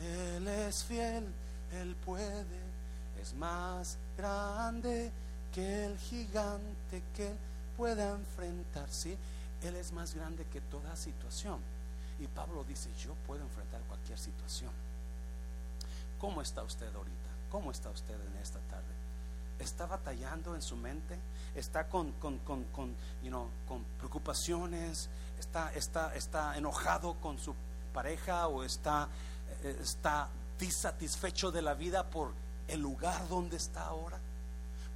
Él 0.00 0.46
es 0.46 0.84
fiel, 0.84 1.26
Él 1.72 1.96
puede, 1.96 2.60
es 3.20 3.34
más 3.34 3.98
grande 4.16 5.10
que 5.52 5.86
el 5.86 5.98
gigante 5.98 7.02
que 7.16 7.32
pueda 7.76 8.10
enfrentar. 8.10 8.88
¿sí? 8.90 9.18
Él 9.62 9.74
es 9.74 9.90
más 9.90 10.14
grande 10.14 10.44
que 10.44 10.60
toda 10.60 10.94
situación. 10.94 11.58
Y 12.20 12.28
Pablo 12.28 12.62
dice, 12.62 12.90
yo 13.02 13.14
puedo 13.26 13.42
enfrentar 13.42 13.80
cualquier 13.88 14.20
situación. 14.20 14.70
¿Cómo 16.20 16.42
está 16.42 16.62
usted 16.62 16.94
ahorita? 16.94 17.30
¿Cómo 17.50 17.72
está 17.72 17.90
usted 17.90 18.14
en 18.14 18.36
esta 18.40 18.60
tarde? 18.70 18.97
¿Está 19.58 19.86
batallando 19.86 20.54
en 20.54 20.62
su 20.62 20.76
mente? 20.76 21.18
¿Está 21.54 21.88
con, 21.88 22.12
con, 22.12 22.38
con, 22.38 22.64
con, 22.64 22.94
you 23.22 23.28
know, 23.28 23.48
con 23.66 23.82
preocupaciones? 23.98 25.08
¿Está, 25.38 25.72
está, 25.74 26.14
¿Está 26.14 26.56
enojado 26.56 27.14
con 27.14 27.38
su 27.38 27.54
pareja 27.92 28.46
o 28.46 28.62
está, 28.62 29.08
eh, 29.62 29.78
está 29.82 30.28
disatisfecho 30.58 31.50
de 31.50 31.62
la 31.62 31.74
vida 31.74 32.08
por 32.08 32.32
el 32.68 32.80
lugar 32.80 33.28
donde 33.28 33.56
está 33.56 33.86
ahora? 33.86 34.18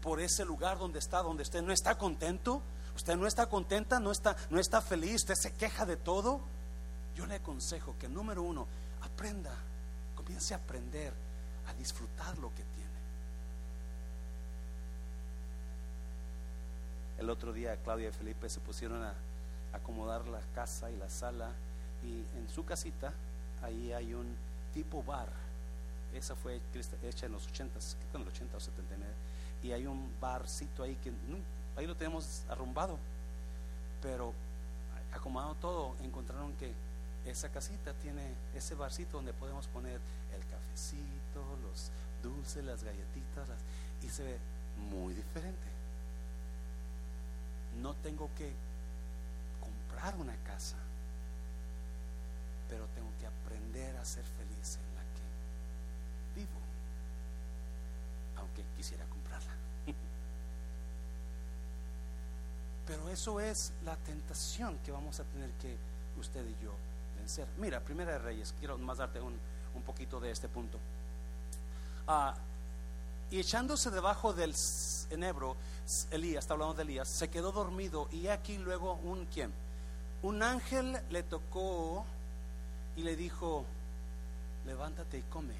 ¿Por 0.01 0.21
ese 0.21 0.45
lugar 0.45 0.79
donde 0.79 0.99
está, 0.99 1.23
donde 1.23 1.43
usted 1.43 1.63
no 1.63 1.73
está 1.73 1.97
contento? 1.97 2.63
¿Usted 2.95 3.17
no 3.17 3.27
está 3.27 3.47
contenta? 3.47 3.99
¿No 3.99 4.13
está, 4.13 4.37
no 4.51 4.61
está 4.61 4.81
feliz? 4.81 5.23
¿Usted 5.23 5.35
se 5.35 5.55
queja 5.55 5.87
de 5.87 5.97
todo? 5.97 6.41
Yo 7.15 7.27
le 7.27 7.37
aconsejo 7.37 7.97
que, 7.99 8.09
número 8.09 8.43
uno, 8.43 8.67
aprenda, 9.03 9.55
comience 10.15 10.55
a 10.55 10.59
aprender 10.59 11.13
a 11.69 11.75
disfrutar 11.75 12.37
lo 12.39 12.51
que 12.51 12.63
tiene. 12.63 12.83
El 17.23 17.31
otro 17.31 17.53
día 17.53 17.77
Claudia 17.77 18.09
y 18.09 18.12
Felipe 18.12 18.49
se 18.49 18.59
pusieron 18.59 19.01
a 19.05 19.14
acomodar 19.73 20.27
la 20.27 20.41
casa 20.57 20.91
y 20.91 20.97
la 20.97 21.09
sala 21.09 21.53
y 22.03 22.25
en 22.37 22.49
su 22.53 22.64
casita 22.64 23.12
ahí 23.62 23.93
hay 23.93 24.12
un 24.12 24.35
tipo 24.75 25.05
bar. 25.05 25.29
Esa 26.12 26.35
fue 26.35 26.61
hecha 27.05 27.27
en 27.27 27.33
los 27.33 27.47
80, 27.47 27.79
en 28.14 28.25
los 28.25 28.35
80 28.35 28.57
o 28.57 28.61
79. 28.61 29.14
Y 29.62 29.70
hay 29.70 29.87
un 29.87 30.12
barcito 30.20 30.83
ahí 30.83 30.97
que 30.97 31.12
ahí 31.77 31.87
lo 31.87 31.95
tenemos 31.95 32.43
arrumbado. 32.49 32.99
Pero 34.03 34.35
acomodando 35.12 35.55
todo, 35.61 35.95
encontraron 36.03 36.53
que 36.55 36.73
esa 37.25 37.49
casita 37.51 37.93
tiene 38.03 38.35
ese 38.53 38.75
barcito 38.75 39.18
donde 39.18 39.33
podemos 39.33 39.68
poner 39.68 40.01
el 40.35 40.45
cafecito, 40.47 41.57
los 41.62 41.93
dulces, 42.20 42.64
las 42.64 42.83
galletitas, 42.83 43.49
y 44.03 44.09
se 44.09 44.25
ve 44.25 44.39
muy 44.91 45.14
diferente. 45.14 45.72
No 47.81 47.95
tengo 47.97 48.31
que 48.37 48.53
comprar 49.61 50.16
una 50.16 50.37
casa, 50.45 50.77
pero 52.68 52.87
tengo 52.95 53.09
que 53.18 53.27
aprender 53.27 53.97
a 53.97 54.05
ser 54.05 54.25
feliz 54.25 54.77
en 54.77 54.95
la 54.95 55.03
que 55.03 56.41
vivo, 56.41 56.61
aunque 58.39 58.64
quisiera 58.77 59.05
comprarla. 59.07 59.53
Pero 62.87 63.09
eso 63.09 63.41
es 63.41 63.73
la 63.85 63.97
tentación 63.97 64.79
que 64.79 64.91
vamos 64.91 65.20
a 65.20 65.25
tener 65.25 65.51
que 65.53 65.77
usted 66.18 66.45
y 66.47 66.64
yo 66.64 66.73
vencer. 67.16 67.47
Mira, 67.59 67.81
Primera 67.81 68.12
de 68.12 68.18
Reyes, 68.18 68.55
quiero 68.59 68.77
más 68.79 68.99
darte 68.99 69.20
un, 69.20 69.39
un 69.75 69.83
poquito 69.83 70.18
de 70.18 70.31
este 70.31 70.49
punto. 70.49 70.79
Ah, 72.07 72.35
y 73.33 73.41
echándose 73.41 73.91
debajo 73.91 74.35
del 74.35 74.55
enebro, 75.09 75.57
Elías, 76.11 76.45
está 76.45 76.53
hablando 76.53 76.74
de 76.74 76.83
Elías, 76.83 77.09
se 77.09 77.30
quedó 77.30 77.51
dormido 77.51 78.07
y 78.12 78.26
aquí 78.26 78.59
luego 78.59 79.01
un 79.05 79.24
quién? 79.24 79.51
Un 80.20 80.43
ángel 80.43 81.01
le 81.09 81.22
tocó 81.22 82.05
y 82.95 83.03
le 83.03 83.16
dijo, 83.16 83.64
levántate 84.66 85.16
y 85.16 85.22
come. 85.22 85.55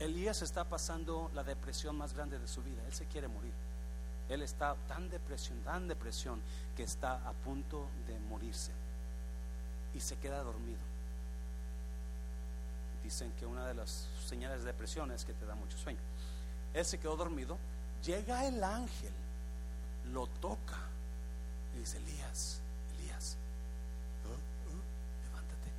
Elías 0.00 0.42
está 0.42 0.64
pasando 0.64 1.30
la 1.32 1.44
depresión 1.44 1.96
más 1.96 2.12
grande 2.12 2.40
de 2.40 2.48
su 2.48 2.60
vida, 2.60 2.82
él 2.84 2.92
se 2.92 3.06
quiere 3.06 3.28
morir. 3.28 3.52
Él 4.28 4.42
está 4.42 4.74
tan 4.88 5.08
depresión, 5.10 5.60
tan 5.60 5.86
depresión 5.86 6.40
que 6.76 6.82
está 6.82 7.14
a 7.28 7.32
punto 7.44 7.86
de 8.08 8.18
morirse 8.18 8.72
y 9.94 10.00
se 10.00 10.16
queda 10.16 10.42
dormido. 10.42 10.80
Dicen 13.04 13.32
que 13.38 13.46
una 13.46 13.64
de 13.68 13.74
las 13.74 14.08
señales 14.26 14.62
de 14.62 14.66
depresión 14.66 15.12
es 15.12 15.24
que 15.24 15.34
te 15.34 15.46
da 15.46 15.54
mucho 15.54 15.78
sueño. 15.78 16.09
Él 16.74 16.84
se 16.84 16.98
quedó 16.98 17.16
dormido, 17.16 17.58
llega 18.04 18.46
el 18.46 18.62
ángel, 18.62 19.12
lo 20.12 20.26
toca 20.26 20.78
y 21.74 21.80
dice, 21.80 21.98
Elías, 21.98 22.60
Elías, 22.98 23.36
oh, 24.26 24.30
oh, 24.30 25.28
levántate, 25.28 25.70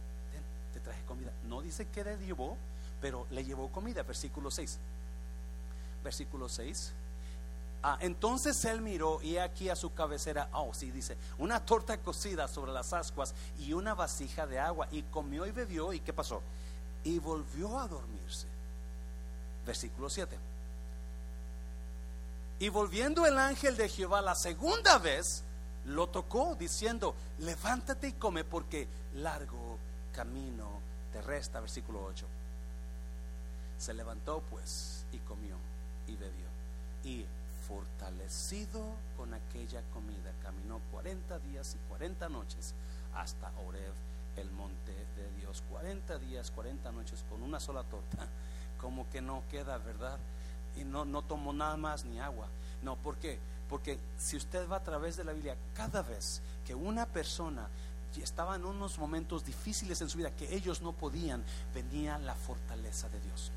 te 0.73 0.79
traje 0.79 1.03
comida. 1.05 1.31
No 1.47 1.61
dice 1.61 1.87
que 1.87 2.03
le 2.03 2.17
llevó, 2.17 2.57
pero 2.99 3.25
le 3.31 3.43
llevó 3.43 3.69
comida, 3.69 4.03
versículo 4.03 4.51
6. 4.51 4.77
Versículo 6.03 6.49
6 6.49 6.93
Ah, 7.83 7.97
entonces 7.99 8.63
él 8.65 8.79
miró 8.79 9.19
y 9.23 9.37
aquí 9.37 9.69
a 9.69 9.75
su 9.75 9.91
cabecera, 9.93 10.49
oh 10.53 10.71
sí, 10.71 10.91
dice, 10.91 11.17
una 11.39 11.65
torta 11.65 11.97
cocida 11.97 12.47
sobre 12.47 12.71
las 12.71 12.93
ascuas 12.93 13.33
y 13.57 13.73
una 13.73 13.95
vasija 13.95 14.45
de 14.45 14.59
agua. 14.59 14.87
Y 14.91 15.01
comió 15.03 15.47
y 15.47 15.51
bebió 15.51 15.91
y 15.91 15.99
¿qué 15.99 16.13
pasó? 16.13 16.41
Y 17.03 17.17
volvió 17.17 17.79
a 17.79 17.87
dormirse. 17.87 18.45
Versículo 19.65 20.09
7. 20.11 20.37
Y 22.61 22.69
volviendo 22.69 23.25
el 23.25 23.39
ángel 23.39 23.75
de 23.75 23.89
Jehová 23.89 24.21
la 24.21 24.35
segunda 24.35 24.99
vez, 24.99 25.43
lo 25.85 26.09
tocó 26.09 26.53
diciendo, 26.53 27.15
levántate 27.39 28.09
y 28.09 28.13
come 28.13 28.43
porque 28.43 28.87
largo 29.15 29.79
camino 30.13 30.79
te 31.11 31.23
resta. 31.23 31.59
Versículo 31.59 32.03
8. 32.05 32.23
Se 33.79 33.95
levantó 33.95 34.43
pues 34.47 35.05
y 35.11 35.17
comió 35.17 35.55
y 36.05 36.15
bebió. 36.15 36.45
Y 37.03 37.25
fortalecido 37.67 38.79
con 39.17 39.33
aquella 39.33 39.81
comida, 39.91 40.31
caminó 40.43 40.81
40 40.91 41.39
días 41.39 41.73
y 41.73 41.89
40 41.89 42.29
noches 42.29 42.75
hasta 43.15 43.51
Oreb, 43.67 43.93
el 44.37 44.51
monte 44.51 44.93
de 45.15 45.31
Dios. 45.39 45.63
40 45.71 46.19
días, 46.19 46.51
40 46.51 46.91
noches 46.91 47.25
con 47.27 47.41
una 47.41 47.59
sola 47.59 47.81
torta, 47.81 48.27
como 48.79 49.09
que 49.09 49.19
no 49.19 49.41
queda, 49.49 49.79
¿verdad? 49.79 50.19
Y 50.75 50.83
no, 50.83 51.05
no 51.05 51.21
tomó 51.21 51.53
nada 51.53 51.77
más 51.77 52.05
ni 52.05 52.19
agua. 52.19 52.47
No, 52.81 52.95
¿por 52.95 53.17
qué? 53.17 53.39
Porque 53.69 53.99
si 54.17 54.37
usted 54.37 54.69
va 54.69 54.77
a 54.77 54.83
través 54.83 55.17
de 55.17 55.23
la 55.23 55.33
Biblia, 55.33 55.55
cada 55.73 56.01
vez 56.01 56.41
que 56.65 56.75
una 56.75 57.05
persona 57.05 57.67
estaba 58.21 58.55
en 58.55 58.65
unos 58.65 58.97
momentos 58.97 59.45
difíciles 59.45 60.01
en 60.01 60.09
su 60.09 60.17
vida 60.17 60.31
que 60.31 60.53
ellos 60.53 60.81
no 60.81 60.91
podían, 60.91 61.43
venía 61.73 62.17
la 62.17 62.35
fortaleza 62.35 63.07
de 63.09 63.21
Dios. 63.21 63.51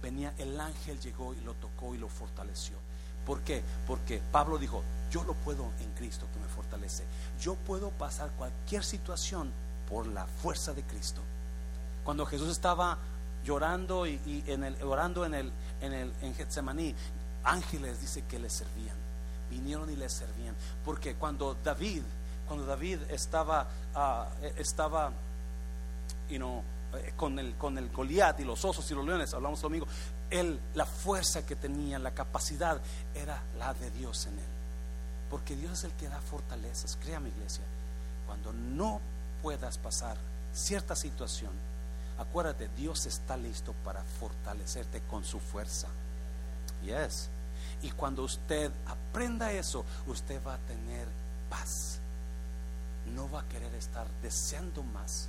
Venía 0.00 0.34
el 0.38 0.60
ángel, 0.60 1.00
llegó 1.00 1.34
y 1.34 1.40
lo 1.40 1.54
tocó 1.54 1.94
y 1.94 1.98
lo 1.98 2.08
fortaleció. 2.08 2.76
¿Por 3.26 3.40
qué? 3.42 3.62
Porque 3.86 4.20
Pablo 4.32 4.58
dijo, 4.58 4.82
yo 5.10 5.24
lo 5.24 5.34
puedo 5.34 5.70
en 5.80 5.92
Cristo 5.92 6.26
que 6.32 6.40
me 6.40 6.48
fortalece. 6.48 7.04
Yo 7.40 7.54
puedo 7.54 7.90
pasar 7.90 8.30
cualquier 8.32 8.84
situación 8.84 9.52
por 9.88 10.06
la 10.06 10.26
fuerza 10.26 10.72
de 10.72 10.82
Cristo. 10.82 11.20
Cuando 12.04 12.26
Jesús 12.26 12.50
estaba 12.50 12.98
llorando 13.44 14.06
y, 14.06 14.44
en 14.46 14.64
el, 14.64 14.82
orando 14.82 15.24
en 15.24 15.34
el, 15.34 15.52
en 15.80 15.92
el 15.92 16.12
en 16.22 16.34
Getsemaní, 16.34 16.94
ángeles 17.44 18.00
dice 18.00 18.24
que 18.24 18.38
le 18.38 18.50
servían. 18.50 18.96
Vinieron 19.50 19.90
y 19.90 19.96
le 19.96 20.08
servían. 20.08 20.54
Porque 20.84 21.14
cuando 21.14 21.56
David, 21.62 22.02
cuando 22.46 22.66
David 22.66 23.00
estaba, 23.08 23.68
uh, 23.94 24.44
estaba, 24.56 25.12
you 26.28 26.38
know, 26.38 26.62
eh, 26.94 27.12
con 27.16 27.38
el, 27.38 27.54
con 27.56 27.78
el 27.78 27.90
Goliat 27.90 28.40
y 28.40 28.44
los 28.44 28.64
osos 28.64 28.90
y 28.90 28.94
los 28.94 29.04
leones, 29.04 29.34
hablamos 29.34 29.60
domingo, 29.60 29.86
él, 30.30 30.58
la 30.74 30.86
fuerza 30.86 31.44
que 31.44 31.56
tenía, 31.56 31.98
la 31.98 32.12
capacidad, 32.12 32.80
era 33.14 33.42
la 33.58 33.74
de 33.74 33.90
Dios 33.90 34.26
en 34.26 34.38
él. 34.38 34.44
Porque 35.30 35.56
Dios 35.56 35.78
es 35.78 35.84
el 35.84 35.92
que 35.92 36.08
da 36.08 36.20
fortalezas. 36.20 36.96
Créame, 36.96 37.28
iglesia, 37.30 37.64
cuando 38.26 38.52
no 38.52 39.00
puedas 39.42 39.78
pasar 39.78 40.16
cierta 40.54 40.96
situación, 40.96 41.50
acuérdate, 42.18 42.68
Dios 42.76 43.06
está 43.06 43.36
listo 43.36 43.72
para 43.84 44.02
fortalecerte 44.02 45.00
con 45.02 45.24
su 45.24 45.40
fuerza. 45.40 45.88
Yes. 46.82 47.28
Y 47.82 47.90
cuando 47.90 48.24
usted 48.24 48.70
aprenda 48.86 49.52
eso, 49.52 49.84
usted 50.06 50.40
va 50.46 50.54
a 50.54 50.58
tener 50.58 51.06
paz. 51.48 51.98
No 53.14 53.30
va 53.30 53.40
a 53.40 53.48
querer 53.48 53.74
estar 53.74 54.06
deseando 54.22 54.82
más 54.82 55.28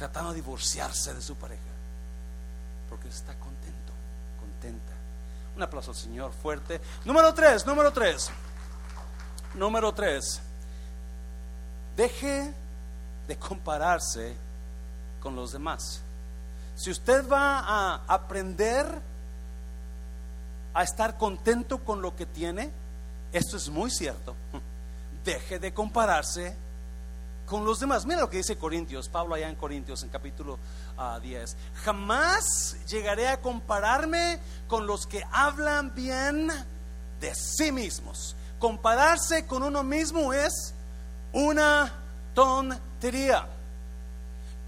tratando 0.00 0.30
de 0.30 0.36
divorciarse 0.36 1.12
de 1.12 1.20
su 1.20 1.36
pareja, 1.36 1.60
porque 2.88 3.08
está 3.08 3.34
contento, 3.34 3.92
contenta. 4.40 4.94
Un 5.54 5.62
aplauso 5.62 5.90
al 5.90 5.96
Señor 5.96 6.32
fuerte. 6.32 6.80
Número 7.04 7.34
tres, 7.34 7.66
número 7.66 7.92
tres, 7.92 8.30
número 9.52 9.92
tres. 9.92 10.40
Deje 11.96 12.54
de 13.28 13.36
compararse 13.36 14.34
con 15.20 15.36
los 15.36 15.52
demás. 15.52 16.00
Si 16.74 16.90
usted 16.90 17.28
va 17.28 17.60
a 17.60 18.04
aprender 18.06 18.86
a 20.72 20.82
estar 20.82 21.18
contento 21.18 21.78
con 21.84 22.00
lo 22.00 22.16
que 22.16 22.26
tiene, 22.26 22.70
esto 23.32 23.56
es 23.56 23.68
muy 23.68 23.90
cierto. 23.90 24.34
Deje 25.24 25.58
de 25.58 25.74
compararse 25.74 26.56
con 27.46 27.64
los 27.64 27.80
demás. 27.80 28.06
Mira 28.06 28.20
lo 28.20 28.30
que 28.30 28.38
dice 28.38 28.56
Corintios, 28.56 29.08
Pablo 29.08 29.34
allá 29.34 29.48
en 29.48 29.56
Corintios, 29.56 30.02
en 30.02 30.08
capítulo 30.08 30.58
10. 31.20 31.56
Ah, 31.56 31.80
Jamás 31.84 32.76
llegaré 32.86 33.28
a 33.28 33.40
compararme 33.40 34.38
con 34.68 34.86
los 34.86 35.06
que 35.06 35.22
hablan 35.32 35.94
bien 35.94 36.48
de 37.20 37.34
sí 37.34 37.72
mismos. 37.72 38.36
Compararse 38.58 39.46
con 39.46 39.62
uno 39.62 39.82
mismo 39.82 40.32
es 40.32 40.74
una 41.32 41.92
tontería. 42.34 43.46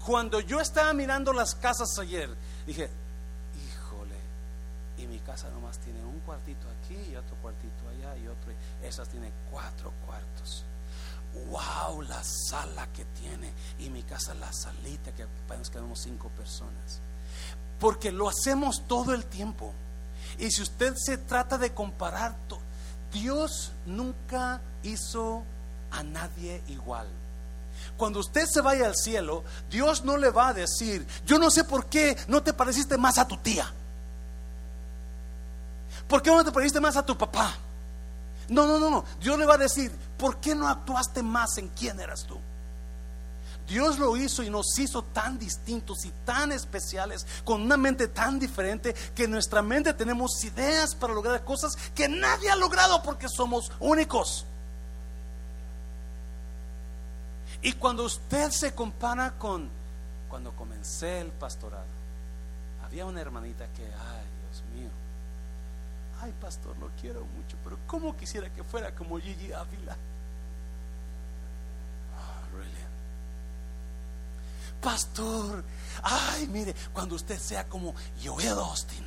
Cuando 0.05 0.39
yo 0.39 0.59
estaba 0.59 0.93
mirando 0.93 1.31
las 1.33 1.55
casas 1.55 1.97
ayer, 1.99 2.29
dije, 2.65 2.89
casa 5.23 5.49
nomás 5.49 5.79
tiene 5.79 6.03
un 6.03 6.19
cuartito 6.19 6.67
aquí 6.69 6.95
y 7.11 7.15
otro 7.15 7.35
cuartito 7.41 7.89
allá 7.89 8.15
y 8.17 8.27
otro. 8.27 8.51
Esas 8.83 9.09
tiene 9.09 9.31
cuatro 9.49 9.91
cuartos. 10.05 10.63
Wow, 11.49 12.01
la 12.03 12.21
sala 12.23 12.87
que 12.93 13.05
tiene. 13.05 13.51
Y 13.79 13.89
mi 13.89 14.03
casa, 14.03 14.33
la 14.35 14.51
salita 14.53 15.11
que 15.11 15.23
apenas 15.23 15.69
quedamos 15.69 15.99
cinco 16.01 16.29
personas. 16.29 16.99
Porque 17.79 18.11
lo 18.11 18.29
hacemos 18.29 18.83
todo 18.87 19.13
el 19.13 19.25
tiempo. 19.25 19.73
Y 20.37 20.51
si 20.51 20.61
usted 20.61 20.93
se 20.95 21.17
trata 21.17 21.57
de 21.57 21.73
comparar, 21.73 22.35
Dios 23.11 23.71
nunca 23.85 24.61
hizo 24.83 25.43
a 25.91 26.03
nadie 26.03 26.61
igual. 26.67 27.07
Cuando 27.97 28.19
usted 28.19 28.45
se 28.45 28.61
vaya 28.61 28.85
al 28.85 28.95
cielo, 28.95 29.43
Dios 29.69 30.03
no 30.03 30.17
le 30.17 30.29
va 30.29 30.49
a 30.49 30.53
decir, 30.53 31.05
yo 31.25 31.37
no 31.37 31.49
sé 31.49 31.63
por 31.63 31.85
qué 31.85 32.17
no 32.27 32.41
te 32.41 32.53
pareciste 32.53 32.97
más 32.97 33.17
a 33.17 33.27
tu 33.27 33.37
tía. 33.37 33.71
¿Por 36.07 36.21
qué 36.21 36.31
no 36.31 36.43
te 36.43 36.51
pareciste 36.51 36.79
más 36.79 36.97
a 36.97 37.05
tu 37.05 37.17
papá? 37.17 37.55
No, 38.49 38.67
no, 38.67 38.79
no, 38.79 38.89
no. 38.89 39.05
Dios 39.19 39.37
le 39.39 39.45
va 39.45 39.55
a 39.55 39.57
decir, 39.57 39.91
¿por 40.17 40.37
qué 40.37 40.53
no 40.53 40.67
actuaste 40.67 41.23
más 41.23 41.57
en 41.57 41.69
quién 41.69 41.99
eras 41.99 42.25
tú? 42.25 42.37
Dios 43.67 43.97
lo 43.97 44.17
hizo 44.17 44.43
y 44.43 44.49
nos 44.49 44.77
hizo 44.77 45.03
tan 45.03 45.39
distintos 45.39 46.03
y 46.05 46.11
tan 46.25 46.51
especiales, 46.51 47.25
con 47.45 47.61
una 47.61 47.77
mente 47.77 48.09
tan 48.09 48.37
diferente, 48.37 48.93
que 49.15 49.23
en 49.23 49.31
nuestra 49.31 49.61
mente 49.61 49.93
tenemos 49.93 50.43
ideas 50.43 50.95
para 50.95 51.13
lograr 51.13 51.43
cosas 51.45 51.77
que 51.95 52.09
nadie 52.09 52.51
ha 52.51 52.55
logrado 52.55 53.01
porque 53.03 53.27
somos 53.29 53.71
únicos. 53.79 54.45
Y 57.63 57.73
cuando 57.73 58.03
usted 58.03 58.51
se 58.51 58.75
compara 58.75 59.31
con 59.37 59.69
cuando 60.29 60.51
comencé 60.51 61.21
el 61.21 61.31
pastorado, 61.31 61.85
había 62.83 63.05
una 63.05 63.21
hermanita 63.21 63.67
que, 63.67 63.83
ay 63.83 64.25
Dios 64.41 64.63
mío, 64.75 64.89
ay 66.21 66.33
pastor, 66.41 66.77
lo 66.77 66.89
quiero 66.99 67.23
mucho, 67.23 67.55
pero 67.63 67.77
¿cómo 67.87 68.17
quisiera 68.17 68.49
que 68.49 68.63
fuera 68.63 68.93
como 68.93 69.17
Gigi 69.17 69.53
Ávila? 69.53 69.95
Oh, 72.17 72.57
pastor, 74.81 75.63
ay 76.01 76.47
mire, 76.47 76.75
cuando 76.91 77.15
usted 77.15 77.39
sea 77.39 77.69
como 77.69 77.95
Joel 78.21 78.59
Austin, 78.59 79.05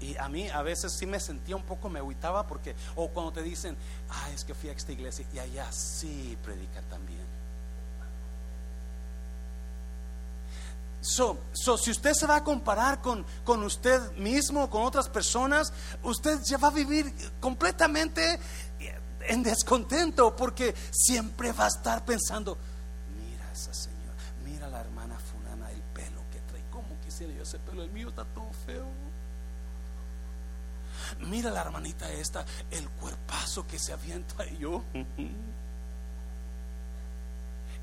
y 0.00 0.16
a 0.16 0.28
mí 0.28 0.48
a 0.48 0.62
veces 0.62 0.92
sí 0.92 1.06
me 1.06 1.20
sentía 1.20 1.56
un 1.56 1.62
poco, 1.62 1.90
me 1.90 1.98
agüitaba 1.98 2.46
porque, 2.46 2.74
o 2.96 3.08
cuando 3.08 3.32
te 3.32 3.42
dicen, 3.42 3.76
ah, 4.08 4.30
es 4.34 4.44
que 4.44 4.54
fui 4.54 4.70
a 4.70 4.72
esta 4.72 4.92
iglesia 4.92 5.26
y 5.32 5.38
allá 5.38 5.70
sí 5.70 6.36
predica 6.42 6.80
también. 6.82 7.20
So, 11.02 11.38
so, 11.52 11.78
si 11.78 11.90
usted 11.90 12.12
se 12.12 12.26
va 12.26 12.36
a 12.36 12.44
comparar 12.44 13.00
con, 13.00 13.24
con 13.44 13.62
usted 13.62 14.12
mismo, 14.12 14.68
con 14.68 14.82
otras 14.82 15.08
personas, 15.08 15.72
usted 16.02 16.42
ya 16.44 16.58
va 16.58 16.68
a 16.68 16.72
vivir 16.72 17.12
completamente 17.40 18.38
en 19.22 19.42
descontento 19.42 20.34
porque 20.34 20.74
siempre 20.90 21.52
va 21.52 21.66
a 21.66 21.68
estar 21.68 22.04
pensando, 22.04 22.56
mira 23.18 23.50
esa 23.52 23.72
señora, 23.72 24.14
mira 24.44 24.68
la 24.68 24.80
hermana 24.80 25.18
fulana, 25.18 25.70
el 25.70 25.82
pelo 25.94 26.22
que 26.30 26.40
trae, 26.40 26.64
¿cómo 26.70 26.98
quisiera 27.02 27.32
yo 27.32 27.42
ese 27.42 27.58
pelo? 27.58 27.82
El 27.82 27.90
mío 27.90 28.08
está 28.08 28.24
todo 28.24 28.50
feo 28.66 29.09
mira 31.20 31.50
la 31.50 31.62
hermanita 31.62 32.10
esta, 32.10 32.44
el 32.70 32.88
cuerpazo 32.88 33.66
que 33.66 33.78
se 33.78 33.92
avienta 33.92 34.46
y 34.46 34.58
yo. 34.58 34.82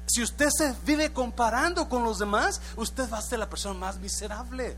Si 0.09 0.23
usted 0.23 0.47
se 0.57 0.73
vive 0.85 1.11
comparando 1.11 1.89
con 1.89 2.05
los 2.05 2.17
demás, 2.17 2.61
usted 2.77 3.11
va 3.11 3.17
a 3.17 3.21
ser 3.21 3.39
la 3.39 3.49
persona 3.49 3.77
más 3.77 3.99
miserable. 3.99 4.77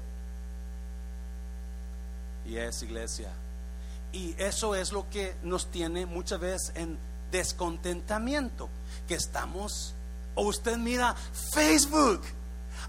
Y 2.47 2.57
es 2.57 2.81
iglesia. 2.81 3.31
Y 4.11 4.33
eso 4.39 4.73
es 4.73 4.91
lo 4.91 5.07
que 5.09 5.35
nos 5.43 5.67
tiene 5.67 6.07
muchas 6.07 6.39
veces 6.39 6.71
en 6.73 6.97
descontentamiento, 7.31 8.69
que 9.07 9.13
estamos, 9.13 9.93
o 10.33 10.47
usted 10.47 10.77
mira 10.77 11.15
Facebook 11.53 12.21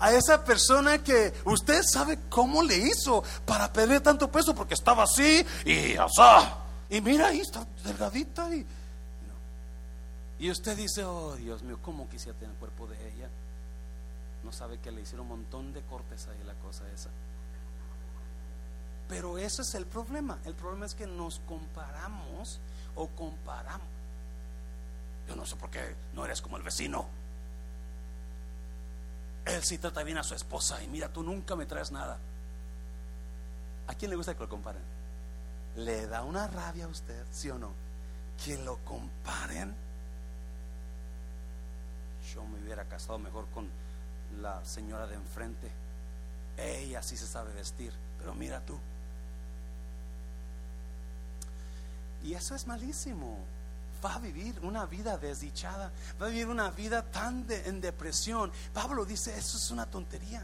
a 0.00 0.12
esa 0.12 0.42
persona 0.42 0.98
que 1.02 1.32
usted 1.44 1.82
sabe 1.82 2.18
cómo 2.28 2.62
le 2.62 2.76
hizo 2.76 3.22
para 3.44 3.72
perder 3.72 4.00
tanto 4.00 4.30
peso 4.30 4.54
porque 4.54 4.74
estaba 4.74 5.04
así 5.04 5.44
y 5.64 5.94
así. 5.96 6.22
Y 6.88 7.00
mira 7.00 7.28
ahí 7.28 7.40
está 7.40 7.66
delgadita 7.84 8.52
y, 8.54 8.66
y 10.40 10.50
usted 10.50 10.76
dice, 10.76 11.04
oh 11.04 11.36
Dios 11.36 11.62
mío, 11.62 11.78
¿cómo 11.82 12.08
quisiera 12.08 12.36
tener 12.38 12.54
el 12.54 12.58
cuerpo 12.58 12.86
de 12.86 12.96
ella? 13.12 13.28
No 14.42 14.52
sabe 14.52 14.78
que 14.78 14.90
le 14.90 15.02
hicieron 15.02 15.30
un 15.30 15.40
montón 15.40 15.72
de 15.74 15.82
cortes 15.82 16.26
ahí 16.28 16.42
la 16.46 16.54
cosa 16.54 16.84
esa. 16.92 17.10
Pero 19.06 19.38
ese 19.38 19.62
es 19.62 19.74
el 19.74 19.86
problema. 19.86 20.38
El 20.44 20.54
problema 20.54 20.86
es 20.86 20.94
que 20.94 21.06
nos 21.06 21.40
comparamos 21.40 22.58
o 22.94 23.08
comparamos. 23.08 23.86
Yo 25.28 25.36
no 25.36 25.44
sé 25.44 25.56
por 25.56 25.68
qué 25.70 25.94
no 26.14 26.24
eres 26.24 26.40
como 26.40 26.56
el 26.56 26.62
vecino. 26.62 27.06
Él 29.50 29.64
sí 29.64 29.78
trata 29.78 30.04
bien 30.04 30.16
a 30.16 30.22
su 30.22 30.34
esposa 30.34 30.82
y 30.82 30.86
mira, 30.86 31.08
tú 31.08 31.22
nunca 31.24 31.56
me 31.56 31.66
traes 31.66 31.90
nada. 31.90 32.18
¿A 33.88 33.94
quién 33.94 34.10
le 34.10 34.16
gusta 34.16 34.34
que 34.34 34.40
lo 34.40 34.48
comparen? 34.48 34.82
¿Le 35.76 36.06
da 36.06 36.22
una 36.22 36.46
rabia 36.46 36.84
a 36.84 36.88
usted, 36.88 37.24
sí 37.32 37.50
o 37.50 37.58
no? 37.58 37.72
Que 38.44 38.56
lo 38.58 38.76
comparen. 38.84 39.74
Yo 42.32 42.44
me 42.44 42.60
hubiera 42.60 42.84
casado 42.84 43.18
mejor 43.18 43.46
con 43.48 43.68
la 44.40 44.64
señora 44.64 45.08
de 45.08 45.16
enfrente. 45.16 45.68
Ella 46.56 47.02
sí 47.02 47.16
se 47.16 47.26
sabe 47.26 47.52
vestir, 47.52 47.92
pero 48.18 48.34
mira 48.34 48.60
tú. 48.60 48.78
Y 52.22 52.34
eso 52.34 52.54
es 52.54 52.68
malísimo 52.68 53.38
va 54.04 54.14
a 54.14 54.18
vivir 54.18 54.58
una 54.62 54.86
vida 54.86 55.18
desdichada, 55.18 55.92
va 56.20 56.26
a 56.26 56.28
vivir 56.28 56.48
una 56.48 56.70
vida 56.70 57.02
tan 57.02 57.46
en 57.48 57.80
depresión. 57.80 58.50
Pablo 58.72 59.04
dice, 59.04 59.36
eso 59.36 59.56
es 59.56 59.70
una 59.70 59.86
tontería. 59.86 60.42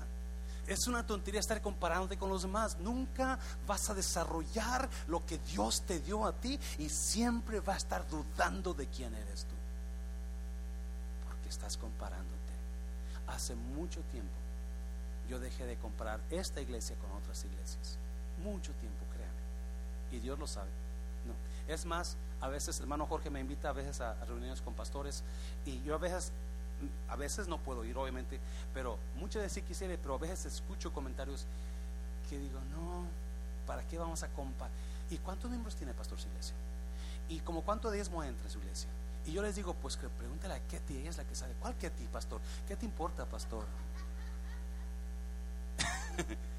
Es 0.67 0.89
una 0.89 1.07
tontería 1.07 1.39
estar 1.39 1.63
comparándote 1.63 2.17
con 2.17 2.29
los 2.29 2.43
demás. 2.43 2.77
Nunca 2.81 3.39
vas 3.67 3.89
a 3.89 3.95
desarrollar 3.95 4.89
lo 5.07 5.25
que 5.25 5.39
Dios 5.39 5.83
te 5.83 6.01
dio 6.01 6.27
a 6.27 6.33
ti 6.33 6.59
y 6.79 6.89
siempre 6.89 7.61
va 7.61 7.75
a 7.75 7.77
estar 7.77 8.07
dudando 8.09 8.75
de 8.75 8.87
quién 8.89 9.15
eres 9.15 9.45
tú. 9.45 9.55
Porque 11.29 11.49
estás 11.49 11.77
comparándote. 11.77 12.35
Hace 13.29 13.55
mucho 13.55 14.01
tiempo 14.13 14.35
yo 15.29 15.39
dejé 15.39 15.67
de 15.67 15.77
comparar 15.77 16.21
esta 16.31 16.61
iglesia 16.61 16.97
con 16.97 17.13
otras 17.13 17.45
iglesias. 17.45 17.99
Mucho 18.43 18.73
tiempo, 18.75 19.05
créanme. 19.13 19.41
Y 20.13 20.19
Dios 20.21 20.39
lo 20.39 20.47
sabe. 20.47 20.71
No. 21.27 21.73
Es 21.73 21.85
más, 21.85 22.17
a 22.41 22.49
veces, 22.49 22.79
hermano 22.81 23.07
Jorge 23.07 23.31
me 23.31 23.41
invita 23.41 23.71
a 23.71 23.73
veces 23.73 24.01
a, 24.01 24.15
reuniones 24.25 24.61
con 24.61 24.75
pastores 24.75 25.23
y 25.65 25.83
yo 25.83 25.95
a 25.95 25.99
veces, 25.99 26.33
a 27.09 27.17
veces 27.17 27.49
no 27.49 27.59
puedo 27.59 27.85
ir, 27.85 27.97
obviamente, 27.97 28.39
pero 28.75 28.99
muchas 29.17 29.43
veces 29.43 29.53
sí 29.53 29.63
quisiera, 29.63 29.97
pero 30.01 30.15
a 30.15 30.19
veces 30.19 30.47
escucho 30.47 30.93
comentarios 30.93 31.47
que 32.29 32.39
digo, 32.39 32.61
no, 32.71 33.05
¿para 33.67 33.83
qué 33.85 33.99
vamos 33.99 34.23
a 34.23 34.29
comparar? 34.29 34.73
¿Y 35.11 35.19
cuántos 35.19 35.51
miembros 35.51 35.77
tiene 35.77 35.95
Pastor 35.95 36.19
su 36.19 36.29
iglesia? 36.29 36.55
¿Y 37.29 37.41
como 37.41 37.63
cuánto 37.63 37.91
diezmo 37.91 38.23
entra 38.23 38.45
en 38.45 38.51
su 38.51 38.59
iglesia? 38.59 38.89
Y 39.27 39.33
yo 39.33 39.43
les 39.43 39.57
digo, 39.57 39.75
pues 39.75 39.97
que 39.97 40.09
pregúntale 40.09 40.55
a 40.55 40.61
Ketty, 40.61 40.99
ella 40.99 41.11
es 41.11 41.17
la 41.17 41.25
que 41.25 41.35
sabe. 41.35 41.53
¿Cuál 41.61 41.75
Ketty, 41.75 42.05
pastor? 42.05 42.41
¿Qué 42.69 42.77
te 42.77 42.85
importa, 42.87 43.25
pastor? 43.25 43.65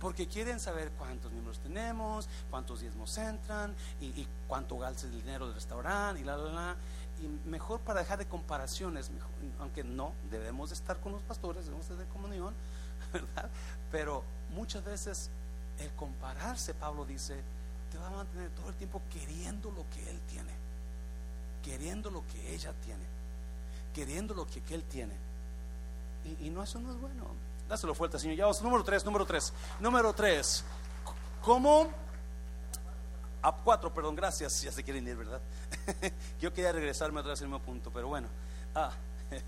porque 0.00 0.26
quieren 0.26 0.58
saber 0.58 0.90
cuántos 0.98 1.30
miembros 1.30 1.58
tenemos, 1.58 2.26
cuántos 2.48 2.80
diezmos 2.80 3.16
entran 3.18 3.74
y, 4.00 4.26
cuánto 4.48 4.78
galce 4.78 5.06
el 5.06 5.12
dinero 5.12 5.46
del 5.46 5.54
restaurante 5.54 6.22
y 6.22 6.24
la, 6.24 6.36
la, 6.36 6.50
la. 6.50 6.76
Y 7.22 7.48
mejor 7.48 7.80
para 7.80 8.00
dejar 8.00 8.18
de 8.18 8.26
comparaciones, 8.26 9.10
aunque 9.60 9.84
no, 9.84 10.12
debemos 10.30 10.70
de 10.70 10.74
estar 10.74 10.98
con 11.00 11.12
los 11.12 11.20
pastores, 11.22 11.66
debemos 11.66 11.86
de 11.86 12.04
comunión, 12.06 12.54
¿verdad? 13.12 13.50
Pero 13.92 14.24
muchas 14.54 14.82
veces 14.82 15.28
el 15.78 15.90
compararse, 15.90 16.72
Pablo 16.72 17.04
dice, 17.04 17.36
te 17.92 17.98
va 17.98 18.06
a 18.06 18.10
mantener 18.10 18.48
todo 18.50 18.70
el 18.70 18.74
tiempo 18.76 19.02
queriendo 19.12 19.70
lo 19.70 19.84
que 19.90 20.08
él 20.08 20.18
tiene, 20.30 20.52
queriendo 21.62 22.10
lo 22.10 22.24
que 22.26 22.54
ella 22.54 22.72
tiene, 22.84 23.04
queriendo 23.94 24.32
lo 24.32 24.46
que, 24.46 24.62
él 24.74 24.82
tiene. 24.84 25.14
Y 26.40 26.48
no, 26.48 26.62
eso 26.62 26.80
no 26.80 26.90
es 26.90 27.00
bueno. 27.00 27.49
Dáselo 27.70 27.94
fuerte, 27.94 28.18
Señor. 28.18 28.36
Ya 28.36 28.46
vamos, 28.46 28.60
número 28.62 28.82
tres, 28.82 29.04
número 29.04 29.24
tres. 29.24 29.52
Número 29.78 30.12
tres. 30.12 30.64
¿Cómo? 31.40 31.88
A 33.42 33.52
cuatro, 33.52 33.94
perdón, 33.94 34.16
gracias. 34.16 34.60
Ya 34.62 34.72
se 34.72 34.82
quieren 34.82 35.06
ir, 35.06 35.14
¿verdad? 35.14 35.40
Yo 36.40 36.52
quería 36.52 36.72
regresarme 36.72 37.20
atrás 37.20 37.40
el 37.42 37.46
mismo 37.46 37.60
punto, 37.60 37.92
pero 37.92 38.08
bueno. 38.08 38.26
Ah. 38.74 38.90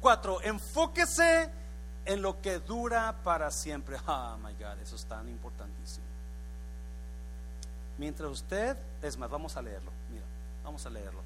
Cuatro, 0.00 0.40
enfóquese 0.40 1.50
en 2.04 2.22
lo 2.22 2.40
que 2.40 2.60
dura 2.60 3.16
para 3.24 3.50
siempre. 3.50 3.96
Oh 4.06 4.36
my 4.38 4.52
God, 4.52 4.80
eso 4.80 4.94
es 4.94 5.04
tan 5.04 5.28
importantísimo. 5.28 6.06
Mientras 7.98 8.30
usted, 8.30 8.78
es 9.02 9.18
más, 9.18 9.28
vamos 9.28 9.56
a 9.56 9.62
leerlo. 9.62 9.90
Mira, 10.08 10.24
vamos 10.64 10.86
a 10.86 10.90
leerlo 10.90 11.20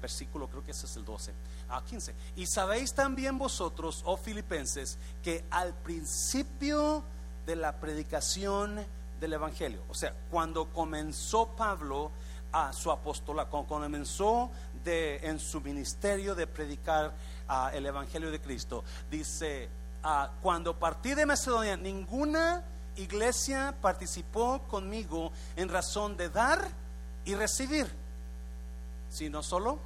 versículo, 0.00 0.48
creo 0.48 0.64
que 0.64 0.70
ese 0.70 0.86
es 0.86 0.96
el 0.96 1.04
12 1.04 1.32
a 1.70 1.82
15. 1.84 2.14
Y 2.36 2.46
sabéis 2.46 2.92
también 2.94 3.38
vosotros, 3.38 4.02
oh 4.04 4.16
filipenses, 4.16 4.98
que 5.22 5.44
al 5.50 5.74
principio 5.74 7.02
de 7.46 7.56
la 7.56 7.72
predicación 7.72 8.84
del 9.20 9.34
Evangelio. 9.34 9.82
O 9.88 9.94
sea, 9.94 10.14
cuando 10.30 10.66
comenzó 10.66 11.48
Pablo 11.48 12.10
a 12.52 12.72
su 12.72 12.90
apostolado, 12.90 13.48
cuando 13.48 13.68
comenzó 13.68 14.50
de, 14.82 15.18
en 15.22 15.38
su 15.38 15.60
ministerio 15.60 16.34
de 16.34 16.46
predicar 16.46 17.12
uh, 17.48 17.74
el 17.74 17.86
Evangelio 17.86 18.30
de 18.30 18.40
Cristo, 18.40 18.82
dice, 19.10 19.68
uh, 20.04 20.26
cuando 20.42 20.76
partí 20.76 21.14
de 21.14 21.26
Macedonia, 21.26 21.76
ninguna 21.76 22.64
iglesia 22.96 23.74
participó 23.80 24.60
conmigo 24.62 25.30
en 25.54 25.68
razón 25.68 26.16
de 26.16 26.28
dar 26.28 26.68
y 27.24 27.34
recibir, 27.34 27.88
sino 29.10 29.42
solo 29.42 29.78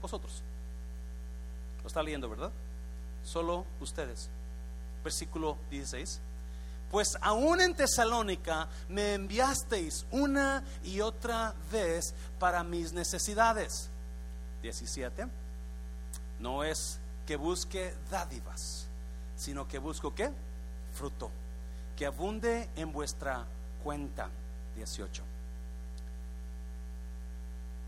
vosotros. 0.00 0.43
Lo 1.84 1.88
está 1.88 2.02
leyendo, 2.02 2.28
¿verdad? 2.28 2.50
Solo 3.22 3.64
ustedes. 3.80 4.28
Versículo 5.04 5.56
16 5.70 6.20
pues 6.94 7.18
aún 7.22 7.60
en 7.60 7.74
Tesalónica 7.74 8.68
me 8.88 9.14
enviasteis 9.14 10.06
una 10.12 10.62
y 10.84 11.00
otra 11.00 11.52
vez 11.72 12.14
para 12.38 12.62
mis 12.62 12.92
necesidades. 12.92 13.90
17. 14.62 15.26
No 16.38 16.62
es 16.62 17.00
que 17.26 17.34
busque 17.34 17.92
dádivas, 18.12 18.86
sino 19.36 19.66
que 19.66 19.80
busco 19.80 20.14
qué? 20.14 20.30
Fruto. 20.92 21.32
Que 21.96 22.06
abunde 22.06 22.68
en 22.76 22.92
vuestra 22.92 23.44
cuenta. 23.82 24.28
18. 24.76 25.33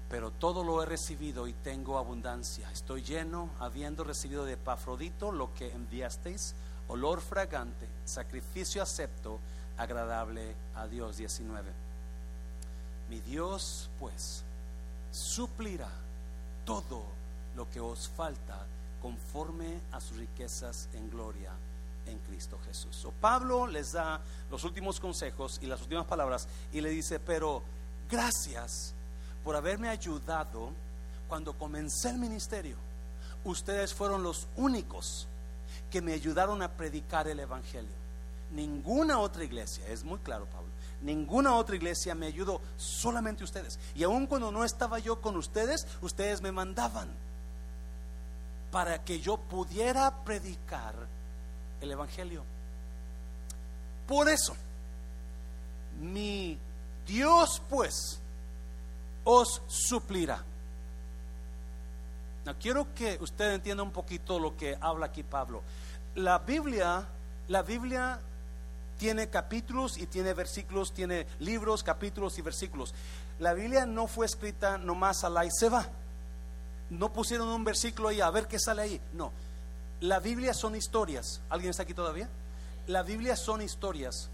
Pero 0.09 0.31
todo 0.31 0.63
lo 0.63 0.83
he 0.83 0.87
recibido 0.87 1.49
y 1.49 1.53
tengo 1.53 1.99
abundancia. 1.99 2.71
Estoy 2.71 3.03
lleno, 3.03 3.51
habiendo 3.59 4.05
recibido 4.05 4.45
de 4.45 4.57
Pafrodito 4.57 5.33
lo 5.33 5.53
que 5.55 5.73
enviasteis 5.73 6.55
olor 6.89 7.21
fragante, 7.21 7.89
sacrificio 8.05 8.83
acepto, 8.83 9.41
agradable 9.77 10.55
a 10.75 10.87
Dios. 10.87 11.17
19. 11.17 11.71
Mi 13.11 13.21
Dios, 13.21 13.91
pues, 13.99 14.43
suplirá 15.13 15.91
todo 16.65 17.05
lo 17.57 17.69
que 17.71 17.81
os 17.81 18.09
falta 18.09 18.67
conforme 19.01 19.81
a 19.93 20.01
sus 20.01 20.17
riquezas 20.17 20.89
en 20.95 21.11
gloria 21.11 21.53
en 22.07 22.19
Cristo 22.19 22.59
Jesús. 22.67 23.05
O 23.05 23.13
Pablo 23.13 23.67
les 23.67 23.93
da 23.93 24.21
los 24.51 24.65
últimos 24.65 25.01
consejos 25.01 25.59
y 25.63 25.67
las 25.67 25.81
últimas 25.83 26.07
palabras 26.07 26.49
y 26.73 26.81
le 26.81 26.91
dice, 26.91 27.19
pero 27.21 27.63
gracias 28.11 28.95
por 29.47 29.55
haberme 29.55 29.89
ayudado 29.89 30.73
cuando 31.29 31.57
comencé 31.57 32.11
el 32.11 32.19
ministerio. 32.19 32.75
Ustedes 33.45 33.95
fueron 33.95 34.25
los 34.25 34.49
únicos 34.57 35.29
que 35.89 36.03
me 36.03 36.15
ayudaron 36.15 36.63
a 36.63 36.73
predicar 36.73 37.29
el 37.29 37.39
Evangelio. 37.39 37.95
Ninguna 38.51 39.21
otra 39.21 39.45
iglesia, 39.45 39.87
es 39.87 40.03
muy 40.03 40.19
claro 40.19 40.47
Pablo, 40.47 40.69
ninguna 41.01 41.55
otra 41.55 41.77
iglesia 41.77 42.13
me 42.17 42.27
ayudó, 42.27 42.61
solamente 42.77 43.45
ustedes. 43.45 43.79
Y 43.95 44.03
aun 44.03 44.27
cuando 44.27 44.51
no 44.51 44.65
estaba 44.65 44.99
yo 44.99 45.21
con 45.21 45.37
ustedes, 45.37 45.87
ustedes 46.01 46.43
me 46.43 46.51
mandaban 46.51 47.09
para 48.73 49.05
que 49.05 49.21
yo 49.21 49.37
pudiera 49.37 50.25
predicar 50.25 50.93
el 51.81 51.93
Evangelio. 51.93 52.43
Por 54.09 54.29
eso, 54.29 54.57
mi 56.01 56.59
Dios 57.07 57.63
pues 57.71 58.21
os 59.27 59.61
suplirá 59.69 60.43
quiero 62.55 62.95
que 62.95 63.19
usted 63.21 63.55
entienda 63.55 63.83
un 63.83 63.91
poquito 63.91 64.39
lo 64.39 64.57
que 64.57 64.77
habla 64.81 65.07
aquí 65.07 65.23
Pablo. 65.23 65.63
La 66.15 66.39
Biblia, 66.39 67.05
la 67.49 67.63
Biblia 67.63 68.21
tiene 68.99 69.29
capítulos 69.29 69.99
y 69.99 70.07
tiene 70.07 70.33
versículos, 70.33 70.93
tiene 70.93 71.27
libros, 71.41 71.83
capítulos 71.83 72.39
y 72.39 72.43
versículos. 72.43 72.95
La 73.39 73.53
Biblia 73.53 73.85
no 73.85 74.07
fue 74.07 74.27
escrita 74.27 74.79
nomás 74.79 75.25
a 75.25 75.29
la 75.29 75.45
y 75.45 75.51
se 75.51 75.69
va. 75.69 75.87
No 76.89 77.13
pusieron 77.13 77.49
un 77.49 77.65
versículo 77.65 78.09
ahí 78.09 78.21
a 78.21 78.31
ver 78.31 78.47
qué 78.47 78.59
sale 78.59 78.83
ahí. 78.83 79.01
No. 79.13 79.33
La 80.01 80.21
Biblia 80.21 80.55
son 80.55 80.77
historias. 80.77 81.41
¿Alguien 81.51 81.71
está 81.71 81.83
aquí 81.83 81.95
todavía? 81.95 82.29
La 82.87 83.03
Biblia 83.03 83.37
son 83.37 83.61
historias 83.61 84.29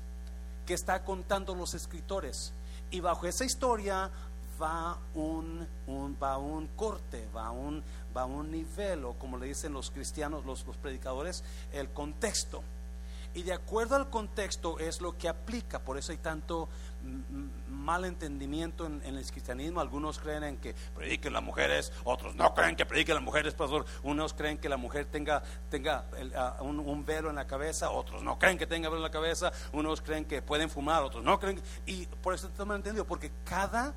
que 0.67 0.75
está 0.75 1.03
contando 1.03 1.55
los 1.55 1.75
escritores. 1.75 2.53
Y 2.91 3.01
bajo 3.01 3.27
esa 3.27 3.45
historia 3.45 4.11
va 4.63 4.97
un, 5.15 5.67
un, 5.87 6.17
va 6.23 6.39
un 6.39 6.69
corte, 6.69 7.27
va 7.35 7.51
un, 7.51 7.83
va 8.17 8.25
un 8.25 8.51
nivel, 8.51 9.05
o 9.05 9.15
como 9.15 9.39
le 9.39 9.47
dicen 9.47 9.73
los 9.73 9.91
cristianos, 9.91 10.45
los, 10.45 10.63
predicadores, 10.81 11.43
el 11.73 11.91
contexto. 11.91 12.63
Y 13.35 13.45
de 13.45 13.55
acuerdo 13.55 13.97
al 13.97 14.11
contexto 14.11 14.79
es 14.79 15.01
lo 15.01 15.17
que 15.17 15.27
aplica, 15.27 15.79
por 15.79 15.97
eso 15.97 16.13
hay 16.13 16.19
tanto 16.19 16.69
mal 17.71 18.05
entendimiento 18.05 18.85
en, 18.85 19.03
el 19.03 19.25
cristianismo. 19.31 19.81
Algunos 19.81 20.19
creen 20.19 20.45
en 20.45 20.57
que 20.59 20.75
prediquen 20.95 21.33
las 21.33 21.43
mujeres, 21.43 21.93
otros 22.05 22.35
no 22.35 22.55
creen 22.55 22.77
que 22.77 22.85
prediquen 22.85 23.15
las 23.15 23.25
mujeres, 23.25 23.55
pastor. 23.55 23.87
Unos 24.03 24.35
creen 24.35 24.59
que 24.59 24.69
la 24.69 24.77
mujer 24.77 25.07
tenga, 25.07 25.43
tenga 25.71 26.05
un, 26.61 27.07
velo 27.07 27.31
en 27.31 27.37
la 27.37 27.47
cabeza, 27.47 27.91
otros 27.91 28.23
no 28.23 28.39
creen 28.39 28.59
que 28.59 28.67
tenga 28.67 28.91
velo 28.91 28.99
en 28.99 29.05
la 29.05 29.11
cabeza, 29.11 29.51
unos 29.73 30.03
creen 30.03 30.27
que 30.27 30.43
pueden 30.43 30.69
fumar, 30.69 31.03
otros 31.03 31.25
no 31.25 31.41
creen. 31.41 31.61
Y 31.87 32.05
por 32.05 32.35
eso 32.35 32.49
está 32.49 32.67
mal 32.67 32.77
entendido, 32.77 33.07
porque 33.07 33.33
cada 33.47 33.95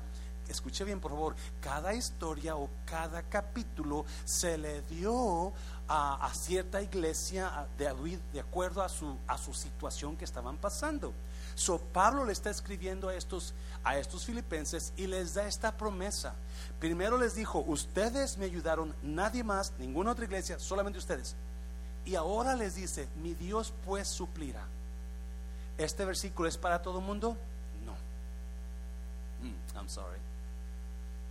escuche 0.48 0.84
bien 0.84 1.00
por 1.00 1.12
favor, 1.12 1.36
cada 1.60 1.94
historia 1.94 2.56
o 2.56 2.68
cada 2.84 3.22
capítulo 3.22 4.04
se 4.24 4.58
le 4.58 4.82
dio 4.82 5.52
a, 5.88 6.30
cierta 6.34 6.82
iglesia 6.82 7.66
de, 7.78 8.40
acuerdo 8.40 8.82
a 8.82 8.88
su, 8.88 9.16
a 9.26 9.38
su 9.38 9.54
situación 9.54 10.16
que 10.16 10.24
estaban 10.24 10.56
pasando. 10.56 11.12
So 11.54 11.78
Pablo 11.78 12.24
le 12.24 12.32
está 12.32 12.50
escribiendo 12.50 13.08
a 13.08 13.14
estos, 13.14 13.54
a 13.82 13.96
estos 13.96 14.26
filipenses 14.26 14.92
y 14.96 15.06
les 15.06 15.34
da 15.34 15.46
esta 15.46 15.76
promesa. 15.76 16.34
Primero 16.78 17.16
les 17.16 17.34
dijo, 17.34 17.60
ustedes 17.66 18.36
me 18.36 18.44
ayudaron, 18.44 18.94
nadie 19.02 19.42
más, 19.42 19.72
ninguna 19.78 20.12
otra 20.12 20.26
iglesia, 20.26 20.58
solamente 20.58 20.98
ustedes. 20.98 21.34
Y 22.04 22.14
ahora 22.14 22.54
les 22.54 22.74
dice, 22.74 23.08
mi 23.22 23.34
Dios 23.34 23.72
pues 23.86 24.06
suplirá. 24.06 24.64
¿Este 25.78 26.04
versículo 26.04 26.48
es 26.48 26.58
para 26.58 26.82
todo 26.82 26.98
el 26.98 27.04
mundo? 27.04 27.36
No. 27.84 27.92
Mm, 29.42 29.78
I'm 29.78 29.88
sorry. 29.88 30.25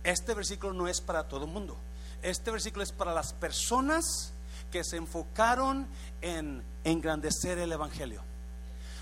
Este 0.06 0.34
versículo 0.34 0.72
no 0.72 0.86
es 0.86 1.00
para 1.00 1.24
todo 1.24 1.46
el 1.46 1.50
mundo. 1.50 1.76
Este 2.22 2.52
versículo 2.52 2.84
es 2.84 2.92
para 2.92 3.12
las 3.12 3.32
personas 3.32 4.32
que 4.70 4.84
se 4.84 4.96
enfocaron 4.96 5.88
en 6.22 6.62
engrandecer 6.84 7.58
el 7.58 7.72
Evangelio. 7.72 8.22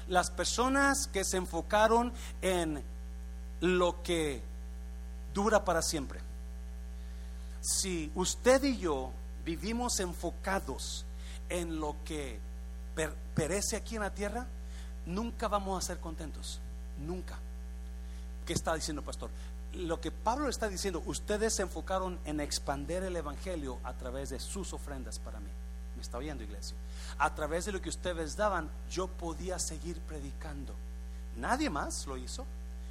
Las 0.08 0.30
personas 0.30 1.06
que 1.06 1.22
se 1.22 1.36
enfocaron 1.36 2.10
en 2.40 2.82
lo 3.60 4.02
que 4.02 4.40
dura 5.34 5.62
para 5.62 5.82
siempre. 5.82 6.20
Si 7.60 8.10
usted 8.14 8.64
y 8.64 8.78
yo 8.78 9.12
vivimos 9.44 10.00
enfocados 10.00 11.04
en 11.50 11.80
lo 11.80 11.96
que 12.06 12.40
perece 13.34 13.76
aquí 13.76 13.96
en 13.96 14.02
la 14.02 14.14
tierra, 14.14 14.46
nunca 15.04 15.48
vamos 15.48 15.84
a 15.84 15.86
ser 15.86 15.98
contentos. 15.98 16.60
Nunca. 16.98 17.38
¿Qué 18.46 18.54
está 18.54 18.74
diciendo 18.74 19.02
pastor? 19.02 19.28
Lo 19.74 20.00
que 20.00 20.10
Pablo 20.10 20.48
está 20.48 20.68
diciendo, 20.68 21.02
ustedes 21.06 21.54
se 21.54 21.62
enfocaron 21.62 22.18
en 22.24 22.40
expander 22.40 23.02
el 23.02 23.16
Evangelio 23.16 23.78
a 23.84 23.92
través 23.94 24.30
de 24.30 24.40
sus 24.40 24.72
ofrendas 24.72 25.18
para 25.18 25.40
mí. 25.40 25.50
¿Me 25.96 26.02
está 26.02 26.18
oyendo, 26.18 26.42
iglesia? 26.42 26.76
A 27.18 27.34
través 27.34 27.64
de 27.64 27.72
lo 27.72 27.80
que 27.80 27.88
ustedes 27.88 28.36
daban, 28.36 28.68
yo 28.90 29.06
podía 29.06 29.58
seguir 29.58 30.00
predicando. 30.00 30.74
Nadie 31.36 31.70
más 31.70 32.06
lo 32.06 32.16
hizo, 32.16 32.44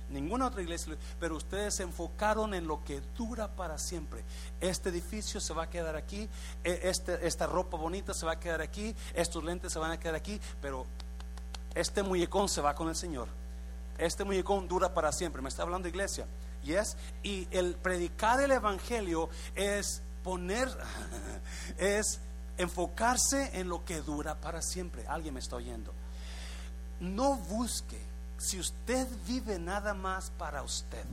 ninguna 0.10 0.48
otra 0.48 0.62
iglesia, 0.62 0.96
pero 1.20 1.36
ustedes 1.36 1.76
se 1.76 1.84
enfocaron 1.84 2.54
en 2.54 2.68
lo 2.68 2.84
que 2.84 3.02
dura 3.18 3.48
para 3.48 3.78
siempre. 3.78 4.24
Este 4.62 4.90
edificio 4.90 5.40
se 5.40 5.54
va 5.54 5.64
a 5.64 5.70
quedar 5.70 5.96
aquí, 5.96 6.30
e, 6.64 6.80
este, 6.84 7.26
esta 7.26 7.48
ropa 7.48 7.78
bonita 7.78 8.14
se 8.14 8.26
va 8.26 8.34
a 8.34 8.40
quedar 8.40 8.62
aquí, 8.62 8.96
estos 9.14 9.44
lentes 9.44 9.74
se 9.74 9.80
van 9.80 9.92
a 9.92 10.00
quedar 10.00 10.16
aquí, 10.16 10.40
pero 10.62 10.86
este 11.76 12.04
muñecón 12.04 12.50
se 12.50 12.62
va 12.62 12.76
con 12.76 12.90
el 12.90 12.96
Señor. 12.96 13.28
Este 13.98 14.24
muñecón 14.24 14.68
dura 14.68 14.94
para 14.94 15.12
siempre. 15.12 15.42
Me 15.42 15.50
está 15.50 15.64
hablando 15.64 15.88
iglesia. 15.88 16.26
Yes? 16.64 16.98
Y 17.24 17.48
el 17.52 17.76
predicar 17.76 18.40
el 18.42 18.52
evangelio 18.52 19.30
es 19.56 20.02
poner, 20.24 20.70
es 21.78 22.20
enfocarse 22.58 23.60
en 23.60 23.70
lo 23.70 23.84
que 23.86 24.02
dura 24.02 24.36
para 24.36 24.62
siempre. 24.62 25.06
Alguien 25.08 25.34
me 25.34 25.40
está 25.40 25.58
oyendo. 25.58 25.94
No 27.00 27.36
busque, 27.36 28.00
si 28.38 28.60
usted 28.60 29.08
vive 29.28 29.60
nada 29.60 29.94
más 29.94 30.32
para 30.32 30.64
usted, 30.64 31.06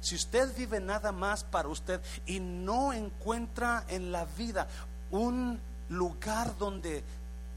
si 0.00 0.14
usted 0.14 0.54
vive 0.56 0.80
nada 0.80 1.12
más 1.12 1.44
para 1.44 1.68
usted 1.68 2.00
y 2.26 2.40
no 2.40 2.92
encuentra 2.92 3.84
en 3.88 4.12
la 4.12 4.24
vida 4.24 4.68
un 5.10 5.60
lugar 5.88 6.56
donde 6.58 7.02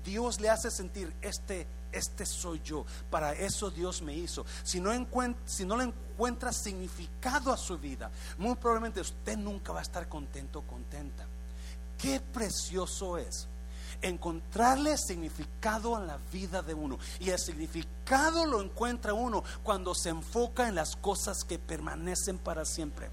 Dios 0.06 0.40
le 0.40 0.50
hace 0.50 0.72
sentir 0.72 1.14
este 1.22 1.68
este 1.92 2.26
soy 2.26 2.62
yo. 2.64 2.86
Para 3.10 3.34
eso 3.34 3.70
Dios 3.70 4.02
me 4.02 4.14
hizo. 4.14 4.46
Si 4.64 4.80
no, 4.80 4.92
si 5.46 5.66
no 5.66 5.94
encuentra 6.18 6.52
significado 6.52 7.54
a 7.54 7.58
su 7.58 7.78
vida, 7.78 8.10
muy 8.40 8.56
probablemente 8.56 9.02
usted 9.02 9.38
nunca 9.38 9.72
va 9.72 9.80
a 9.80 9.84
estar 9.84 10.10
contento 10.10 10.60
o 10.60 10.62
contenta. 10.64 11.28
Qué 11.96 12.20
precioso 12.20 13.20
es 13.20 13.48
encontrarle 14.02 14.98
significado 14.98 15.96
en 16.00 16.08
la 16.08 16.18
vida 16.32 16.64
de 16.64 16.74
uno. 16.74 16.98
Y 17.20 17.30
el 17.30 17.38
significado 17.38 18.48
lo 18.48 18.64
encuentra 18.64 19.14
uno 19.14 19.44
cuando 19.62 19.94
se 19.94 20.10
enfoca 20.10 20.68
en 20.68 20.74
las 20.74 20.96
cosas 20.96 21.44
que 21.44 21.60
permanecen 21.60 22.40
para 22.40 22.66
siempre. 22.66 23.10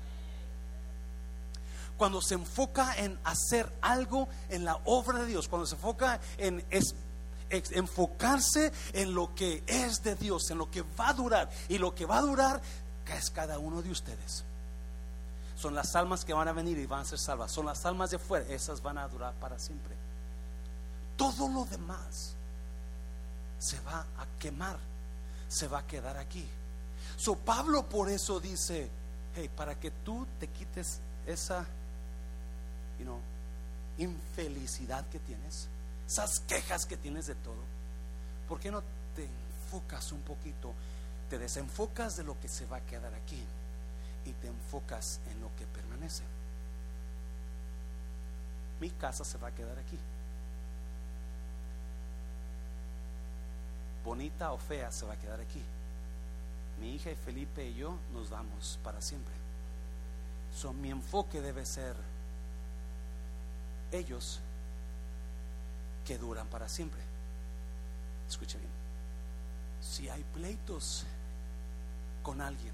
Cuando 1.98 2.22
se 2.22 2.34
enfoca 2.34 2.96
en 2.96 3.18
hacer 3.22 3.70
algo 3.82 4.28
en 4.48 4.64
la 4.64 4.80
obra 4.86 5.18
de 5.20 5.26
Dios, 5.26 5.46
cuando 5.46 5.66
se 5.66 5.74
enfoca 5.74 6.20
en 6.38 6.64
enfocarse 7.50 8.72
en 8.92 9.14
lo 9.14 9.34
que 9.34 9.62
es 9.66 10.02
de 10.02 10.14
Dios, 10.14 10.50
en 10.50 10.58
lo 10.58 10.70
que 10.70 10.82
va 10.98 11.10
a 11.10 11.14
durar. 11.14 11.50
Y 11.68 11.78
lo 11.78 11.94
que 11.94 12.06
va 12.06 12.18
a 12.18 12.22
durar 12.22 12.60
es 13.12 13.30
cada 13.30 13.58
uno 13.58 13.82
de 13.82 13.90
ustedes. 13.90 14.44
Son 15.56 15.74
las 15.74 15.94
almas 15.94 16.24
que 16.24 16.32
van 16.32 16.48
a 16.48 16.52
venir 16.52 16.78
y 16.78 16.86
van 16.86 17.00
a 17.00 17.04
ser 17.04 17.18
salvas. 17.18 17.52
Son 17.52 17.66
las 17.66 17.84
almas 17.86 18.10
de 18.10 18.18
fuera, 18.18 18.46
esas 18.48 18.82
van 18.82 18.98
a 18.98 19.08
durar 19.08 19.34
para 19.34 19.58
siempre. 19.58 19.94
Todo 21.16 21.48
lo 21.48 21.64
demás 21.64 22.34
se 23.58 23.80
va 23.80 24.00
a 24.00 24.26
quemar, 24.38 24.76
se 25.48 25.68
va 25.68 25.78
a 25.78 25.86
quedar 25.86 26.16
aquí. 26.16 26.46
So 27.16 27.36
Pablo 27.36 27.88
por 27.88 28.10
eso 28.10 28.40
dice, 28.40 28.90
hey, 29.36 29.50
para 29.54 29.78
que 29.78 29.90
tú 29.90 30.26
te 30.40 30.48
quites 30.48 30.98
esa 31.26 31.64
you 32.98 33.04
know, 33.04 33.20
infelicidad 33.98 35.06
que 35.08 35.18
tienes, 35.20 35.68
esas 36.06 36.40
quejas 36.40 36.84
que 36.84 36.96
tienes 36.96 37.26
de 37.26 37.34
todo, 37.36 37.62
¿por 38.48 38.60
qué 38.60 38.70
no 38.70 38.82
te 39.14 39.24
enfocas 39.24 40.12
un 40.12 40.20
poquito? 40.22 40.72
Te 41.30 41.38
desenfocas 41.38 42.16
de 42.16 42.24
lo 42.24 42.38
que 42.40 42.48
se 42.48 42.66
va 42.66 42.78
a 42.78 42.86
quedar 42.86 43.14
aquí 43.14 43.42
y 44.24 44.32
te 44.32 44.48
enfocas 44.48 45.20
en 45.30 45.40
lo 45.40 45.48
que 45.56 45.66
permanece. 45.66 46.22
Mi 48.80 48.90
casa 48.90 49.24
se 49.24 49.38
va 49.38 49.48
a 49.48 49.54
quedar 49.54 49.78
aquí. 49.78 49.98
Bonita 54.04 54.52
o 54.52 54.58
fea 54.58 54.92
se 54.92 55.06
va 55.06 55.14
a 55.14 55.18
quedar 55.18 55.40
aquí. 55.40 55.62
Mi 56.80 56.94
hija 56.94 57.10
y 57.10 57.16
Felipe 57.16 57.66
y 57.66 57.74
yo 57.74 57.96
nos 58.12 58.30
vamos 58.30 58.78
para 58.82 59.00
siempre. 59.00 59.32
So, 60.54 60.72
mi 60.72 60.90
enfoque 60.90 61.40
debe 61.40 61.64
ser 61.64 61.96
ellos 63.92 64.40
que 66.04 66.18
duran 66.18 66.46
para 66.48 66.68
siempre. 66.68 67.00
Escuche 68.28 68.58
bien. 68.58 68.70
Si 69.80 70.08
hay 70.08 70.22
pleitos 70.34 71.06
con 72.24 72.40
alguien 72.40 72.72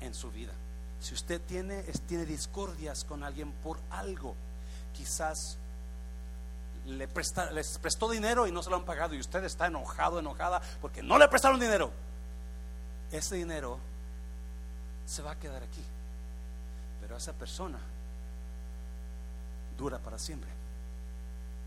en 0.00 0.14
su 0.14 0.30
vida, 0.30 0.52
si 1.00 1.12
usted 1.12 1.38
tiene, 1.42 1.82
tiene 2.06 2.24
discordias 2.24 3.04
con 3.04 3.22
alguien 3.22 3.52
por 3.62 3.78
algo, 3.90 4.34
quizás 4.94 5.58
le 6.86 7.06
presta, 7.06 7.50
les 7.50 7.76
prestó 7.76 8.08
dinero 8.08 8.46
y 8.46 8.52
no 8.52 8.62
se 8.62 8.70
lo 8.70 8.76
han 8.76 8.86
pagado 8.86 9.14
y 9.14 9.20
usted 9.20 9.44
está 9.44 9.66
enojado, 9.66 10.18
enojada 10.18 10.62
porque 10.80 11.02
no 11.02 11.18
le 11.18 11.28
prestaron 11.28 11.60
dinero. 11.60 11.90
Ese 13.12 13.34
dinero 13.34 13.78
se 15.04 15.20
va 15.20 15.32
a 15.32 15.38
quedar 15.38 15.62
aquí, 15.62 15.84
pero 17.02 17.18
esa 17.18 17.34
persona 17.34 17.78
dura 19.76 19.98
para 19.98 20.18
siempre. 20.18 20.60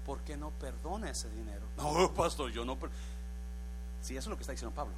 ¿por 0.06 0.20
qué 0.22 0.38
no 0.38 0.52
perdona 0.52 1.10
ese 1.10 1.30
dinero? 1.30 1.62
No, 1.78 2.12
pastor, 2.14 2.52
yo 2.52 2.66
no. 2.66 2.78
Si 4.02 4.16
eso 4.16 4.28
es 4.28 4.28
lo 4.28 4.36
que 4.36 4.42
está 4.42 4.52
diciendo 4.52 4.76
Pablo. 4.76 4.94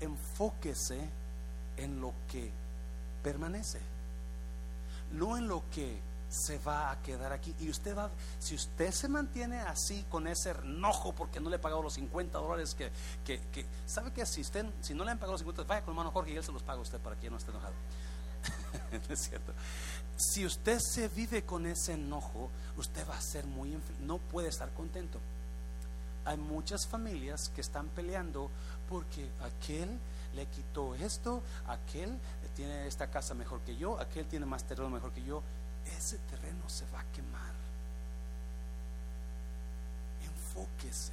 Enfóquese 0.00 1.08
en 1.76 2.00
lo 2.00 2.12
que 2.30 2.50
permanece, 3.22 3.80
no 5.12 5.36
en 5.36 5.48
lo 5.48 5.62
que 5.70 5.98
se 6.28 6.58
va 6.58 6.90
a 6.90 7.00
quedar 7.02 7.32
aquí. 7.32 7.54
Y 7.60 7.70
usted 7.70 7.96
va, 7.96 8.10
si 8.38 8.54
usted 8.54 8.90
se 8.90 9.08
mantiene 9.08 9.60
así 9.60 10.04
con 10.10 10.26
ese 10.26 10.50
enojo 10.50 11.12
porque 11.12 11.40
no 11.40 11.48
le 11.48 11.56
ha 11.56 11.60
pagado 11.60 11.82
los 11.82 11.94
50 11.94 12.38
dólares 12.38 12.74
que, 12.74 12.90
que, 13.24 13.40
que 13.52 13.64
sabe 13.86 14.12
que 14.12 14.26
si 14.26 14.40
usted, 14.40 14.66
si 14.80 14.94
no 14.94 15.04
le 15.04 15.12
han 15.12 15.18
pagado 15.18 15.32
los 15.32 15.40
50, 15.40 15.62
vaya 15.64 15.82
con 15.82 15.92
el 15.92 15.98
hermano 15.98 16.10
Jorge 16.10 16.32
y 16.32 16.36
él 16.36 16.44
se 16.44 16.52
los 16.52 16.62
paga 16.62 16.78
a 16.78 16.82
usted 16.82 16.98
para 16.98 17.16
que 17.16 17.30
no 17.30 17.36
esté 17.36 17.50
enojado. 17.50 17.74
es 19.08 19.20
cierto. 19.20 19.52
Si 20.16 20.44
usted 20.44 20.78
se 20.80 21.08
vive 21.08 21.42
con 21.42 21.66
ese 21.66 21.94
enojo, 21.94 22.50
usted 22.76 23.08
va 23.08 23.16
a 23.16 23.20
ser 23.20 23.46
muy 23.46 23.76
no 24.00 24.18
puede 24.18 24.48
estar 24.48 24.70
contento. 24.70 25.18
Hay 26.24 26.38
muchas 26.38 26.86
familias 26.86 27.50
que 27.54 27.60
están 27.60 27.88
peleando 27.88 28.50
porque 28.88 29.28
aquel 29.42 29.98
le 30.34 30.46
quitó 30.46 30.94
esto, 30.94 31.42
aquel 31.66 32.18
tiene 32.54 32.86
esta 32.86 33.08
casa 33.10 33.34
mejor 33.34 33.60
que 33.60 33.76
yo, 33.76 33.98
aquel 33.98 34.26
tiene 34.26 34.46
más 34.46 34.64
terreno 34.64 34.90
mejor 34.90 35.12
que 35.12 35.24
yo. 35.24 35.42
Ese 35.96 36.18
terreno 36.30 36.68
se 36.68 36.86
va 36.86 37.00
a 37.00 37.04
quemar. 37.12 37.52
Enfóquese 40.24 41.12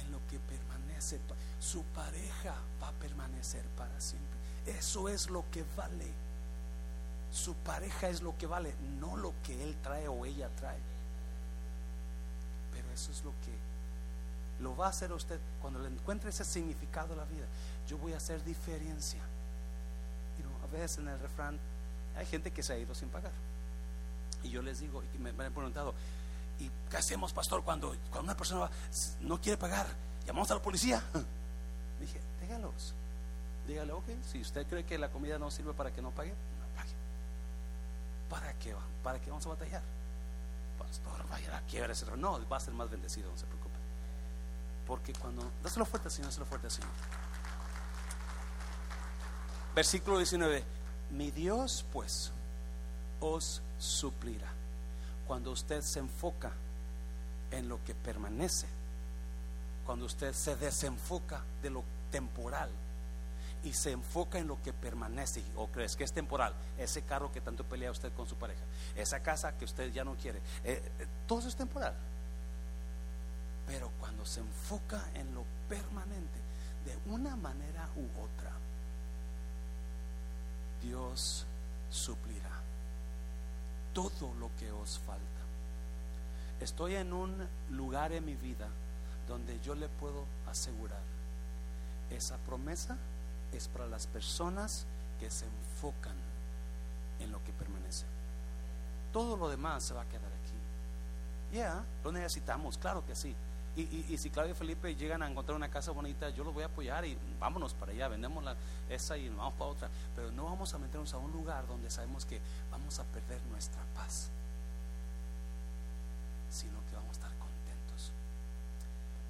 en 0.00 0.12
lo 0.12 0.18
que 0.28 0.38
permanece. 0.38 1.18
Su 1.60 1.82
pareja 1.84 2.54
va 2.82 2.88
a 2.88 2.92
permanecer 2.92 3.64
para 3.76 4.00
siempre. 4.00 4.38
Eso 4.66 5.08
es 5.08 5.30
lo 5.30 5.44
que 5.50 5.64
vale. 5.76 6.10
Su 7.32 7.54
pareja 7.54 8.08
es 8.08 8.20
lo 8.20 8.36
que 8.36 8.46
vale, 8.46 8.74
no 9.00 9.16
lo 9.16 9.32
que 9.42 9.62
él 9.62 9.76
trae 9.82 10.06
o 10.06 10.26
ella 10.26 10.50
trae. 10.56 10.78
Pero 12.72 12.90
eso 12.92 13.10
es 13.10 13.24
lo 13.24 13.30
que 13.30 13.56
lo 14.62 14.76
va 14.76 14.86
a 14.86 14.90
hacer 14.90 15.12
usted 15.12 15.40
cuando 15.60 15.80
le 15.80 15.88
encuentre 15.88 16.30
ese 16.30 16.44
significado 16.44 17.14
a 17.14 17.16
la 17.16 17.24
vida. 17.24 17.46
Yo 17.88 17.98
voy 17.98 18.12
a 18.12 18.16
hacer 18.16 18.42
diferencia. 18.44 19.20
a 20.62 20.72
veces 20.72 20.98
en 20.98 21.08
el 21.08 21.18
refrán 21.18 21.58
hay 22.16 22.26
gente 22.26 22.50
que 22.50 22.62
se 22.62 22.72
ha 22.72 22.78
ido 22.78 22.94
sin 22.94 23.08
pagar. 23.08 23.32
Y 24.42 24.50
yo 24.50 24.62
les 24.62 24.80
digo, 24.80 25.02
y 25.14 25.18
me, 25.18 25.30
han 25.30 25.52
preguntado, 25.52 25.94
¿y 26.58 26.70
qué 26.90 26.96
hacemos, 26.96 27.32
pastor, 27.32 27.62
cuando, 27.62 27.94
cuando 28.10 28.24
una 28.24 28.36
persona 28.36 28.70
no 29.20 29.40
quiere 29.40 29.58
pagar? 29.58 29.86
¿Llamamos 30.26 30.50
a 30.50 30.54
la 30.54 30.62
policía? 30.62 31.02
Dije, 32.00 32.20
déjalos. 32.40 32.94
Dígale, 33.66 33.92
ok, 33.92 34.04
si 34.30 34.40
usted 34.40 34.66
cree 34.66 34.84
que 34.84 34.98
la 34.98 35.08
comida 35.08 35.38
no 35.38 35.50
sirve 35.50 35.72
para 35.72 35.92
que 35.92 36.02
no 36.02 36.10
pague, 36.10 36.34
¿para 38.28 38.52
qué, 38.54 38.74
¿para 39.04 39.20
qué 39.20 39.30
vamos 39.30 39.46
a 39.46 39.50
batallar? 39.50 39.82
Pastor, 40.78 41.28
vaya 41.28 41.56
a 41.56 41.60
quiebra 41.62 41.92
ese 41.92 42.06
No, 42.16 42.40
va 42.48 42.56
a 42.56 42.60
ser 42.60 42.74
más 42.74 42.90
bendecido, 42.90 43.30
no 43.30 43.38
se 43.38 43.46
preocupe. 43.46 43.71
Porque 44.92 45.14
cuando, 45.14 45.50
dáselo 45.62 45.86
fuerte 45.86 46.10
Señor, 46.10 46.28
dáselo 46.28 46.44
fuerte 46.44 46.68
Señor. 46.68 46.90
Versículo 49.74 50.18
19. 50.18 50.62
Mi 51.12 51.30
Dios, 51.30 51.86
pues, 51.94 52.30
os 53.18 53.62
suplirá. 53.78 54.52
Cuando 55.26 55.50
usted 55.50 55.80
se 55.80 55.98
enfoca 55.98 56.52
en 57.52 57.70
lo 57.70 57.82
que 57.84 57.94
permanece, 57.94 58.66
cuando 59.86 60.04
usted 60.04 60.34
se 60.34 60.56
desenfoca 60.56 61.40
de 61.62 61.70
lo 61.70 61.84
temporal 62.10 62.68
y 63.64 63.72
se 63.72 63.92
enfoca 63.92 64.40
en 64.40 64.46
lo 64.46 64.60
que 64.62 64.74
permanece 64.74 65.42
o 65.56 65.68
crees 65.68 65.96
que 65.96 66.04
es 66.04 66.12
temporal, 66.12 66.52
ese 66.76 67.00
carro 67.00 67.32
que 67.32 67.40
tanto 67.40 67.64
pelea 67.64 67.90
usted 67.90 68.12
con 68.12 68.28
su 68.28 68.36
pareja, 68.36 68.60
esa 68.94 69.22
casa 69.22 69.56
que 69.56 69.64
usted 69.64 69.90
ya 69.90 70.04
no 70.04 70.16
quiere, 70.16 70.40
eh, 70.64 70.82
eh, 70.98 71.06
todo 71.26 71.38
eso 71.38 71.48
es 71.48 71.56
temporal. 71.56 71.94
Pero 73.72 73.90
cuando 73.98 74.26
se 74.26 74.40
enfoca 74.40 75.02
en 75.14 75.34
lo 75.34 75.44
permanente, 75.66 76.38
de 76.84 77.10
una 77.10 77.34
manera 77.36 77.88
u 77.96 78.04
otra, 78.22 78.52
Dios 80.82 81.46
suplirá 81.88 82.50
todo 83.94 84.34
lo 84.34 84.50
que 84.58 84.70
os 84.70 84.98
falta. 84.98 85.22
Estoy 86.60 86.96
en 86.96 87.14
un 87.14 87.48
lugar 87.70 88.12
en 88.12 88.26
mi 88.26 88.34
vida 88.34 88.68
donde 89.26 89.58
yo 89.60 89.74
le 89.74 89.88
puedo 89.88 90.26
asegurar 90.50 91.00
esa 92.10 92.36
promesa 92.36 92.98
es 93.52 93.68
para 93.68 93.86
las 93.86 94.06
personas 94.06 94.84
que 95.18 95.30
se 95.30 95.46
enfocan 95.46 96.16
en 97.20 97.32
lo 97.32 97.42
que 97.42 97.52
permanece. 97.52 98.04
Todo 99.14 99.38
lo 99.38 99.48
demás 99.48 99.82
se 99.82 99.94
va 99.94 100.02
a 100.02 100.08
quedar 100.08 100.26
aquí. 100.26 101.56
Ya, 101.56 101.82
lo 102.04 102.12
necesitamos, 102.12 102.76
claro 102.76 103.06
que 103.06 103.14
sí. 103.14 103.34
Y, 103.74 104.18
si 104.18 104.28
Claudio 104.28 104.52
y 104.52 104.54
Felipe 104.54 104.94
llegan 104.94 105.22
a 105.22 105.30
encontrar 105.30 105.56
una 105.56 105.70
casa 105.70 105.92
bonita, 105.92 106.28
yo 106.28 106.44
los 106.44 106.52
voy 106.52 106.62
a 106.62 106.66
apoyar 106.66 107.06
y 107.06 107.16
vámonos 107.40 107.72
para 107.72 107.92
allá, 107.92 108.08
vendemos 108.08 108.44
esa 108.90 109.16
y 109.16 109.30
vamos 109.30 109.54
para 109.54 109.70
otra. 109.70 109.90
Pero 110.14 110.30
no 110.30 110.44
vamos 110.44 110.74
a 110.74 110.78
meternos 110.78 111.14
a 111.14 111.18
un 111.18 111.32
lugar 111.32 111.66
donde 111.66 111.90
sabemos 111.90 112.26
que 112.26 112.38
vamos 112.70 112.98
a 112.98 113.04
perder 113.04 113.40
nuestra 113.50 113.80
paz, 113.94 114.28
sino 116.50 116.84
que 116.90 116.96
vamos 116.96 117.10
a 117.10 117.12
estar 117.12 117.30
contentos. 117.38 118.12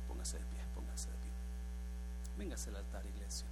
Póngase 0.09 0.39
de 0.39 0.45
pie, 0.47 0.59
póngase 0.75 1.09
de 1.09 1.17
pie. 1.19 1.31
Véngase 2.37 2.71
al 2.71 2.77
altar, 2.77 3.07
iglesia. 3.07 3.47